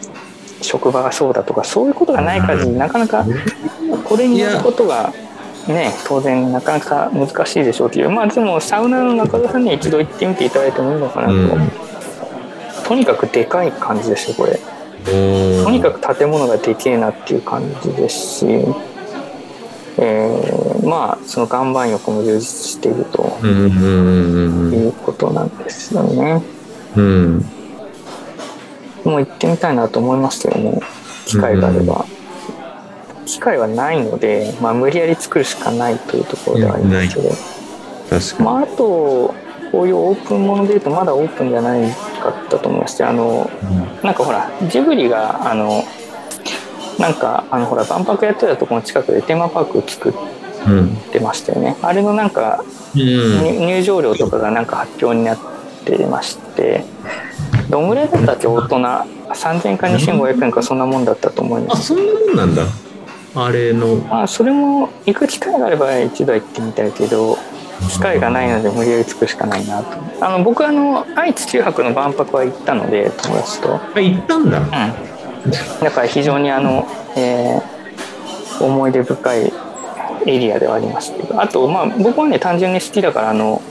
[0.61, 3.25] 職場がそうだとかそういうことがない限りなかなか
[4.05, 5.13] これに乗ることが
[5.67, 11.71] ね当然なかなか難しいでしょうけどまあでもサウナの中田さんには一度行ってみていただいてもいいのかなと、うん。
[12.85, 14.59] とにかくでかい感じですよこれ。
[15.05, 18.45] とにかく建物がでけえなっていう感じですし、
[19.97, 26.43] えーまあその岩盤浴も充実しているとうんうんうんいうことなんですよね。
[26.95, 27.03] うん。
[27.03, 27.45] うん
[29.03, 30.79] もう行ってみたいなと思いますけどね
[31.25, 32.05] 機会があれば。
[33.25, 37.29] 機会はないので、まあ、無理やり作るしかないというところではありますけど、
[38.09, 39.33] 確かまあ、あと
[39.71, 45.83] こういうオープンものでいうとまだオープンじゃないかったと思いましてあのになんかほらジブリがあの
[46.99, 50.13] なんかあのほら万博やってたところの近くでテーマパーク作っ
[50.67, 50.95] うん。
[51.11, 51.75] てましたよね。
[51.81, 52.63] あれのなんか
[52.95, 53.01] うん。
[53.01, 55.37] 入入場料とかがなんか発表になっ
[55.85, 56.85] てまして
[57.69, 58.77] どんぐらいだったっけ大人。
[59.33, 61.79] 3000円か2500円かそんなもんだったと思います。
[61.79, 62.63] あそんなもんなんだ。
[63.35, 63.95] あれの。
[63.95, 67.37] まあそれも行く機会があれば一度行ってみたいけど
[67.89, 69.97] 機会がないので無理やり着くしかないなと。
[70.21, 73.75] あの僕あの愛知九博の万博は行ったので友達と。
[73.75, 74.59] あ行ったんだ。
[74.59, 75.51] うん。
[75.81, 76.87] だから非常にあの、
[77.17, 77.73] えー
[78.59, 79.51] 思い出深い
[80.25, 83.61] エリアではありますけどあとまあ僕はね単純に好きだからあの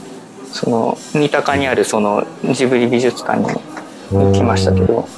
[0.52, 3.46] その三鷹にあるそのジブリ美術館に
[4.10, 5.08] 行きましたけど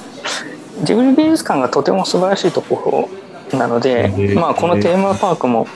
[0.83, 3.09] ジブリ美術館がとても素晴らしいとこ
[3.51, 5.67] ろなのでまあこのテーマパークも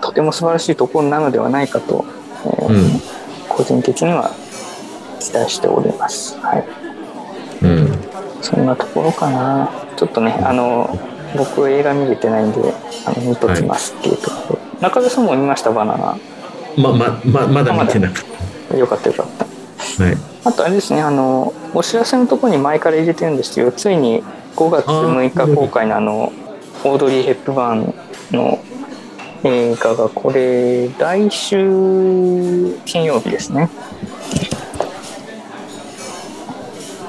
[0.00, 2.04] とても素晴らしいところなのではないかと、
[2.44, 3.02] えーうん
[3.54, 4.30] 個人的には
[5.20, 6.38] 期待しております。
[6.38, 6.64] はい
[7.60, 8.02] うん
[8.42, 9.70] そんなところかな。
[9.96, 10.98] ちょっとね、あの、
[11.36, 12.74] 僕映画見れてないんで、
[13.06, 14.31] あの見ときますっていうと。
[14.82, 16.18] 中田さんも見ました、バナナ。
[16.76, 18.22] ままままだ見てなか
[18.74, 19.44] っよかったよかった。
[19.44, 24.24] たはいあとあれですね、あの、お知らせのところに前から入れてるんですけど、ついに
[24.56, 26.32] 5月6日公開のあの、
[26.82, 27.94] オードリー・ヘップバーン
[28.32, 28.58] の
[29.44, 33.70] 映画が、これ、来週金曜日ですね。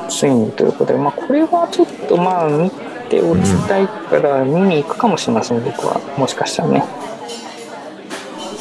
[0.09, 2.69] ついにということで、まあ、これはちょっとまあ見
[3.09, 5.99] ておきたいから見に行くかもしれません、僕は。
[6.17, 6.85] もしかしたらね。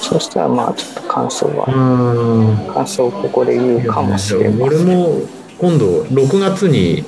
[0.02, 2.74] そしたらまあちょっと感想は、うん。
[2.74, 4.62] 感想をここで言うかもしれません。
[4.62, 5.20] 俺も
[5.58, 7.04] 今度6月に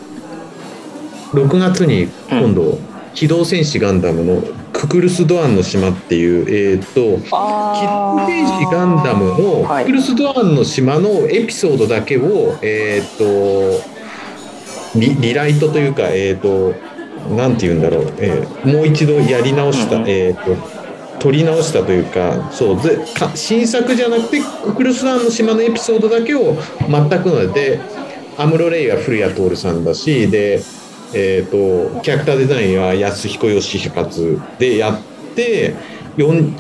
[1.35, 2.79] 6月に今度、
[3.13, 4.43] 機動戦士ガンダムの
[4.73, 9.85] ククルス・ドアンの島っていう、えっ、と、機あ動戦士ガンダムのはい。
[9.85, 13.25] ククルス・ドアンの島のエピソードだけを、えっ、と、
[14.97, 16.75] リリライトというか、えっ、と、
[17.35, 20.57] なんて言うんだろう、えーもう一度やり直した、うんうんえっ、と、
[21.25, 26.55] 取り直したというか、そう、ぜか新作じゃなくて、ククルス・ドアンの島のエピソードだけを
[26.87, 27.81] 全くので、
[28.37, 30.63] アムロ・レイは古谷徹さんだし、で、
[31.15, 34.99] えー、とキャラクターデザインは安彦義勝でやっ
[35.35, 35.75] て
[36.19, 36.53] 4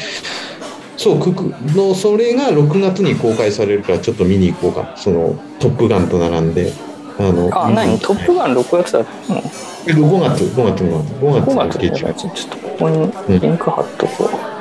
[0.97, 1.43] そうくく
[1.74, 4.95] のそれが6月に公開されるからちょっと見に行こうか。
[4.97, 6.73] その「トップガン」と並んで。
[7.16, 7.99] あのあ、何？
[8.01, 9.35] トップガン6月だった？
[9.35, 9.43] の
[9.86, 14.54] え5月5月の5 ?5 月月だちょっとここにリンク貼っとこう。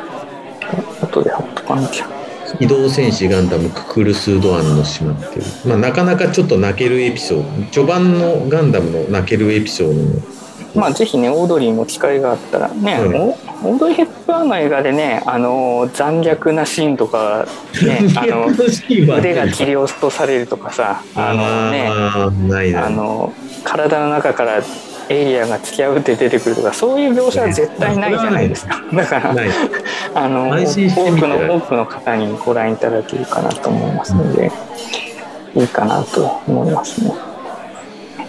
[1.13, 2.07] 後で貼っとかなきゃ。
[2.59, 7.71] 機動戦士ガンダムククルス・ドアンの島っていう、まあ、なかなかちょっと泣けるエピソード。
[7.71, 10.21] 序盤のガンダムの泣けるエピソードの。
[10.75, 13.15] まあぜひね、オードリーも機会があったらね、うん。
[13.15, 17.45] おオードリー・ヘップバーンの映画でね、あの残虐なシーンとか、
[17.83, 21.87] ね、あの腕が切り落とされるとかさ、あのね、
[22.75, 23.33] あの
[23.63, 24.61] 体の中から
[25.09, 28.81] エイリアンが突き破って出てくるとかそういう描写は絶対ないじゃないですか。
[28.93, 29.35] だから
[30.15, 34.51] あの多くの多くの方にご覧いただけるかなと思いますので、
[35.55, 37.13] いいかなと思いますね。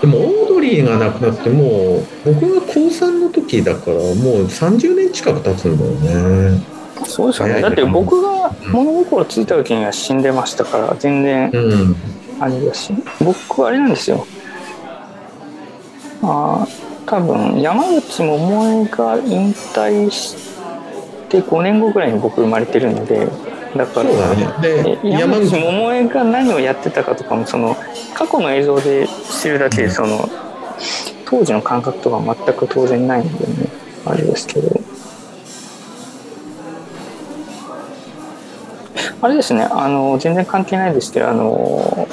[0.01, 4.05] でもオードリーが亡くなってもう僕が高3の時だからもう
[4.47, 5.91] 30年近く経つんだよ
[6.53, 6.63] ね。
[7.07, 7.61] そうですよね。
[7.61, 11.97] だって僕が物心ついた時には死んでましたから全然うん。
[12.41, 14.27] あれだし、僕はあれなんですよ。
[16.25, 20.37] あー多分山口百恵が引退し
[21.29, 23.29] て5年後ぐらいに僕生まれてるので
[23.77, 24.99] だからね。
[25.03, 27.77] 山口百恵が何をやってたかとかもその
[28.15, 30.29] 過去の映像で知るだけでその
[31.27, 33.69] 当時の感覚とか全く当然ないんでね
[34.07, 34.81] あれですけど。
[39.21, 42.07] あれですねあの全然関係ないですけどあの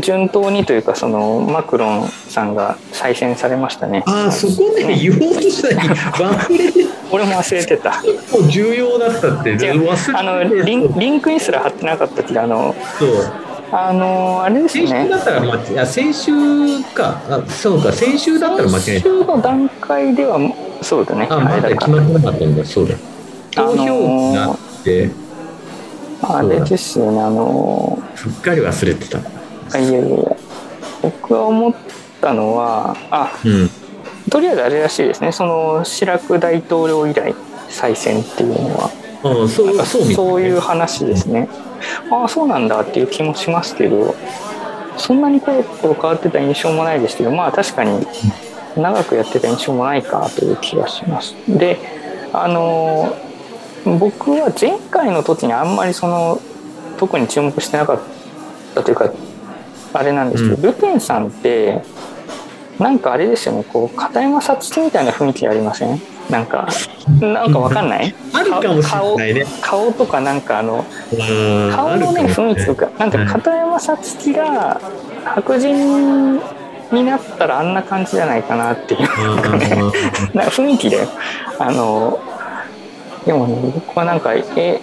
[0.00, 4.04] 順当にというかそのマクロンさんが再選されましたね。
[4.06, 8.00] ああそこで言おうとしたら忘れて俺も忘れてた。
[8.02, 13.08] 結構重要だったって忘れてあのリンリンクにすら貼ってなかったけどあのそう。
[13.72, 16.32] あのあれです先週ねだったら間違先週
[16.94, 17.20] か。
[17.28, 20.38] あそうか先週だったら間違いない先週の段階では
[20.82, 21.28] そうだね。
[21.30, 22.64] あまだ決まってなかったんだ。
[22.64, 22.94] そうだ。
[23.56, 25.10] あのー投票があって。
[26.22, 29.18] あれですよねあのすっかり忘れてた
[29.72, 30.36] あいやいやいや
[31.02, 31.74] 僕が思っ
[32.20, 33.70] たのはあうん
[34.30, 37.34] とりあえずあれらしいですねそのシラク大統領以来
[37.68, 38.90] 再選っていうのは
[39.22, 41.48] ああそうそういう話ですね。
[42.10, 44.14] ああそうなんだっていう気もしますけど
[44.96, 48.06] そんなにコロコロ変わってた印象もないですけどまあ確かに
[48.76, 51.34] 長くやってた印象もないかという気がします。
[51.48, 51.78] で
[52.32, 53.16] あの
[53.84, 56.40] 僕は前回の時にあんまりその
[56.98, 58.00] 特に注目してなかっ
[58.74, 59.10] たというか
[59.92, 60.62] あれなんですけど、うん。
[60.62, 61.82] ルペンさんって
[62.78, 66.00] なんかあれですよねこう片山さつきみたいな雰囲気ありません？
[66.30, 66.68] なんか
[67.20, 68.14] なんかわかんない？
[68.32, 69.44] あるかもしれないね。
[69.60, 71.72] 顔顔とかなんかあのうん。
[71.74, 74.80] 顔のね雰囲気とかなんか片山さつきが
[75.24, 76.40] 白人
[76.92, 81.08] になったらあんな感じじゃないかなっていうなんか雰囲気だよ
[81.58, 82.18] あの
[83.26, 84.80] でもね僕はなんかえ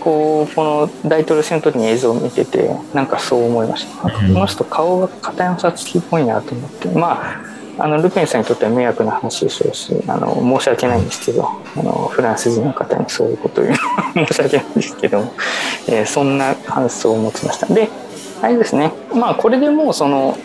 [0.00, 4.10] こうこの大統領選の時に映像を見ててなんかそう思いました。
[4.10, 6.88] この人顔が片山さつきっぽいなと思って。
[6.88, 15.32] まああのルペンさんにとっては迷惑な話でしょうしあの申し訳ないんですけどあのフランス人の方にそういうことを言うのは申し訳ないんですけども、
[15.86, 17.66] えーそんな感想を持ちました。
[17.72, 17.88] で
[18.42, 18.92] あれですね。
[19.14, 20.36] まあこれでもうその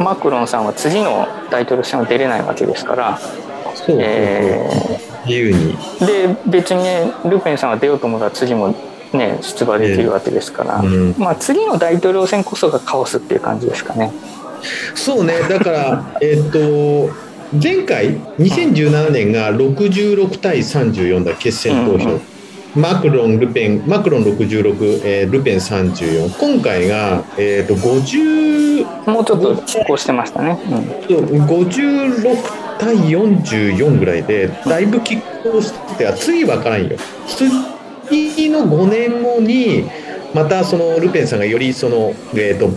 [0.00, 3.20] マクロンさんは次の大統領選は出れないわけですから、
[3.88, 4.68] え
[5.26, 5.74] 自由に。
[5.76, 8.74] ーで別にねルペンさんは出ようと思ったら次も
[9.12, 11.14] ね出馬できるわけですから、うん。
[11.18, 14.12] まあ次の大統領選こそがカオスっていう感じですかね。
[14.94, 15.40] そうね。
[15.48, 17.10] だから えっと
[17.62, 22.20] 前回2017年が66対34だ決選投票、うんうん
[22.76, 30.58] マクロンルペンマクロン66、えールペン34今回が、えっと50もうちょっと拮抗してましたね。
[31.08, 31.44] うん。
[31.46, 36.96] 56対44ぐらいでだいぶ拮抗してて次分からんよ。
[38.08, 39.84] 次の5年後に
[40.34, 42.70] またそのルペンさんがよりそのえっ、と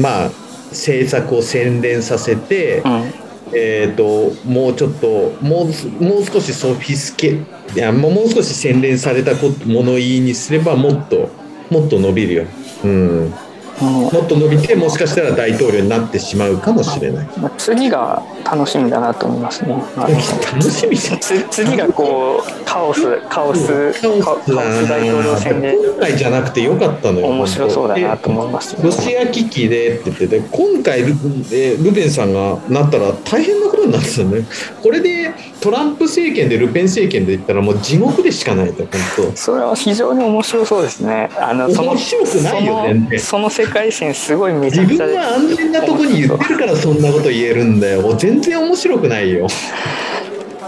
[0.00, 0.30] まあ
[0.70, 3.24] 政策を洗練させて、うん。
[3.56, 7.34] えー、ともうちょっともうもう少しソフィスケ
[7.74, 9.32] いやもうもう少し洗練された
[9.66, 11.30] 物言いにすればもっと
[11.70, 12.46] もっと伸びるよ。
[12.84, 13.34] うん
[13.80, 17.26] もっと伸びてもしかしたら大統領になってしまうかもしれない。
[17.38, 19.74] まあ次が楽しみだなと思いますね。
[19.96, 20.96] 楽しみ
[21.50, 23.92] 次がこうカオスカオス
[24.22, 24.54] カオス
[24.88, 25.74] 大統領選で。
[25.74, 27.26] 今回じゃなくてよかったのよ。
[27.28, 31.08] 面白そうだなと思いますロシア危機でって言ってて今回ル,、
[31.52, 34.46] えールベンさんがなったら大変なことになってたよね。
[34.82, 38.84] これでトランプ政権でルペン政権で言ったらもう地獄でしかないと
[39.16, 41.30] 本それは非常に面白そうですね。
[41.38, 43.18] あのその面白くないよ全然。
[43.18, 48.14] そのその世界線すごいめちゃくちゃで分が安全なとこに言ってるからそんなこと言えるんだよ。
[48.16, 49.46] 全然面白くないよ。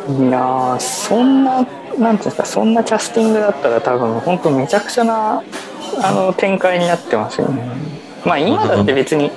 [0.08, 5.42] いやーそんななんていうんですかそんなキャスティングだったら多分本当めちゃくちゃな
[6.02, 7.68] あの展開になってますよね。
[8.24, 9.30] まあ今だって別に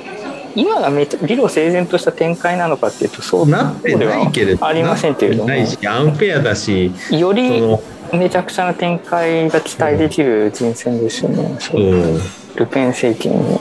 [0.56, 5.50] 今がめちゃ理路整然とした展開なのかっていうとそうなってないけれどありませんけれども。
[5.50, 7.82] なってないしアンフェアだしそよりの
[8.14, 11.58] めちゃくちゃな展開が期待できる人選ですよね。
[11.74, 11.78] う
[12.18, 12.20] ん
[12.60, 13.58] ルペン政権に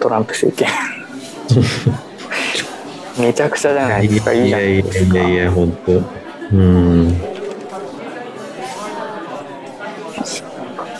[0.00, 0.68] トランプ政権。
[3.18, 4.32] めちゃくちゃじゃないですか。
[4.34, 5.92] いいじゃないやいですかやいやいや本当。
[5.92, 7.20] うん。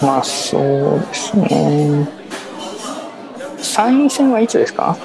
[0.00, 2.08] まあそうですね。
[3.60, 4.96] 参院選はいつですか？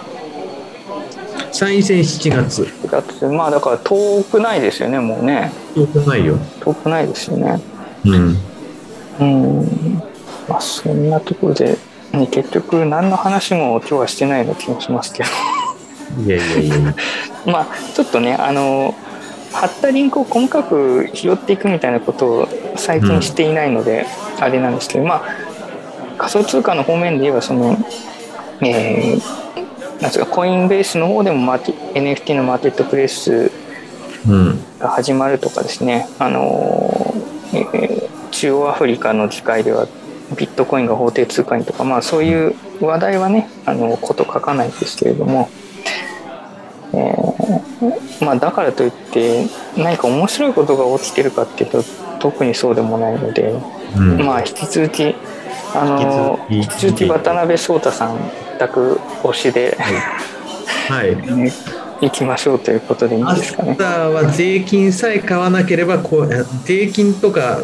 [1.51, 2.67] 参院選7月。
[2.89, 5.51] だってまあだから遠くないですよねもうね。
[5.75, 6.37] よくないよ。
[6.61, 7.59] 遠くないですよね。
[8.05, 8.37] うん。
[9.19, 10.01] うん。
[10.47, 11.77] まあそんなところで、
[12.13, 15.29] ね、結局何の話も今日はしてないような気もしますけど。
[16.23, 16.95] いやいやいや。
[17.51, 18.93] まあちょっとねあの
[19.51, 24.05] 貼ったリンクを細かく拾っていくみたいなことを最近していないので、
[24.39, 25.23] あれなんですけどまあ
[26.19, 27.77] 仮想通貨の方面で言えばその
[28.61, 29.21] えー
[30.01, 33.51] なんですかコインベースの方でもマーケ NFT のマーケットプレイス
[34.27, 34.59] うん。
[34.79, 36.07] が始まるとかですね。
[36.19, 38.03] あのー、えー
[38.33, 39.87] 中央アフリカの議会では
[40.33, 45.49] ビットコインが法定通貨にとかまあそういう話題はねあのこと書かないんですけれども、
[46.93, 49.45] えーまあ、だからといって
[49.77, 51.83] 何か面白いことが起きてるかっていうと
[52.19, 53.53] 特にそうでもないので、
[53.97, 54.25] うん。
[54.25, 55.15] まあ引き続き
[55.75, 58.17] あの引引き続き渡辺壮太さん
[58.59, 59.77] 宅推しで、
[60.89, 61.15] はい。
[61.15, 61.51] ね、
[62.01, 63.75] 行きましょうということでいいですかね。
[63.77, 66.29] は税金さえ買わなければこう
[66.63, 67.59] 税金とか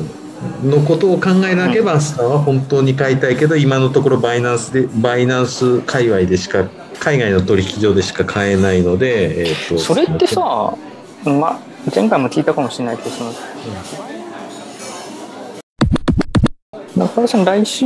[0.64, 6.66] のことを考えなければ、アスターは本当に買いたいけど今のところバイナンスでバイナンス界隈でしか
[7.00, 10.74] 海外の取引所でしか買えないので、えーとそれってさ、
[11.26, 11.60] ま、
[11.96, 13.32] 前回も聞いたかもしれないけどその
[16.96, 17.86] 中田さん来週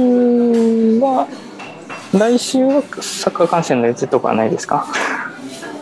[0.99, 1.27] は
[2.13, 4.85] 来週はサッカー観戦の予定とかはないですか？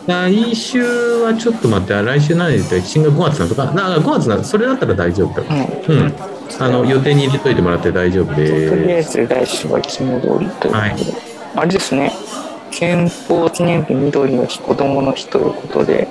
[0.06, 3.64] 来週はちょっと待って来週何で言ったら新が5月なのか？
[3.72, 5.46] な5月なそれだったら大丈夫だ
[5.88, 5.98] うん。
[5.98, 6.14] うん
[6.58, 10.96] あの予定に入れといてもらって大丈夫とりあえでず来週はいつも通りということで、はい。
[11.56, 12.12] あれですね。
[12.70, 16.08] 憲法記念日緑の日子供の日ということで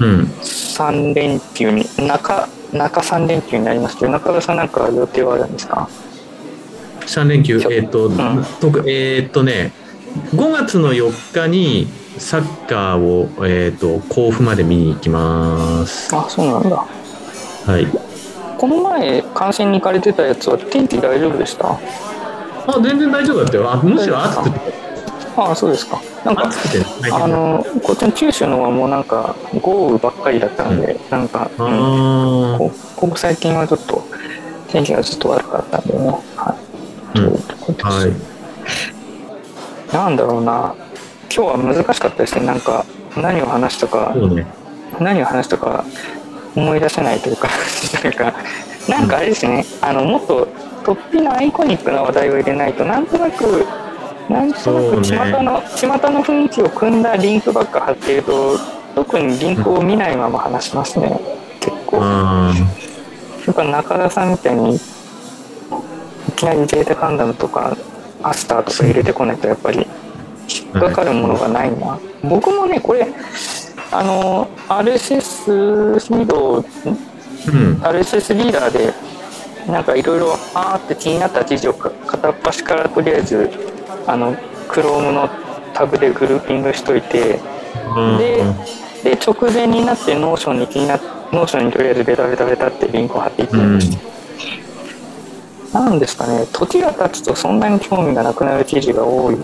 [0.00, 0.20] うん。
[0.24, 5.88] 3連休に中中3連休になりますけど中田さんなんか予定はあるんですか
[7.00, 8.44] ？3連休えっ、と、ん。
[8.60, 9.72] とくえっ、とね
[10.34, 11.86] 5月の4日に
[12.18, 16.14] サッカーを、えー、と甲府まで見に行きます。
[16.14, 16.76] あそうなんだ。
[16.76, 18.11] はい
[18.62, 21.72] この前観戦に行かれてたやつは天気大丈夫でした？
[21.72, 21.78] あ
[22.80, 23.72] 全然大丈夫だったよ。
[23.72, 24.72] あむしろ暑くて。
[25.36, 26.00] ああそうですか。
[26.24, 26.48] なんか
[27.10, 32.54] あのこっちの九州のはもうなんか豪雨ばっかりだったので、なんか、うん。
[32.54, 34.04] あこここ最近はちょっと
[34.68, 36.06] 天気がずっと悪かったんでね。
[36.36, 36.54] は
[37.16, 37.32] い、うん。
[37.32, 38.06] は
[39.90, 39.92] い。
[39.92, 40.76] なんだろうな。
[41.34, 42.46] 今日は難しかったですね。
[42.46, 42.86] なんか
[43.16, 44.14] 何を話したか。
[44.14, 44.46] ね。
[45.00, 45.84] 何を話したか
[46.54, 47.48] 思い出せないというか
[48.02, 48.34] なんか
[48.88, 50.48] なんかあれですね、あのもっと
[50.82, 53.64] 突飛なアイコニックな話題を入れないとなんとなく
[54.28, 55.30] なんとなく巷ね。
[55.42, 58.58] の、巷の雰囲気を組んだリンクばっか貼っていると
[58.94, 61.20] 特にリンクを見ないまま話しますね。
[61.60, 61.96] 結構。
[61.98, 62.52] やあ
[63.50, 64.80] っぱ中田さんみたいにい
[66.36, 67.76] きなりデータガンダムとか
[68.22, 69.86] アスターとか入れてこないとやっぱり
[70.48, 73.06] 引っかかるものがないな、僕もねこれ
[73.92, 77.12] あの RSS フィードー
[77.48, 77.84] うん。
[77.84, 78.94] RSS リーダーで
[79.70, 83.50] なんかいろいろあーって気になった記事をか片っ端からとりあえず
[84.06, 84.34] あの
[84.68, 85.28] Chrome の
[85.74, 87.40] タブでグルーピングしといて
[88.18, 88.44] で
[89.04, 90.96] で直前になって Notion に気にな
[91.32, 93.74] Notion にとりあえずベタベタベタってリンクを貼っていってうん。
[93.74, 93.90] まし
[95.72, 99.36] た、なんですかね時が経つとそんなに興味がなくなる記事が多い。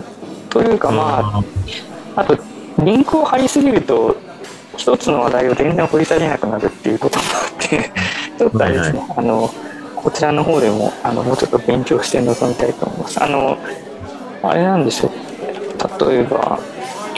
[0.49, 1.43] というかま
[2.15, 2.37] ああと
[2.83, 4.17] リンクを貼りすぎると
[4.79, 7.91] 一つの話題を全然掘り下げなくなるっていうこともあって
[8.39, 9.51] ちょっとあれですね、あの
[9.97, 13.23] こちらの方でもあのもうちょっと勉強して臨みたいと思います。
[13.23, 13.59] あの
[14.43, 15.11] あれなんでしょう。
[16.09, 16.59] 例えば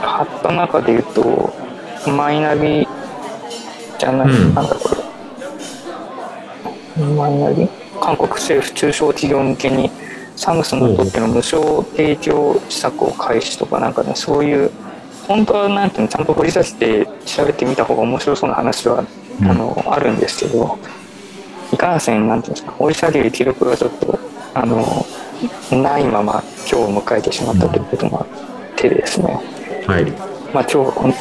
[0.00, 1.52] 貼った中で言うと
[2.10, 2.88] マイナビ
[3.98, 4.54] じゃない、うん。
[4.54, 4.88] なんだこ
[6.96, 7.04] れ。
[7.04, 7.68] マイナビ？
[8.00, 9.90] 韓国政府中小企業向けに
[10.34, 14.70] サムスンにとっての無償提供施策を開始とかなんかねそういう
[15.30, 20.78] 本当はなんていうのちゃんと掘り出して調べてみた方が面白そうな話は、うんあのあるんですけど
[21.72, 24.18] いかんせんなんていうんですか掘り下げる記録がちょっと
[24.52, 25.06] あの
[25.82, 28.26] ないまま今日を迎えてしまったということもあっ
[28.76, 29.40] てですね、
[29.86, 30.04] はい。
[30.52, 31.14] まあ今日はこん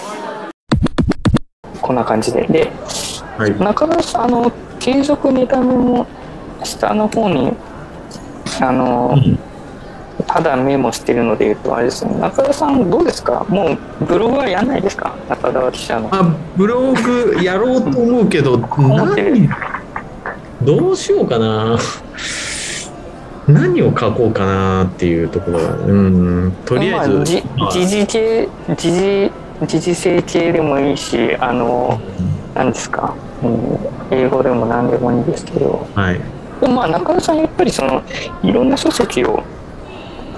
[1.82, 2.70] こんな感じでで
[3.38, 3.58] はい。
[3.58, 6.06] 中田さんあの継続ネタメも
[6.66, 7.54] 下の方に
[8.60, 9.16] あの、
[10.32, 12.14] ただメモしてるので言うとあれですね。
[12.20, 13.46] 中田さんどうですか？
[13.50, 15.16] もうブログはやんないですか？
[15.28, 16.10] 中田記者の。
[16.14, 19.32] あ、ブログやろうと思うけど、思ってる。
[19.32, 19.50] 何、
[20.62, 21.80] どうしようかな。
[23.48, 28.48] 何を書こうかなっていうところが、うん、とりあえず、まあ、時事系
[28.78, 29.32] 時事
[29.66, 32.00] 時事性系でもいいしあの
[32.54, 33.80] 何ですか、うん、
[34.12, 35.88] 英語でも何でもいいんですけど。
[35.96, 36.22] はい。
[36.62, 38.04] でもまあ中田さんやっぱりその
[38.44, 39.42] いろんな書籍を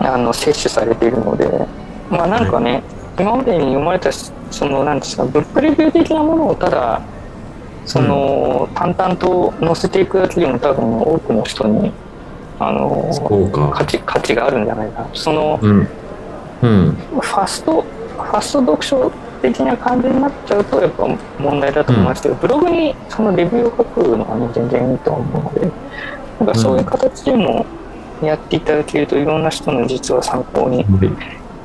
[0.07, 1.47] あの摂取されているので
[2.09, 2.83] まあなんかね、
[3.17, 7.01] 今までに読まれたそのなんですかブックレビュー的なものをただ
[7.85, 11.91] その、淡々と載せていくだけでも多分多くの人に
[12.59, 13.09] あの。
[13.73, 15.87] 価値価値があるんじゃないかなそのうん。
[16.61, 16.91] うん。
[16.91, 19.11] ファストファスト読書
[19.41, 21.07] 的な感じになっちゃうとやっぱ
[21.39, 25.71] 問題だと思いますけど、ブログにそのレビューを書くのはね全然いいと思うので
[26.39, 27.65] なんかそういう形でも
[28.22, 30.85] やっていただけるといろんな人の実は参考に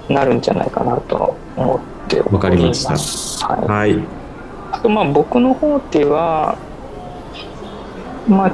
[0.09, 3.49] なるんじゃないかなと思っておりわかりました。
[3.49, 4.05] はい、はい。
[4.73, 6.57] あとまあ僕の方では
[8.29, 8.53] まあ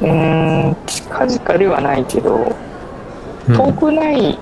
[0.00, 2.54] うーん近々ではないけど
[3.48, 4.38] 遠くない、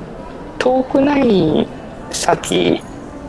[0.59, 1.69] 遠くない
[2.11, 2.83] 先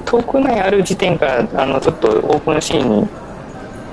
[0.06, 3.08] 遠くないある時点からあのちょっとオープンシーンに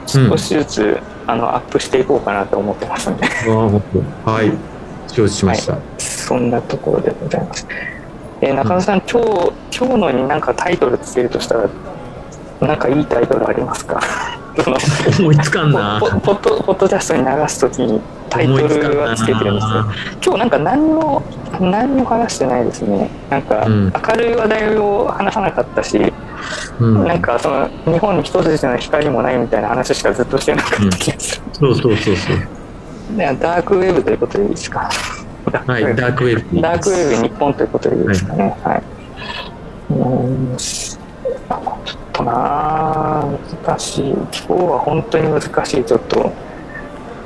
[0.06, 3.26] 少しずつ、あのアップしていこうかなと思ってますんで。
[3.26, 4.71] はい。
[5.12, 5.78] 承知しました。
[5.98, 7.66] そんなところでございます。
[8.40, 11.68] えー中野さん、今日今日のになんかタイトルつけるとしたら
[12.60, 14.00] なんかいいタイトルありますか？
[15.18, 15.98] 思いつかんな。
[16.00, 19.84] ポポッドポッドキャストに流すときにタイトルはつけてるんですよ。
[20.24, 21.22] 今日なんか何の
[21.60, 23.08] 何も話してないですね。
[23.30, 26.12] なんかうん明るい話題を話さなかったし、
[26.80, 27.06] うん。
[27.06, 31.42] なんかその日本に一筋の光もないみたいな話しかずっとしてなかった気がする。
[31.52, 32.36] そうそうそうそう。
[33.16, 34.90] でダークウェブということでいいですか？
[35.66, 35.82] はい。
[35.96, 36.60] ダークウェブ。
[36.60, 38.56] ダークウェブ日本ということでいいですかね？
[38.62, 38.82] はい。
[39.90, 40.56] うーん
[41.48, 44.10] あちょっとなぁ難しい。
[44.10, 45.84] 今日は本当に難しい。
[45.84, 46.32] ちょっと。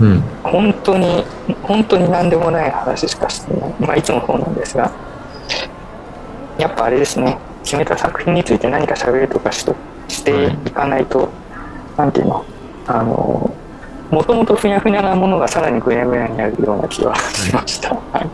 [0.00, 0.20] うん。
[0.42, 1.24] 本当に
[1.62, 4.92] 本当に何でもない話しかしてない、まあ、いつもそうなんですが
[6.58, 9.74] やっぱあれですね決めた作品について何か喋るとかしと
[10.08, 11.30] していかないと、
[11.96, 12.44] なんていうの？
[12.86, 13.54] あの
[14.10, 18.30] もともとふにゃふにゃなものがさらにぐにゃぐにゃになるような気はしました、はい、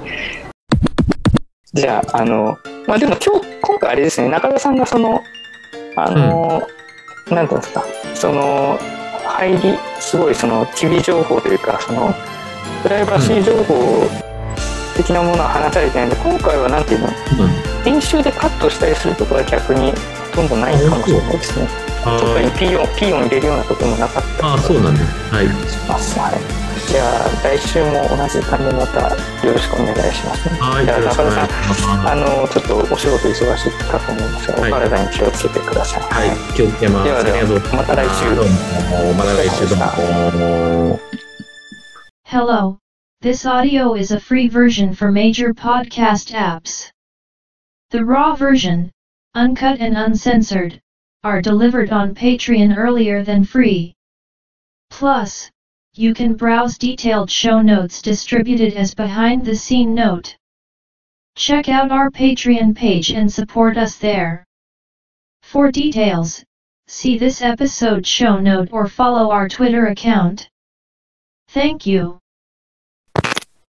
[1.73, 5.23] じゃああのまあでも今日今回あれですね中田さんがその
[5.94, 6.62] あの、
[7.31, 7.85] なんていうんですか
[8.15, 8.78] その
[9.24, 12.15] 入りすごいその機微情報というかその
[12.82, 13.74] プライバシー情報
[14.97, 17.09] 的なものは話されてないんで今回はなんていうの
[17.85, 19.93] 編集でカットしたりするところは逆に
[20.31, 21.66] ほとんどないかもしれないですね。
[21.66, 25.00] あ特にピーヨンピーヨン入れるようなこともなかったあ、そうなんだ。
[25.30, 25.46] はい。
[25.88, 29.14] ますはいじゃあ来週も同じ感じでまた
[29.46, 30.84] よろしくお願いしますねはい。
[30.84, 31.86] じゃあ中田さんします。
[31.86, 36.54] あのちょっとお仕事忙しいかと思いますが、はいお体に気をつけてくださいはい。
[36.54, 37.08] 気をつけます。
[37.08, 37.38] ではでは。
[37.72, 39.14] また来週どうも。
[39.14, 41.00] また来週どうも。
[42.26, 42.78] Hello.
[43.22, 46.90] This audio is a free version for major podcast apps.
[47.90, 48.90] The raw version,
[49.36, 50.81] uncut and uncensored,
[51.24, 53.94] are delivered on Patreon earlier than free.
[54.90, 55.51] Plus,
[55.94, 60.36] you can browse detailed show notes distributed as behind the scene note.
[61.36, 64.44] Check out our Patreon page and support us there.
[65.43, 66.43] For details,
[66.89, 70.49] see this episode show note or follow our Twitter account.
[71.49, 72.22] Thank you.